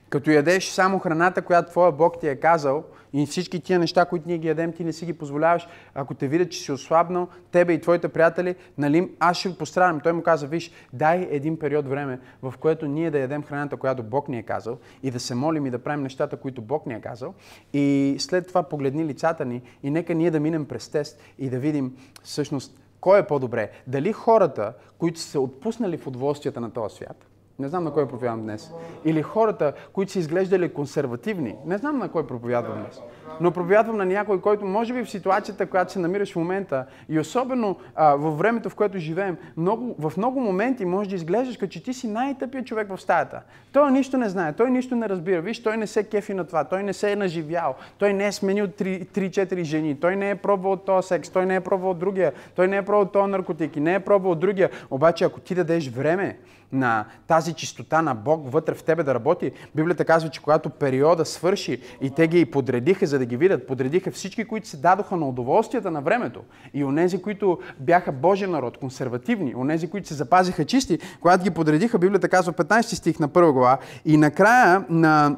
Като 0.09 0.31
ядеш 0.31 0.69
само 0.69 0.99
храната, 0.99 1.43
която 1.43 1.71
твоя 1.71 1.93
Бог 1.93 2.21
ти 2.21 2.29
е 2.29 2.37
казал, 2.37 2.85
и 3.13 3.27
всички 3.27 3.61
тия 3.61 3.79
неща, 3.79 4.05
които 4.05 4.29
ние 4.29 4.39
ги 4.39 4.49
ядем, 4.49 4.73
ти 4.73 4.85
не 4.85 4.93
си 4.93 5.07
ги 5.07 5.13
позволяваш. 5.13 5.69
Ако 5.95 6.15
те 6.15 6.29
видят, 6.29 6.51
че 6.51 6.61
си 6.61 6.73
ослабнал, 6.73 7.29
тебе 7.51 7.73
и 7.73 7.81
твоите 7.81 8.09
приятели, 8.09 8.55
нали, 8.79 9.11
аз 9.21 9.37
ще 9.37 9.59
пострадам. 9.59 10.01
Той 10.01 10.13
му 10.13 10.23
каза, 10.23 10.47
виж, 10.47 10.71
дай 10.93 11.29
един 11.31 11.59
период 11.59 11.89
време, 11.89 12.21
в 12.43 12.55
което 12.61 12.87
ние 12.87 13.11
да 13.11 13.19
ядем 13.19 13.43
храната, 13.43 13.77
която 13.77 14.03
Бог 14.03 14.29
ни 14.29 14.39
е 14.39 14.43
казал, 14.43 14.79
и 15.03 15.11
да 15.11 15.21
се 15.21 15.35
молим 15.35 15.67
и 15.67 15.71
да 15.71 15.79
правим 15.79 16.03
нещата, 16.03 16.37
които 16.37 16.63
Бог 16.63 16.87
ни 16.87 16.95
е 16.95 17.01
казал. 17.01 17.35
И 17.73 18.17
след 18.19 18.49
това 18.49 18.63
погледни 18.63 19.05
лицата 19.05 19.45
ни 19.45 19.63
и 19.83 19.91
нека 19.91 20.15
ние 20.15 20.31
да 20.31 20.41
минем 20.41 20.65
през 20.65 20.89
тест 20.89 21.21
и 21.39 21.51
да 21.51 21.59
видим 21.59 21.97
всъщност 22.23 22.79
кой 23.01 23.19
е 23.19 23.27
по-добре. 23.27 23.71
Дали 23.87 24.13
хората, 24.13 24.73
които 24.99 25.21
са 25.21 25.29
се 25.29 25.39
отпуснали 25.39 25.97
в 25.97 26.07
удоволствията 26.07 26.61
на 26.61 26.71
този 26.71 26.97
свят, 26.97 27.27
не 27.63 27.69
знам 27.69 27.85
на 27.85 27.93
кой 27.93 28.09
проповядвам 28.09 28.43
днес. 28.43 28.71
Или 29.05 29.23
хората, 29.23 29.73
които 29.93 30.13
са 30.13 30.19
изглеждали 30.19 30.73
консервативни. 30.73 31.57
Не 31.67 31.79
знам 31.79 31.99
на 31.99 32.09
кой 32.09 32.27
проповядвам 32.27 32.79
днес. 32.83 33.01
Но 33.41 33.51
проповядвам 33.51 33.97
на 33.97 34.05
някой, 34.05 34.41
който 34.41 34.65
може 34.65 34.95
би 34.95 35.05
в 35.05 35.11
ситуацията, 35.11 35.67
която 35.67 35.93
се 35.93 35.99
намираш 35.99 36.33
в 36.33 36.37
момента 36.37 36.87
и 37.09 37.19
особено 37.19 37.77
а, 37.95 38.15
във 38.15 38.39
времето, 38.39 38.71
в 38.71 38.75
което 38.75 38.99
живеем, 38.99 39.37
много, 39.57 39.97
в 39.99 40.13
много 40.17 40.41
моменти 40.41 40.85
може 40.85 41.09
да 41.09 41.17
изглеждаш 41.17 41.57
като 41.57 41.73
че 41.73 41.83
ти 41.83 41.95
си 41.95 42.09
най-тъпият 42.09 42.67
човек 42.67 42.89
в 42.89 43.01
стаята. 43.01 43.43
Той 43.73 43.93
нищо 43.93 44.17
не 44.17 44.29
знае, 44.29 44.53
той 44.53 44.71
нищо 44.71 44.97
не 44.97 45.09
разбира. 45.09 45.41
Виж, 45.41 45.63
той 45.63 45.77
не 45.77 45.87
се 45.87 46.05
кефи 46.05 46.35
на 46.35 46.45
това, 46.45 46.65
той 46.65 46.83
не 46.83 46.93
се 46.93 47.13
е 47.13 47.17
наживял, 47.17 47.75
той 47.99 48.13
не 48.13 48.27
е 48.27 48.33
сменил 48.33 48.67
3-4 48.67 49.63
жени, 49.63 50.01
той 50.01 50.17
не 50.17 50.31
е 50.31 50.35
пробвал 50.35 50.77
този 50.77 51.09
секс, 51.09 51.31
той 51.31 51.47
не 51.47 51.55
е 51.55 51.61
пробвал 51.61 51.95
другия, 51.95 52.33
той 52.55 52.69
не 52.69 52.77
е 52.77 52.83
пробвал 52.83 53.05
този 53.05 53.31
наркотики, 53.31 53.81
не 53.81 53.95
е 53.95 54.01
пробвал 54.01 54.35
другия. 54.35 54.71
Обаче, 54.91 55.25
ако 55.25 55.41
ти 55.41 55.55
дадеш 55.55 55.89
време, 55.89 56.39
на 56.73 57.05
тази 57.27 57.53
чистота 57.53 58.03
на 58.03 58.15
Бог 58.15 58.53
вътре 58.53 58.75
в 58.75 58.83
тебе 58.83 59.03
да 59.03 59.15
работи. 59.15 59.53
Библията 59.75 60.05
казва, 60.05 60.29
че 60.29 60.43
когато 60.43 60.71
периода 60.71 61.25
свърши 61.25 61.81
и 62.01 62.11
те 62.11 62.29
ги 62.29 62.45
подредиха, 62.45 63.07
за 63.07 63.19
да 63.19 63.27
ги 63.27 63.37
видят, 63.37 63.67
подредиха 63.67 64.11
всички, 64.11 64.45
които 64.45 64.69
се 64.69 64.77
дадоха 64.77 65.17
на 65.17 65.29
удоволствията 65.29 65.91
на 65.91 66.01
времето 66.01 66.41
и 66.75 66.85
онези, 66.85 67.23
които 67.23 67.59
бяха 67.81 68.13
Божия 68.13 68.49
народ, 68.49 68.79
консервативни, 68.79 69.55
онези, 69.55 69.91
които 69.91 70.09
се 70.09 70.15
запазиха 70.15 70.65
чисти, 70.65 70.99
когато 71.21 71.45
ги 71.45 71.51
подредиха, 71.51 71.99
Библията 71.99 72.29
казва 72.29 72.53
15 72.53 72.83
стих 72.83 73.19
на 73.19 73.29
първа 73.29 73.53
глава 73.53 73.79
и 74.05 74.17
накрая 74.17 74.85
на 74.89 75.37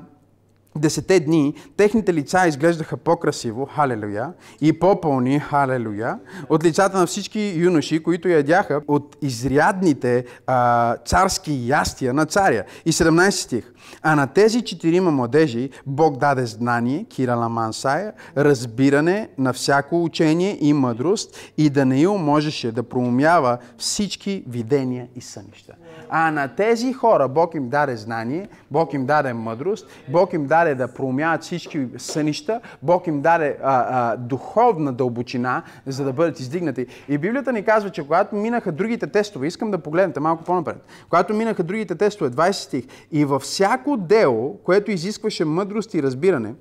десете 0.78 1.20
дни 1.20 1.54
техните 1.76 2.14
лица 2.14 2.46
изглеждаха 2.48 2.96
по-красиво, 2.96 3.68
халелуя, 3.76 4.32
и 4.60 4.78
по-пълни, 4.78 5.40
халелуя, 5.40 6.18
от 6.48 6.64
лицата 6.64 6.98
на 6.98 7.06
всички 7.06 7.54
юноши, 7.56 8.02
които 8.02 8.28
ядяха 8.28 8.80
от 8.88 9.16
изрядните 9.22 10.24
а, 10.46 10.96
царски 10.96 11.68
ястия 11.68 12.14
на 12.14 12.26
царя. 12.26 12.64
И 12.84 12.92
17 12.92 13.30
стих. 13.30 13.72
А 14.02 14.14
на 14.14 14.26
тези 14.26 14.62
четирима 14.62 15.10
младежи 15.10 15.70
Бог 15.86 16.16
даде 16.16 16.46
знание, 16.46 17.04
Кирала 17.04 17.48
Мансая, 17.48 18.12
разбиране 18.36 19.28
на 19.38 19.52
всяко 19.52 20.04
учение 20.04 20.58
и 20.60 20.72
мъдрост 20.72 21.36
и 21.58 21.70
Даниил 21.70 22.18
можеше 22.18 22.72
да 22.72 22.82
проумява 22.82 23.58
всички 23.78 24.44
видения 24.48 25.08
и 25.16 25.20
сънища. 25.20 25.74
А 26.10 26.30
на 26.30 26.48
тези 26.48 26.92
хора 26.92 27.28
Бог 27.28 27.54
им 27.54 27.68
даде 27.68 27.96
знание, 27.96 28.48
Бог 28.70 28.92
им 28.94 29.06
даде 29.06 29.32
мъдрост, 29.32 29.86
Бог 30.08 30.32
им 30.32 30.46
даде 30.46 30.74
да 30.74 30.88
проумяват 30.88 31.42
всички 31.42 31.86
сънища, 31.98 32.60
Бог 32.82 33.06
им 33.06 33.20
даде 33.20 33.56
а, 33.62 33.86
а, 33.88 34.16
духовна 34.16 34.92
дълбочина, 34.92 35.62
за 35.86 36.04
да 36.04 36.12
бъдат 36.12 36.40
издигнати. 36.40 36.86
И 37.08 37.18
Библията 37.18 37.52
ни 37.52 37.64
казва, 37.64 37.90
че 37.90 38.02
когато 38.02 38.36
минаха 38.36 38.72
другите 38.72 39.06
тестове, 39.06 39.46
искам 39.46 39.70
да 39.70 39.78
погледнете 39.78 40.20
малко 40.20 40.44
по-напред, 40.44 40.84
когато 41.10 41.34
минаха 41.34 41.62
другите 41.62 41.94
тестове, 41.94 42.30
20 42.30 42.52
стих, 42.52 42.84
и 43.12 43.24
във 43.24 43.42
всяко 43.42 43.96
дело, 43.96 44.58
което 44.64 44.90
изискваше 44.90 45.44
мъдрост 45.44 45.94
и 45.94 46.02
разбиране, 46.02 46.54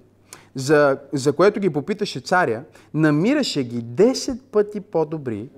за, 0.55 0.97
за 1.13 1.33
което 1.33 1.59
ги 1.59 1.69
попиташе 1.69 2.19
царя, 2.19 2.63
намираше 2.93 3.63
ги 3.63 3.83
10 3.83 4.39
пъти 4.51 4.79
по-добри 4.79 5.49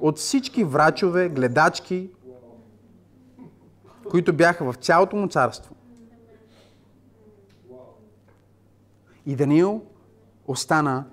от 0.00 0.18
всички 0.18 0.64
врачове, 0.64 1.28
гледачки, 1.28 2.10
които 4.10 4.32
бяха 4.32 4.72
в 4.72 4.76
цялото 4.76 5.16
му 5.16 5.28
царство. 5.28 5.74
И 9.26 9.36
Даниил 9.36 9.82
остана 10.46 11.04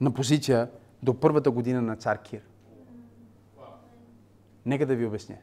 на 0.00 0.14
позиция 0.14 0.70
до 1.02 1.20
първата 1.20 1.50
година 1.50 1.82
на 1.82 1.96
цар 1.96 2.22
Кир. 2.22 2.42
Нека 4.66 4.86
да 4.86 4.96
ви 4.96 5.06
обясня. 5.06 5.36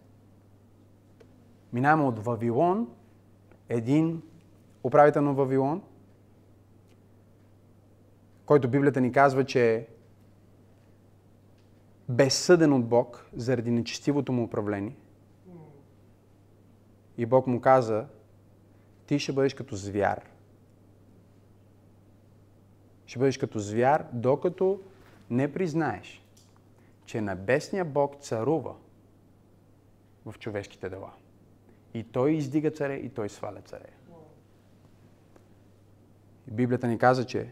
Минаваме 1.74 2.08
от 2.08 2.20
Вавилон, 2.20 2.88
един 3.70 4.22
управител 4.84 5.22
на 5.22 5.34
Вавилон, 5.34 5.82
който 8.46 8.70
Библията 8.70 9.02
ни 9.02 9.12
казва, 9.12 9.46
че 9.46 9.76
е 9.76 9.88
безсъден 12.10 12.74
от 12.74 12.86
Бог 12.86 13.30
заради 13.36 13.72
нечестивото 13.72 14.32
му 14.32 14.44
управление. 14.44 14.96
И 17.18 17.26
Бог 17.26 17.48
му 17.48 17.62
каза, 17.62 18.06
ти 19.08 19.20
ще 19.20 19.34
бъдеш 19.34 19.54
като 19.54 19.76
звяр. 19.76 20.22
Ще 23.06 23.20
бъдеш 23.20 23.38
като 23.38 23.60
звяр, 23.60 24.06
докато 24.14 24.82
не 25.30 25.54
признаеш, 25.54 26.24
че 27.06 27.22
небесния 27.22 27.86
Бог 27.86 28.16
царува 28.22 28.76
в 30.26 30.36
човешките 30.40 30.90
дела. 30.90 31.14
И 31.94 32.04
той 32.04 32.32
издига 32.32 32.72
царе, 32.72 32.94
и 32.94 33.10
той 33.10 33.30
сваля 33.30 33.62
царе. 33.62 33.90
Библията 36.48 36.88
ни 36.88 36.98
каза, 36.98 37.26
че 37.26 37.50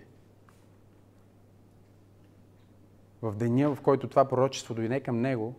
в 3.21 3.35
деня, 3.35 3.75
в 3.75 3.81
който 3.81 4.07
това 4.07 4.25
пророчество 4.25 4.73
дойде 4.73 4.99
към 4.99 5.21
него, 5.21 5.55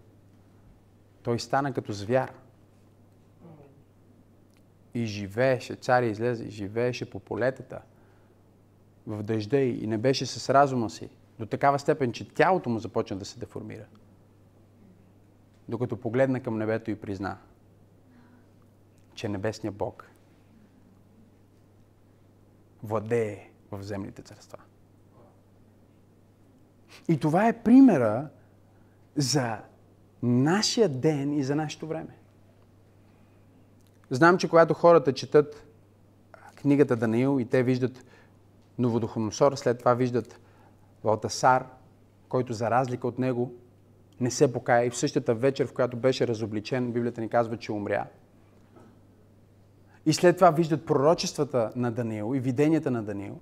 той 1.22 1.38
стана 1.38 1.72
като 1.72 1.92
звяр– 1.92 2.32
и 4.94 5.06
живееше, 5.06 5.74
царя 5.74 6.06
излезе 6.06 6.44
и 6.44 6.50
живееше 6.50 7.10
по 7.10 7.20
полетата, 7.20 7.82
в 9.06 9.22
дъжда 9.22 9.58
и 9.58 9.86
не 9.86 9.98
беше 9.98 10.26
с 10.26 10.54
разума 10.54 10.90
си, 10.90 11.08
до 11.38 11.46
такава 11.46 11.78
степен, 11.78 12.12
че 12.12 12.28
тялото 12.28 12.70
му 12.70 12.78
започна 12.78 13.16
да 13.16 13.24
се 13.24 13.38
деформира. 13.38 13.84
Докато 15.68 15.96
погледна 15.96 16.40
към 16.40 16.58
небето 16.58 16.90
и 16.90 17.00
призна, 17.00 17.38
че 19.14 19.28
небесният 19.28 19.74
Бог 19.74 20.10
владее 22.82 23.50
в 23.70 23.82
земните 23.82 24.22
царства. 24.22 24.58
И 27.08 27.18
това 27.20 27.48
е 27.48 27.62
примера 27.62 28.28
за 29.16 29.58
нашия 30.22 30.88
ден 30.88 31.32
и 31.32 31.42
за 31.42 31.56
нашето 31.56 31.86
време. 31.86 32.18
Знам, 34.10 34.38
че 34.38 34.48
когато 34.48 34.74
хората 34.74 35.12
четат 35.12 35.66
книгата 36.56 36.96
Даниил 36.96 37.40
и 37.40 37.44
те 37.44 37.62
виждат 37.62 38.04
Новодухоносор, 38.78 39.54
след 39.54 39.78
това 39.78 39.94
виждат 39.94 40.40
Валтасар, 41.04 41.66
който 42.28 42.52
за 42.52 42.70
разлика 42.70 43.08
от 43.08 43.18
него 43.18 43.52
не 44.20 44.30
се 44.30 44.52
покая 44.52 44.86
и 44.86 44.90
в 44.90 44.96
същата 44.96 45.34
вечер, 45.34 45.66
в 45.66 45.72
която 45.72 45.96
беше 45.96 46.26
разобличен, 46.26 46.92
Библията 46.92 47.20
ни 47.20 47.28
казва, 47.28 47.56
че 47.56 47.72
умря. 47.72 48.06
И 50.06 50.12
след 50.12 50.36
това 50.36 50.50
виждат 50.50 50.86
пророчествата 50.86 51.70
на 51.76 51.92
Даниил 51.92 52.32
и 52.36 52.40
виденията 52.40 52.90
на 52.90 53.02
Даниил. 53.02 53.40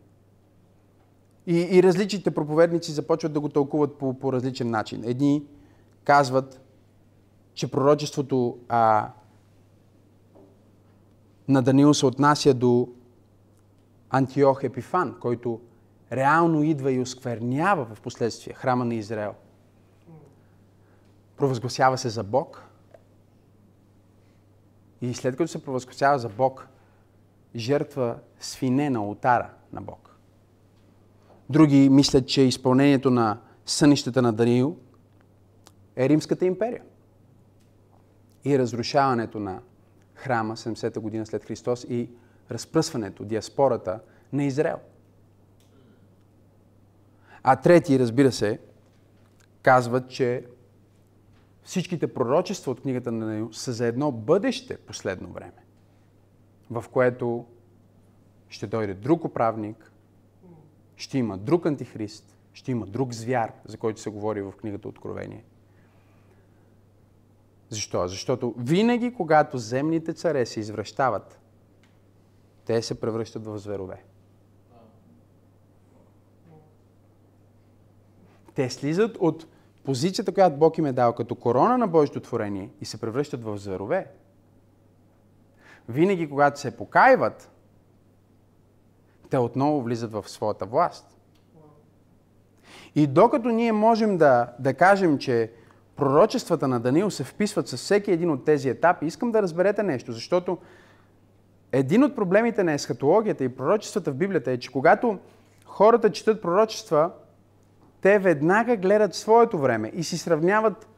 И, 1.47 1.69
и 1.71 1.83
различните 1.83 2.31
проповедници 2.31 2.93
започват 2.93 3.33
да 3.33 3.41
го 3.41 3.49
тълкуват 3.49 3.99
по, 3.99 4.19
по 4.19 4.33
различен 4.33 4.71
начин. 4.71 5.03
Едни 5.05 5.45
казват, 6.05 6.61
че 7.55 7.71
пророчеството 7.71 8.59
а, 8.69 9.11
на 11.53 11.63
Даниил 11.63 11.95
се 11.95 12.07
отнася 12.07 12.55
до 12.55 12.89
Антиох 14.11 14.65
Епифан, 14.65 15.17
който 15.21 15.61
реално 16.13 16.63
идва 16.63 16.93
и 16.93 17.01
осквернява 17.01 17.85
в 17.95 18.01
последствие 18.01 18.55
храма 18.55 18.85
на 18.85 18.95
Израел. 18.95 19.35
Провъзгласява 21.37 21.99
се 21.99 22.09
за 22.09 22.25
Бог. 22.25 22.63
И 25.01 25.15
след 25.15 25.37
като 25.37 25.49
се 25.49 25.65
провъзгласява 25.65 26.19
за 26.19 26.29
Бог, 26.29 26.69
жертва 27.57 28.17
свине 28.41 28.91
на 28.91 29.05
ултара 29.05 29.51
на 29.73 29.81
Бог. 29.81 30.17
Други 31.51 31.89
мислят, 31.89 32.29
че 32.29 32.43
изпълнението 32.43 33.11
на 33.11 33.39
сънищата 33.67 34.23
на 34.23 34.33
Даниил 34.33 34.77
е 35.97 36.09
Римската 36.09 36.47
империя. 36.47 36.83
И 38.45 38.59
разрушаването 38.59 39.41
на 39.41 39.61
храма 40.23 40.57
70-та 40.57 41.01
година 41.01 41.27
след 41.27 41.45
Христос 41.45 41.87
и 41.89 42.11
разпръсването, 42.51 43.25
диаспората 43.25 44.01
на 44.33 44.45
Израел. 44.45 44.79
А 47.43 47.57
трети, 47.57 47.99
разбира 47.99 48.33
се, 48.33 48.59
казват, 49.63 50.11
че 50.11 50.47
всичките 51.63 52.15
пророчества 52.15 52.73
от 52.73 52.81
книгата 52.81 53.13
на 53.13 53.27
Даниил 53.27 53.53
са 53.53 53.73
за 53.73 53.87
едно 53.87 54.13
бъдеще 54.13 54.77
последно 54.77 55.29
време, 55.29 55.65
в 56.71 56.85
което 56.93 57.47
ще 58.49 58.67
дойде 58.67 58.95
друг 58.95 59.25
управник, 59.25 59.93
ще 60.97 61.19
има 61.19 61.39
друг 61.39 61.67
антихрист, 61.67 62.37
ще 62.53 62.71
има 62.71 62.87
друг 62.87 63.13
звяр, 63.13 63.53
за 63.65 63.77
който 63.77 64.01
се 64.01 64.11
говори 64.11 64.43
в 64.43 64.53
книгата 64.53 64.89
Откровение. 64.89 65.45
Защо? 67.73 68.09
Защото 68.09 68.55
винаги, 68.59 69.15
когато 69.15 69.59
земните 69.59 70.13
царе 70.13 70.47
се 70.47 70.61
извръщават, 70.61 71.41
те 72.65 72.83
се 72.83 73.01
превръщат 73.01 73.47
в 73.47 73.59
зверове. 73.59 74.05
Те 78.55 78.71
слизат 78.71 79.17
от 79.21 79.47
позицията, 79.85 80.35
която 80.35 80.57
Бог 80.57 80.79
им 80.79 80.87
е 80.87 80.93
дал 80.93 81.13
като 81.13 81.35
корона 81.35 81.79
на 81.79 81.89
Божието 81.89 82.21
творение 82.21 82.71
и 82.81 82.85
се 82.85 83.01
превръщат 83.01 83.45
в 83.45 83.59
зверове. 83.59 84.07
Винаги, 85.89 86.31
когато 86.31 86.61
се 86.61 86.77
покаиват, 86.77 87.51
те 89.31 89.39
отново 89.39 89.83
влизат 89.83 90.13
в 90.13 90.29
своята 90.29 90.67
власт. 90.67 91.17
И 92.95 93.07
докато 93.07 93.49
ние 93.49 93.73
можем 93.73 94.19
да, 94.19 94.53
да 94.59 94.75
кажем, 94.75 95.19
че 95.19 95.53
пророчествата 95.97 96.69
на 96.69 96.81
Даниил 96.81 97.11
се 97.11 97.25
вписват 97.25 97.69
с 97.69 97.77
всеки 97.77 98.11
един 98.11 98.31
от 98.31 98.45
тези 98.45 98.69
етапи, 98.69 99.07
искам 99.07 99.33
да 99.33 99.43
разберете 99.43 99.83
нещо, 99.83 100.13
защото 100.13 100.59
един 101.73 102.05
от 102.05 102.17
проблемите 102.17 102.65
на 102.65 102.73
есхатологията 102.73 103.45
и 103.45 103.49
пророчествата 103.49 104.13
в 104.13 104.15
Библията 104.15 104.51
е, 104.51 104.59
че 104.59 104.73
когато 104.73 105.19
хората 105.65 106.13
четат 106.13 106.43
пророчества, 106.43 107.11
те 108.01 108.19
веднага 108.19 108.77
гледат 108.77 109.15
своето 109.15 109.59
време 109.59 109.93
и 109.95 110.05
си 110.05 110.19
сравняват, 110.19 110.89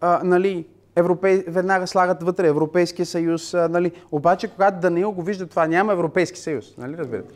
а, 0.00 0.20
нали, 0.24 0.66
европей... 0.96 1.44
веднага 1.48 1.86
слагат 1.86 2.22
вътре 2.22 2.48
Европейския 2.48 3.06
съюз, 3.06 3.54
а, 3.54 3.68
нали, 3.68 3.92
обаче 4.12 4.48
когато 4.48 4.80
Даниил 4.80 5.12
го 5.12 5.22
вижда 5.22 5.46
това, 5.46 5.66
няма 5.66 5.92
Европейски 5.92 6.38
съюз, 6.38 6.76
нали, 6.78 6.96
разбирате? 6.96 7.34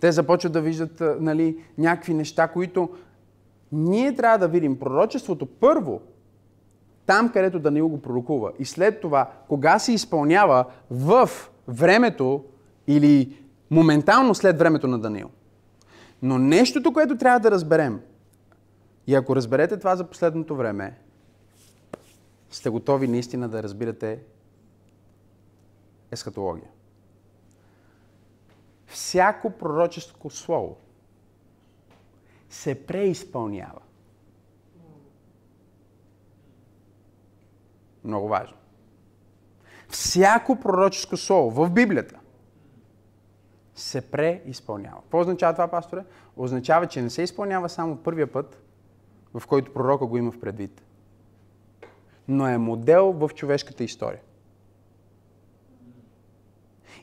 Те 0.00 0.12
започват 0.12 0.52
да 0.52 0.60
виждат 0.60 1.02
нали, 1.20 1.64
някакви 1.78 2.14
неща, 2.14 2.48
които 2.48 2.90
ние 3.72 4.14
трябва 4.14 4.38
да 4.38 4.48
видим 4.48 4.78
пророчеството 4.78 5.46
първо, 5.46 6.00
там 7.06 7.28
където 7.28 7.58
Даниил 7.58 7.88
го 7.88 8.02
пророкува. 8.02 8.52
И 8.58 8.64
след 8.64 9.00
това, 9.00 9.30
кога 9.48 9.78
се 9.78 9.92
изпълнява 9.92 10.64
в 10.90 11.30
времето 11.68 12.44
или 12.86 13.42
моментално 13.70 14.34
след 14.34 14.58
времето 14.58 14.86
на 14.86 14.98
Даниил. 14.98 15.30
Но 16.22 16.38
нещото, 16.38 16.92
което 16.92 17.16
трябва 17.16 17.40
да 17.40 17.50
разберем, 17.50 18.00
и 19.06 19.14
ако 19.14 19.36
разберете 19.36 19.76
това 19.76 19.96
за 19.96 20.04
последното 20.04 20.56
време, 20.56 20.98
сте 22.50 22.68
готови 22.68 23.08
наистина 23.08 23.48
да 23.48 23.62
разбирате 23.62 24.18
ескатология. 26.10 26.68
Всяко 28.86 29.50
пророческо 29.50 30.30
слово 30.30 30.76
се 32.50 32.86
преизпълнява. 32.86 33.80
Много 38.04 38.28
важно. 38.28 38.56
Всяко 39.88 40.60
пророческо 40.60 41.16
слово 41.16 41.50
в 41.50 41.70
Библията 41.70 42.20
се 43.74 44.10
преизпълнява. 44.10 45.00
Какво 45.02 45.20
означава 45.20 45.52
това, 45.52 45.68
пасторе? 45.68 46.04
Означава, 46.36 46.86
че 46.86 47.02
не 47.02 47.10
се 47.10 47.22
изпълнява 47.22 47.68
само 47.68 47.96
първия 47.96 48.32
път, 48.32 48.62
в 49.34 49.46
който 49.46 49.72
пророка 49.72 50.06
го 50.06 50.16
има 50.16 50.32
в 50.32 50.40
предвид, 50.40 50.82
но 52.28 52.48
е 52.48 52.58
модел 52.58 53.12
в 53.12 53.30
човешката 53.34 53.84
история. 53.84 54.20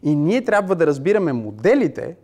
И 0.03 0.15
ние 0.15 0.43
трябва 0.43 0.75
да 0.75 0.87
разбираме 0.87 1.33
моделите 1.33 2.15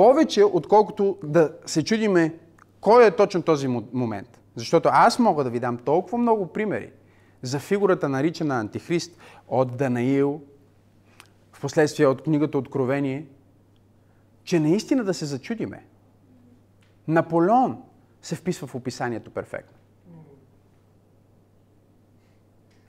повече, 0.00 0.44
отколкото 0.44 1.18
да 1.24 1.52
се 1.66 1.84
чудиме 1.84 2.34
кой 2.80 3.06
е 3.06 3.16
точно 3.16 3.42
този 3.42 3.68
момент. 3.68 4.40
Защото 4.56 4.88
аз 4.92 5.18
мога 5.18 5.44
да 5.44 5.50
ви 5.50 5.60
дам 5.60 5.78
толкова 5.78 6.18
много 6.18 6.46
примери 6.46 6.92
за 7.42 7.58
фигурата 7.58 8.08
наричана 8.08 8.60
Антихрист 8.60 9.18
от 9.48 9.76
Данаил, 9.76 10.40
в 11.52 11.60
последствие 11.60 12.06
от 12.06 12.22
книгата 12.22 12.58
Откровение, 12.58 13.26
че 14.44 14.60
наистина 14.60 15.04
да 15.04 15.14
се 15.14 15.24
зачудиме. 15.24 15.84
Наполеон 17.08 17.82
се 18.22 18.34
вписва 18.36 18.66
в 18.66 18.74
описанието 18.74 19.30
перфектно. 19.30 19.78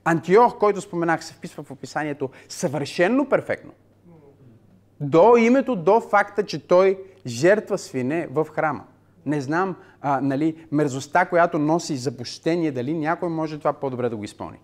Антиох, 0.04 0.58
който 0.58 0.82
споменах, 0.82 1.24
се 1.24 1.34
вписва 1.34 1.64
в 1.64 1.72
описанието 1.72 2.30
съвършенно 2.50 3.30
перфектно. 3.30 3.72
До 5.02 5.38
името, 5.38 5.76
до 5.76 6.02
факта, 6.02 6.46
че 6.46 6.68
той 6.68 7.04
жертва 7.26 7.78
свине 7.78 8.28
в 8.32 8.48
храма. 8.52 8.84
Не 9.26 9.42
знам, 9.42 9.76
а, 10.02 10.22
нали, 10.22 10.68
мерзостта, 10.72 11.26
която 11.26 11.60
носи 11.60 11.96
запущение, 11.96 12.72
дали 12.72 12.94
някой 12.94 13.30
може 13.30 13.60
това 13.60 13.74
по-добре 13.74 14.10
да 14.10 14.16
го 14.16 14.24
изпълни. 14.24 14.58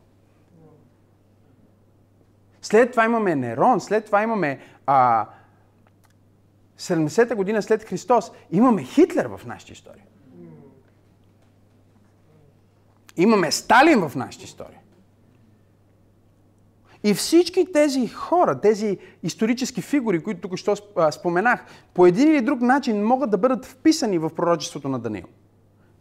След 2.61 2.91
това 2.91 3.05
имаме 3.05 3.35
Нерон, 3.35 3.79
след 3.81 4.05
това 4.05 4.23
имаме 4.23 4.59
а, 4.85 5.27
70-та 6.79 7.35
година 7.35 7.61
след 7.61 7.83
Христос. 7.83 8.31
Имаме 8.51 8.83
Хитлер 8.83 9.25
в 9.25 9.45
нашата 9.45 9.73
история. 9.73 10.03
Имаме 13.17 13.51
Сталин 13.51 14.09
в 14.09 14.15
нашата 14.15 14.45
история. 14.45 14.79
И 17.03 17.13
всички 17.13 17.71
тези 17.73 18.07
хора, 18.07 18.59
тези 18.61 18.97
исторически 19.23 19.81
фигури, 19.81 20.23
които 20.23 20.41
тук 20.41 20.57
що 20.57 20.75
споменах, 21.11 21.65
по 21.93 22.05
един 22.05 22.27
или 22.27 22.41
друг 22.41 22.61
начин 22.61 23.03
могат 23.03 23.29
да 23.29 23.37
бъдат 23.37 23.65
вписани 23.65 24.17
в 24.17 24.29
пророчеството 24.29 24.89
на 24.89 24.99
Даниил. 24.99 25.25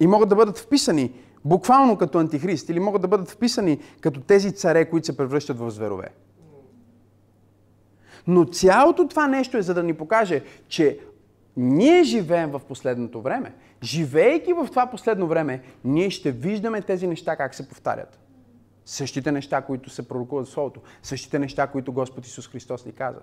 И 0.01 0.07
могат 0.07 0.29
да 0.29 0.37
бъдат 0.37 0.59
вписани 0.59 1.13
буквално 1.45 1.97
като 1.97 2.19
антихрист, 2.19 2.69
или 2.69 2.81
могат 2.81 3.03
да 3.03 3.09
бъдат 3.09 3.31
вписани 3.31 3.79
като 4.01 4.21
тези 4.21 4.53
царе, 4.53 4.91
които 4.91 5.07
се 5.07 5.17
превръщат 5.17 5.59
в 5.59 5.71
зверове. 5.71 6.09
Но 8.27 8.45
цялото 8.45 9.09
това 9.09 9.27
нещо 9.27 9.57
е 9.57 9.63
за 9.63 9.75
да 9.75 9.83
ни 9.83 9.95
покаже, 9.95 10.43
че 10.69 10.99
ние 11.57 12.03
живеем 12.03 12.51
в 12.51 12.61
последното 12.69 13.23
време. 13.23 13.55
Живеейки 13.83 14.53
в 14.53 14.67
това 14.71 14.87
последно 14.87 15.27
време, 15.27 15.63
ние 15.85 16.11
ще 16.11 16.33
виждаме 16.33 16.83
тези 16.83 17.07
неща 17.07 17.37
как 17.37 17.55
се 17.55 17.69
повтарят. 17.69 18.19
Същите 18.87 19.33
неща, 19.33 19.63
които 19.63 19.91
се 19.91 20.09
пророкуват 20.09 20.47
в 20.47 20.51
Словото. 20.51 20.81
Същите 21.03 21.39
неща, 21.39 21.67
които 21.67 21.93
Господ 21.93 22.27
Исус 22.27 22.49
Христос 22.49 22.87
ни 22.87 22.93
каза. 22.93 23.21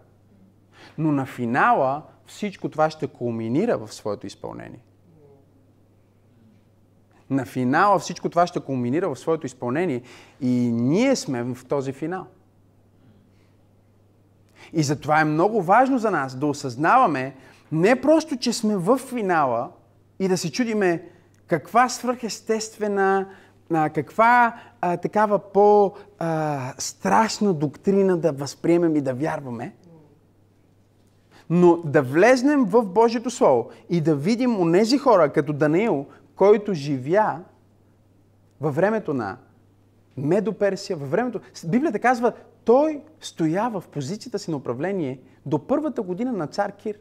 Но 0.98 1.12
на 1.12 1.26
финала 1.26 2.02
всичко 2.26 2.70
това 2.70 2.90
ще 2.90 3.08
кулминира 3.08 3.78
в 3.78 3.94
своето 3.94 4.28
изпълнение. 4.28 4.80
На 7.30 7.46
финала 7.46 8.00
всичко 8.00 8.30
това 8.30 8.48
ще 8.48 8.60
кулминира 8.60 9.10
в 9.10 9.20
своето 9.20 9.46
изпълнение 9.46 10.02
и 10.42 10.72
ние 10.72 11.16
сме 11.16 11.44
в 11.44 11.66
този 11.66 11.92
финал. 11.92 12.28
И 14.74 14.84
затова 14.84 15.22
е 15.22 15.26
много 15.26 15.62
важно 15.62 15.98
за 15.98 16.12
нас 16.12 16.36
да 16.36 16.46
осъзнаваме 16.46 17.36
не 17.72 18.02
просто, 18.02 18.38
че 18.38 18.54
сме 18.54 18.78
в 18.78 18.98
финала 18.98 19.72
и 20.20 20.28
да 20.28 20.38
се 20.38 20.52
чудиме 20.52 21.10
каква 21.48 21.90
свръхестествена, 21.90 23.30
каква 23.70 24.56
а, 24.82 24.98
такава 24.98 25.40
по-страшна 25.40 27.54
доктрина 27.54 28.18
да 28.18 28.32
възприемем 28.32 28.96
и 28.96 29.02
да 29.02 29.14
вярваме, 29.14 29.76
но 31.50 31.78
да 31.78 32.02
влезнем 32.02 32.66
в 32.66 32.86
Божието 32.86 33.30
Слово 33.30 33.70
и 33.90 34.02
да 34.02 34.16
видим 34.16 34.60
онези 34.60 34.98
хора, 34.98 35.34
като 35.34 35.54
Даниил, 35.54 36.06
който 36.36 36.74
живя 36.74 37.40
във 38.62 38.76
времето 38.76 39.14
на 39.14 39.38
Медоперсия, 40.18 40.98
във 40.98 41.12
времето... 41.12 41.40
Библията 41.68 42.00
казва, 42.00 42.34
той 42.66 43.02
стоява 43.20 43.82
в 43.82 43.88
позицията 43.88 44.40
си 44.40 44.52
на 44.52 44.58
управление 44.58 45.20
до 45.46 45.68
първата 45.68 46.02
година 46.02 46.32
на 46.32 46.48
цар 46.48 46.72
Кир. 46.72 46.96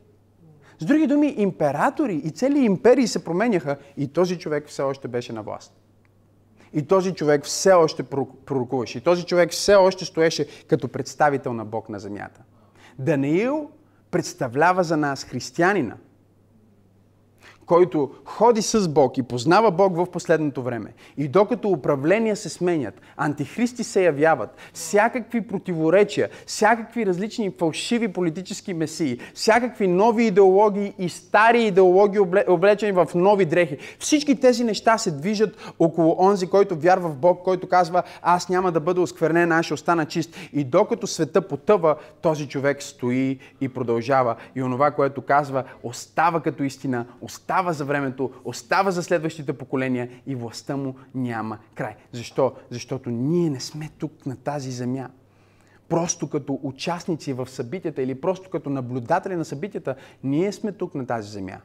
С 0.79 0.85
други 0.85 1.07
думи, 1.07 1.35
императори 1.37 2.15
и 2.15 2.31
цели 2.31 2.59
империи 2.59 3.07
се 3.07 3.25
променяха 3.25 3.77
и 3.97 4.09
този 4.09 4.39
човек 4.39 4.69
все 4.69 4.83
още 4.83 5.09
беше 5.09 5.33
на 5.33 5.43
власт. 5.43 5.82
И 6.75 6.83
този 6.83 7.15
човек 7.15 7.45
все 7.45 7.73
още 7.73 8.03
пророкуваше. 8.47 8.99
И 8.99 9.01
този 9.01 9.25
човек 9.25 9.51
все 9.51 9.75
още 9.75 10.05
стоеше 10.05 10.47
като 10.69 10.89
представител 10.89 11.53
на 11.53 11.65
Бог 11.65 11.89
на 11.89 11.99
земята. 11.99 12.41
Даниил 12.99 13.71
представлява 14.11 14.85
за 14.85 14.97
нас 14.97 15.25
християнина– 15.25 15.97
който 17.67 18.11
ходи 18.25 18.63
с 18.63 18.89
Бог 18.89 19.19
и 19.19 19.23
познава 19.23 19.71
Бог 19.71 19.97
в 19.97 20.07
последното 20.07 20.63
време, 20.63 20.93
и 21.17 21.29
докато 21.29 21.69
управления 21.69 22.37
се 22.37 22.49
сменят, 22.49 23.01
антихристи 23.17 23.85
се 23.85 24.05
явяват, 24.05 24.57
всякакви 24.73 25.41
противоречия, 25.41 26.29
всякакви 26.47 27.07
различни 27.07 27.53
фалшиви 27.59 28.09
политически 28.09 28.75
месии, 28.75 29.19
всякакви 29.35 29.89
нови 29.89 30.25
идеологии 30.25 30.95
и 30.99 31.09
стари 31.09 31.63
идеологии, 31.63 32.21
облечени 32.49 32.93
в 32.93 33.09
нови 33.15 33.45
дрехи, 33.45 33.79
всички 33.99 34.41
тези 34.41 34.65
неща 34.65 34.99
се 34.99 35.11
движат 35.11 35.73
около 35.79 36.17
онзи, 36.19 36.47
който 36.47 36.77
вярва 36.77 37.09
в 37.09 37.17
Бог, 37.17 37.43
който 37.45 37.69
казва, 37.69 38.03
аз 38.23 38.49
няма 38.49 38.73
да 38.73 38.81
бъда 38.81 39.01
осквернен, 39.01 39.53
аз 39.53 39.65
ще 39.65 39.75
остана 39.75 40.07
чист. 40.07 40.37
И 40.53 40.65
докато 40.65 41.07
света 41.07 41.49
потъва, 41.49 41.97
този 42.23 42.49
човек 42.49 42.83
стои 42.83 43.39
и 43.61 43.69
продължава. 43.69 44.37
И 44.57 44.63
онова, 44.63 44.91
което 44.91 45.23
казва, 45.23 45.65
остава 45.83 46.41
като 46.41 46.63
истина, 46.63 47.07
остава 47.21 47.52
остава 47.53 47.73
за 47.73 47.85
времето, 47.85 48.33
остава 48.45 48.91
за 48.91 49.03
следващите 49.03 49.53
поколения 49.53 50.23
и 50.27 50.35
властта 50.35 50.77
му 50.77 50.95
няма 51.15 51.59
край. 51.75 51.97
Защо? 52.13 52.55
Защото 52.71 53.11
ние 53.11 53.51
не 53.51 53.61
сме 53.61 53.91
тук 53.99 54.27
на 54.27 54.37
тази 54.37 54.71
земя. 54.71 55.11
Просто 55.89 56.31
като 56.31 56.61
участници 56.63 57.33
в 57.33 57.51
събитията 57.51 58.03
или 58.03 58.21
просто 58.21 58.51
като 58.51 58.71
наблюдатели 58.71 59.37
на 59.37 59.45
събитията, 59.45 59.97
ние 60.25 60.53
сме 60.53 60.73
тук 60.73 60.95
на 60.95 61.07
тази 61.07 61.31
земя. 61.31 61.61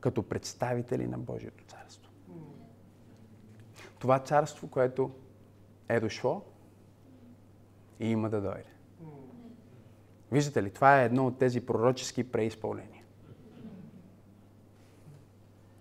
Като 0.00 0.22
представители 0.22 1.06
на 1.06 1.18
Божието 1.18 1.64
царство. 1.64 2.10
Това 3.98 4.18
царство, 4.18 4.68
което 4.68 5.10
е 5.88 6.00
дошло 6.00 6.42
и 8.00 8.10
има 8.10 8.30
да 8.30 8.40
дойде. 8.40 8.72
Виждате 10.32 10.62
ли, 10.62 10.70
това 10.70 11.02
е 11.02 11.04
едно 11.04 11.26
от 11.26 11.38
тези 11.38 11.60
пророчески 11.60 12.30
преизпълнения. 12.30 12.95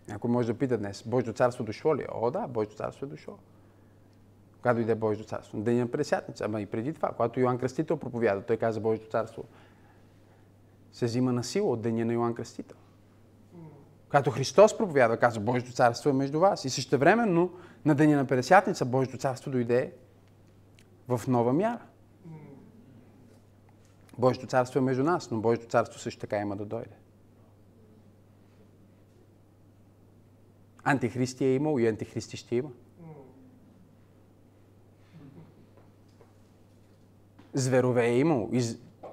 Някой 0.08 0.32
може 0.32 0.48
да 0.48 0.60
пита 0.60 0.78
днес, 0.78 1.04
Божието 1.06 1.34
царство 1.34 1.64
дошло 1.64 1.96
ли? 1.96 2.02
Е? 2.02 2.08
О, 2.12 2.32
да, 2.32 2.48
Божието 2.48 2.76
царство 2.76 3.06
е 3.06 3.10
дошло. 3.10 3.38
Кога 4.58 4.74
дойде 4.74 4.96
Божието 4.96 5.30
царство? 5.30 5.58
Деня 5.58 5.80
на 5.80 5.92
Пресятница. 5.92 6.46
Ама 6.46 6.62
и 6.62 6.66
преди 6.66 6.94
това, 6.94 7.10
когато 7.10 7.40
Йоанн 7.40 7.58
Кръстител 7.58 7.98
проповяда, 7.98 8.42
той 8.42 8.58
каза 8.58 8.80
Божието 8.80 9.10
царство 9.10 9.44
се 10.92 11.06
взима 11.06 11.34
на 11.34 11.44
сила 11.44 11.70
от 11.70 11.82
деня 11.82 12.06
на 12.06 12.14
Йоанн 12.14 12.34
Кръстител. 12.34 12.78
Когато 14.10 14.32
Христос 14.32 14.78
проповяда, 14.78 15.18
каза 15.18 15.40
Божието 15.40 15.72
царство 15.72 16.10
е 16.10 16.14
между 16.14 16.40
вас. 16.40 16.66
И 16.66 16.70
същевременно 16.70 17.52
на 17.86 17.96
деня 17.96 18.18
на 18.18 18.26
Педесятница 18.26 18.86
Божието 18.86 19.18
царство 19.18 19.52
дойде 19.52 19.94
в 21.08 21.22
нова 21.28 21.54
мяра. 21.54 21.82
Божието 24.18 24.48
царство 24.48 24.80
е 24.80 24.82
между 24.82 25.04
нас, 25.04 25.32
но 25.32 25.42
Божието 25.42 25.68
царство 25.68 26.00
също 26.00 26.22
така 26.22 26.38
има 26.38 26.56
да 26.56 26.66
дойде. 26.66 26.96
Антихристи 30.86 31.46
е 31.46 31.56
имал 31.56 31.80
и 31.80 31.88
антихристи 31.88 32.38
ще 32.38 32.56
има. 32.56 32.70
Зверове 37.54 38.06
е 38.06 38.20
имал 38.20 38.50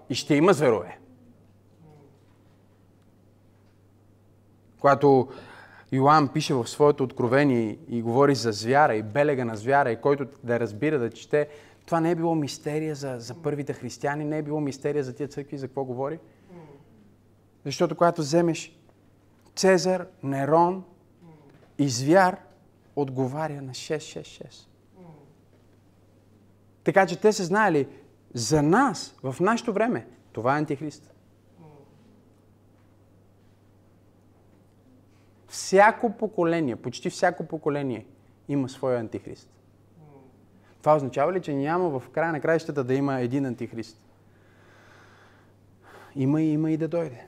и, 0.09 0.15
ще 0.15 0.35
има 0.35 0.53
зверове. 0.53 0.99
Когато 4.81 5.29
Йоанн 5.93 6.29
пише 6.29 6.55
в 6.55 6.69
своето 6.69 7.05
откровение 7.05 7.79
и 7.89 8.03
говори 8.03 8.35
за 8.35 8.53
звяра 8.53 8.95
и 8.95 9.03
белега 9.03 9.45
на 9.45 9.57
звяра 9.57 9.93
и 9.93 10.01
който 10.01 10.27
да 10.45 10.61
разбира, 10.61 10.99
да 10.99 11.11
чете, 11.11 11.49
това 11.87 12.01
не 12.01 12.11
е 12.11 12.15
било 12.15 12.35
мистерия 12.35 12.95
за, 12.95 13.17
за 13.19 13.43
първите 13.43 13.73
християни, 13.73 14.25
не 14.25 14.39
е 14.39 14.43
било 14.43 14.61
мистерия 14.61 15.05
за 15.05 15.15
тия 15.15 15.29
църкви, 15.29 15.59
за 15.59 15.67
какво 15.67 15.85
говори. 15.85 16.19
Защото 17.65 17.95
когато 17.95 18.21
вземеш 18.21 18.79
Цезар, 19.57 20.07
Нерон, 20.23 20.85
Извяр 21.83 22.37
отговаря 22.97 23.63
на 23.63 23.73
666. 23.73 24.69
Така 26.85 27.07
че 27.07 27.21
те 27.21 27.33
са 27.33 27.45
знаели, 27.45 27.89
за 28.35 28.63
нас, 28.63 29.17
в 29.23 29.37
нашето 29.41 29.73
време, 29.73 30.07
това 30.33 30.55
е 30.55 30.59
антихрист. 30.59 31.15
Всяко 35.49 36.17
поколение, 36.17 36.77
почти 36.77 37.11
всяко 37.11 37.47
поколение 37.47 38.07
има 38.49 38.69
своя 38.69 39.01
антихрист. 39.01 39.49
Това 40.81 40.97
означава 40.97 41.33
ли, 41.33 41.43
че 41.43 41.55
няма 41.55 42.01
в 42.01 42.11
края 42.11 42.33
на 42.33 42.41
краищата 42.41 42.85
да 42.85 42.95
има 42.95 43.21
един 43.21 43.47
антихрист? 43.47 44.05
Има 46.15 46.43
и 46.43 46.53
има 46.53 46.71
и 46.71 46.77
да 46.77 46.89
дойде. 46.89 47.27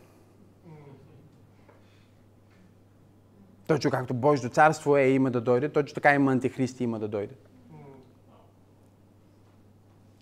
Точно 3.66 3.90
както 3.90 4.14
Божието 4.14 4.54
царство 4.54 4.96
е 4.96 5.08
има 5.08 5.30
да 5.30 5.40
дойде, 5.40 5.68
точно 5.68 5.94
така 5.94 6.14
има 6.14 6.32
антихристи 6.32 6.84
има 6.84 6.98
да 6.98 7.08
дойде. 7.08 7.34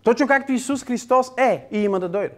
Точно 0.02 0.26
както 0.26 0.52
Исус 0.52 0.84
Христос 0.84 1.32
е 1.38 1.68
и 1.72 1.78
има 1.78 2.00
да 2.00 2.08
дойде. 2.08 2.34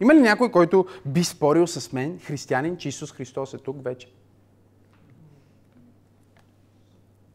Има 0.00 0.14
ли 0.14 0.20
някой, 0.20 0.50
който 0.50 0.86
би 1.06 1.24
спорил 1.24 1.66
с 1.66 1.92
мен, 1.92 2.20
християнин, 2.20 2.76
че 2.76 2.88
Исус 2.88 3.12
Христос 3.12 3.54
е 3.54 3.58
тук 3.58 3.84
вече? 3.84 4.12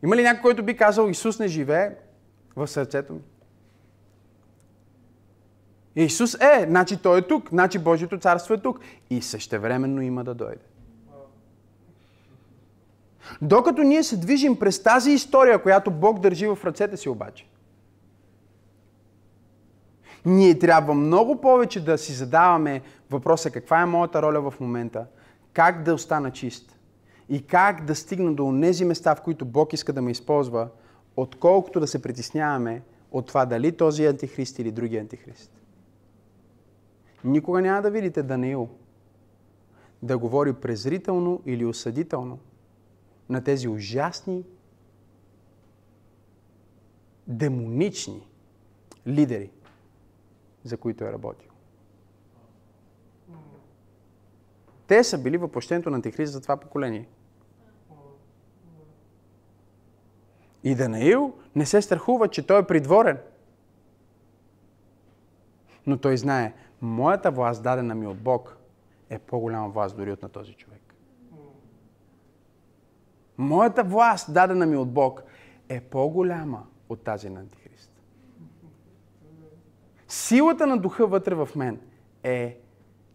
Има 0.03 0.15
ли 0.15 0.23
някой, 0.23 0.41
който 0.41 0.63
би 0.63 0.77
казал, 0.77 1.09
Исус 1.09 1.39
не 1.39 1.47
живее 1.47 1.95
в 2.55 2.67
сърцето 2.67 3.13
ми? 3.13 3.21
Исус 5.95 6.33
е, 6.33 6.65
значи 6.67 6.97
Той 6.97 7.19
е 7.19 7.21
тук, 7.21 7.49
значи 7.49 7.79
Божието 7.79 8.19
царство 8.19 8.53
е 8.53 8.61
тук. 8.61 8.79
И 9.09 9.21
същевременно 9.21 10.01
има 10.01 10.23
да 10.23 10.33
дойде. 10.33 10.68
Докато 13.41 13.81
ние 13.81 14.03
се 14.03 14.17
движим 14.17 14.59
през 14.59 14.83
тази 14.83 15.11
история, 15.11 15.63
която 15.63 15.91
Бог 15.91 16.19
държи 16.19 16.47
в 16.47 16.59
ръцете 16.65 16.97
си 16.97 17.09
обаче, 17.09 17.47
ние 20.25 20.59
трябва 20.59 20.93
много 20.93 21.41
повече 21.41 21.85
да 21.85 21.97
си 21.97 22.13
задаваме 22.13 22.81
въпроса 23.09 23.51
каква 23.51 23.81
е 23.81 23.85
моята 23.85 24.21
роля 24.21 24.51
в 24.51 24.59
момента, 24.59 25.05
как 25.53 25.83
да 25.83 25.93
остана 25.93 26.31
чист 26.31 26.79
и 27.29 27.47
как 27.47 27.85
да 27.85 27.95
стигна 27.95 28.33
до 28.33 28.59
тези 28.61 28.85
места, 28.85 29.15
в 29.15 29.21
които 29.21 29.45
Бог 29.45 29.73
иска 29.73 29.93
да 29.93 30.01
ме 30.01 30.11
използва, 30.11 30.67
отколкото 31.17 31.79
да 31.79 31.87
се 31.87 32.01
притесняваме 32.01 32.81
от 33.11 33.27
това 33.27 33.45
дали 33.45 33.71
този 33.71 34.05
антихрист 34.05 34.59
или 34.59 34.71
други 34.71 34.97
антихрист. 34.97 35.51
Никога 37.23 37.61
няма 37.61 37.81
да 37.81 37.91
видите 37.91 38.23
Даниил 38.23 38.69
да 40.03 40.17
говори 40.17 40.53
презрително 40.53 41.41
или 41.45 41.65
осъдително 41.65 42.39
на 43.29 43.43
тези 43.43 43.67
ужасни, 43.67 44.45
демонични 47.27 48.27
лидери, 49.07 49.51
за 50.63 50.77
които 50.77 51.03
е 51.03 51.11
работил. 51.11 51.49
Те 54.87 55.03
са 55.03 55.17
били 55.17 55.37
въплощението 55.37 55.89
на 55.89 55.95
Антихрист 55.95 56.33
за 56.33 56.41
това 56.41 56.57
поколение. 56.57 57.07
И 60.63 60.75
Данаил 60.75 61.33
не 61.55 61.65
се 61.65 61.81
страхува, 61.81 62.27
че 62.27 62.47
той 62.47 62.59
е 62.59 62.67
придворен. 62.67 63.17
Но 65.87 65.97
той 65.97 66.17
знае, 66.17 66.53
моята 66.81 67.31
власт, 67.31 67.63
дадена 67.63 67.95
ми 67.95 68.07
от 68.07 68.19
Бог, 68.19 68.57
е 69.09 69.19
по-голяма 69.19 69.69
власт 69.69 69.97
дори 69.97 70.11
от 70.11 70.21
на 70.21 70.29
този 70.29 70.53
човек. 70.53 70.88
Моята 73.39 73.83
власт, 73.83 74.33
дадена 74.33 74.65
ми 74.65 74.77
от 74.77 74.91
Бог, 74.91 75.23
е 75.69 75.81
по-голяма 75.81 76.63
от 76.89 77.03
тази 77.03 77.29
на 77.29 77.39
Антихрист. 77.39 77.91
Силата 80.07 80.67
на 80.67 80.77
духа 80.77 81.07
вътре 81.07 81.35
в 81.35 81.49
мен 81.55 81.79
е 82.23 82.59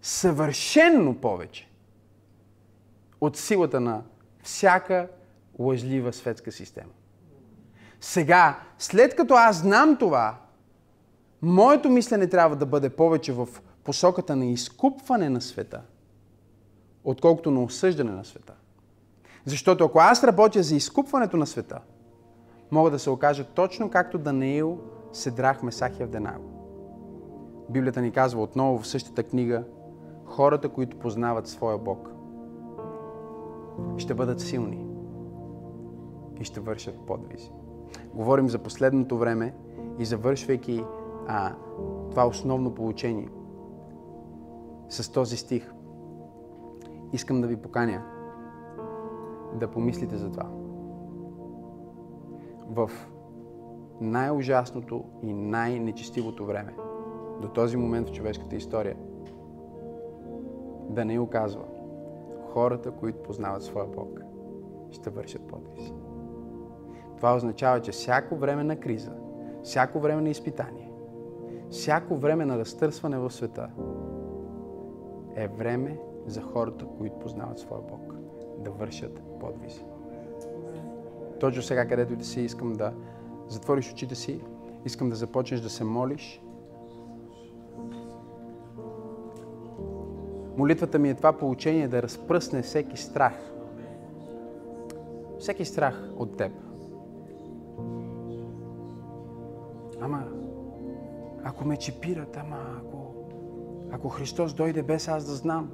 съвършенно 0.02 1.14
повече 1.14 1.68
от 3.20 3.36
силата 3.36 3.80
на 3.80 4.02
всяка 4.42 5.08
лъжлива 5.58 6.12
светска 6.12 6.52
система. 6.52 6.92
Сега, 8.00 8.60
след 8.78 9.16
като 9.16 9.34
аз 9.34 9.56
знам 9.56 9.96
това, 9.98 10.38
моето 11.42 11.90
мислене 11.90 12.28
трябва 12.28 12.56
да 12.56 12.66
бъде 12.66 12.90
повече 12.90 13.32
в 13.32 13.48
посоката 13.84 14.36
на 14.36 14.46
изкупване 14.46 15.28
на 15.28 15.40
света, 15.40 15.82
отколкото 17.04 17.50
на 17.50 17.62
осъждане 17.62 18.10
на 18.10 18.24
света. 18.24 18.54
Защото 19.44 19.84
ако 19.84 19.98
аз 19.98 20.24
работя 20.24 20.62
за 20.62 20.76
изкупването 20.76 21.36
на 21.36 21.46
света, 21.46 21.80
мога 22.70 22.90
да 22.90 22.98
се 22.98 23.10
окажа 23.10 23.44
точно 23.44 23.90
както 23.90 24.18
Даниил, 24.18 24.78
Седрах, 25.12 25.62
Месах 25.62 25.98
и 25.98 26.02
Авденаго. 26.02 26.50
Библията 27.70 28.00
ни 28.00 28.10
казва 28.10 28.42
отново 28.42 28.78
в 28.78 28.86
същата 28.86 29.22
книга, 29.22 29.64
хората, 30.24 30.68
които 30.68 30.98
познават 30.98 31.46
своя 31.46 31.78
Бог, 31.78 32.10
ще 33.96 34.14
бъдат 34.14 34.40
силни 34.40 34.86
и 36.40 36.44
ще 36.44 36.60
вършат 36.60 37.06
подвизи. 37.06 37.50
Говорим 38.14 38.48
за 38.48 38.58
последното 38.58 39.18
време 39.18 39.54
и 39.98 40.04
завършвайки 40.04 40.84
а, 41.26 41.54
това 42.10 42.26
основно 42.26 42.74
получение 42.74 43.28
с 44.88 45.12
този 45.12 45.36
стих, 45.36 45.72
искам 47.12 47.40
да 47.40 47.46
ви 47.46 47.56
поканя 47.56 48.13
да 49.54 49.70
помислите 49.70 50.16
за 50.16 50.30
това. 50.30 50.50
В 52.70 52.90
най-ужасното 54.00 55.04
и 55.22 55.32
най-нечестивото 55.32 56.46
време, 56.46 56.76
до 57.42 57.48
този 57.48 57.76
момент 57.76 58.08
в 58.08 58.12
човешката 58.12 58.56
история, 58.56 58.96
да 60.88 61.04
не 61.04 61.18
оказва 61.18 61.64
хората, 62.52 62.90
които 62.90 63.22
познават 63.22 63.62
своя 63.62 63.86
Бог, 63.86 64.20
ще 64.90 65.10
вършат 65.10 65.46
подвизи. 65.46 65.92
Това 67.16 67.36
означава, 67.36 67.80
че 67.80 67.92
всяко 67.92 68.36
време 68.36 68.64
на 68.64 68.76
криза, 68.76 69.12
всяко 69.62 70.00
време 70.00 70.22
на 70.22 70.28
изпитание, 70.28 70.92
всяко 71.70 72.16
време 72.16 72.44
на 72.44 72.58
разтърсване 72.58 73.18
в 73.18 73.30
света 73.30 73.70
е 75.34 75.48
време 75.48 75.98
за 76.26 76.42
хората, 76.42 76.86
които 76.98 77.18
познават 77.18 77.58
своя 77.58 77.82
Бог, 77.82 78.13
да 78.58 78.70
вършат 78.70 79.22
подвизи. 79.40 79.84
Точно 81.40 81.62
сега, 81.62 81.86
където 81.88 82.12
и 82.12 82.16
да 82.16 82.24
си, 82.24 82.40
искам 82.40 82.72
да 82.72 82.92
затвориш 83.48 83.92
очите 83.92 84.14
си, 84.14 84.40
искам 84.84 85.10
да 85.10 85.16
започнеш 85.16 85.60
да 85.60 85.70
се 85.70 85.84
молиш. 85.84 86.42
Молитвата 90.56 90.98
ми 90.98 91.10
е 91.10 91.14
това 91.14 91.32
получение 91.32 91.88
да 91.88 92.02
разпръсне 92.02 92.62
всеки 92.62 92.96
страх. 92.96 93.52
Всеки 95.38 95.64
страх 95.64 96.10
от 96.16 96.36
теб. 96.36 96.52
Ама, 100.00 100.24
ако 101.44 101.64
ме 101.64 101.76
чипират, 101.76 102.36
ама 102.36 102.56
ако, 102.78 103.14
ако 103.90 104.08
Христос 104.08 104.54
дойде 104.54 104.82
без 104.82 105.08
аз 105.08 105.24
да 105.24 105.32
знам, 105.32 105.70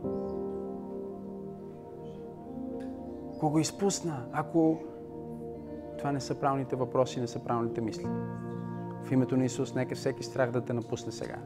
ако 3.40 3.50
го 3.50 3.58
изпусна, 3.58 4.22
ако 4.32 4.78
това 5.98 6.12
не 6.12 6.20
са 6.20 6.34
правилните 6.34 6.76
въпроси, 6.76 7.20
не 7.20 7.26
са 7.26 7.38
правилните 7.38 7.80
мисли. 7.80 8.06
В 9.04 9.12
името 9.12 9.36
на 9.36 9.44
Исус, 9.44 9.74
нека 9.74 9.94
всеки 9.94 10.22
страх 10.22 10.50
да 10.50 10.60
те 10.60 10.72
напусне 10.72 11.12
сега. 11.12 11.36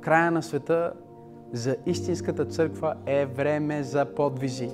Края 0.00 0.30
на 0.30 0.42
света 0.42 0.92
за 1.52 1.76
истинската 1.86 2.44
църква 2.44 2.94
е 3.06 3.26
време 3.26 3.82
за 3.82 4.04
подвизи. 4.04 4.70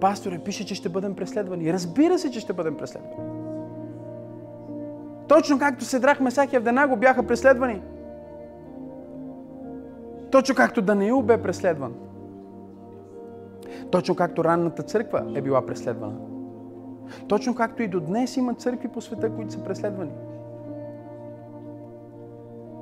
Пасторе 0.00 0.38
пише, 0.38 0.66
че 0.66 0.74
ще 0.74 0.88
бъдем 0.88 1.14
преследвани. 1.14 1.72
Разбира 1.72 2.18
се, 2.18 2.30
че 2.30 2.40
ще 2.40 2.52
бъдем 2.52 2.76
преследвани. 2.76 3.16
Точно 5.28 5.58
както 5.58 5.84
Седрах, 5.84 6.20
Месах 6.20 6.52
и 6.52 6.56
Авденаго 6.56 6.96
бяха 6.96 7.26
преследвани. 7.26 7.82
Точно 10.30 10.54
както 10.54 10.82
Даниил 10.82 11.22
бе 11.22 11.42
преследван. 11.42 11.94
Точно 13.90 14.14
както 14.14 14.44
ранната 14.44 14.82
църква 14.82 15.32
е 15.34 15.42
била 15.42 15.66
преследвана. 15.66 16.16
Точно 17.28 17.54
както 17.54 17.82
и 17.82 17.88
до 17.88 18.00
днес 18.00 18.36
има 18.36 18.54
църкви 18.54 18.88
по 18.88 19.00
света, 19.00 19.30
които 19.30 19.52
са 19.52 19.64
преследвани. 19.64 20.12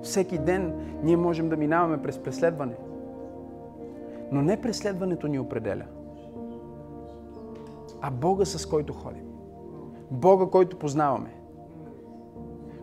Всеки 0.03 0.39
ден 0.39 0.75
ние 1.03 1.17
можем 1.17 1.49
да 1.49 1.57
минаваме 1.57 2.03
през 2.03 2.19
преследване. 2.19 2.75
Но 4.33 4.43
не 4.43 4.61
преследването 4.61 5.27
ни 5.27 5.39
определя, 5.39 5.85
а 8.01 8.11
Бога 8.11 8.45
с 8.45 8.67
който 8.67 8.93
ходим. 8.93 9.25
Бога, 10.11 10.47
който 10.47 10.79
познаваме. 10.79 11.35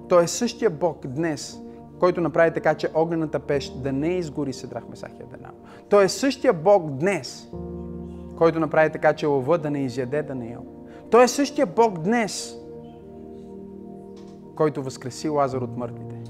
Той 0.10 0.24
е 0.24 0.28
същия 0.28 0.70
Бог 0.70 1.08
днес, 1.08 1.62
който 2.00 2.22
направи 2.22 2.54
така, 2.54 2.76
че 2.76 2.90
огнената 2.96 3.40
пещ 3.40 3.84
да 3.84 3.94
не 3.94 4.08
изгори 4.08 4.54
Седрах 4.54 4.90
Месах 4.90 5.12
и 5.20 5.24
Той 5.90 6.04
е 6.04 6.10
същия 6.10 6.54
Бог 6.54 6.90
днес, 6.90 7.52
който 8.40 8.60
направи 8.60 8.92
така, 8.92 9.14
че 9.14 9.26
лъва 9.26 9.58
да 9.58 9.72
не 9.72 9.80
изяде 9.80 10.24
да 10.24 10.36
не 10.36 10.52
ел. 10.52 10.66
Той 11.12 11.24
е 11.24 11.28
същия 11.28 11.66
Бог 11.66 12.00
днес, 12.00 12.58
който 14.56 14.84
възкреси 14.84 15.30
Лазар 15.30 15.62
от 15.62 15.78
мъртвите. 15.78 16.24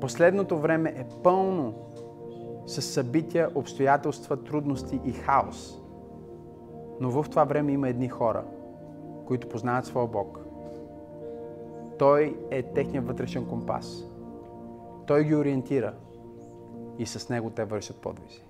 Последното 0.00 0.58
време 0.58 0.94
е 0.96 1.04
пълно 1.22 1.74
с 2.66 2.82
събития, 2.82 3.48
обстоятелства, 3.54 4.44
трудности 4.44 5.00
и 5.04 5.12
хаос. 5.12 5.80
Но 7.00 7.10
в 7.10 7.26
това 7.30 7.44
време 7.44 7.72
има 7.72 7.88
едни 7.88 8.08
хора, 8.08 8.44
които 9.26 9.48
познават 9.48 9.86
своя 9.86 10.06
Бог. 10.06 10.38
Той 11.98 12.36
е 12.50 12.62
техният 12.62 13.06
вътрешен 13.06 13.46
компас. 13.46 14.04
Той 15.06 15.24
ги 15.24 15.34
ориентира 15.34 15.94
и 16.98 17.06
с 17.06 17.28
него 17.28 17.50
те 17.50 17.64
вършат 17.64 17.96
подвизи 17.96 18.49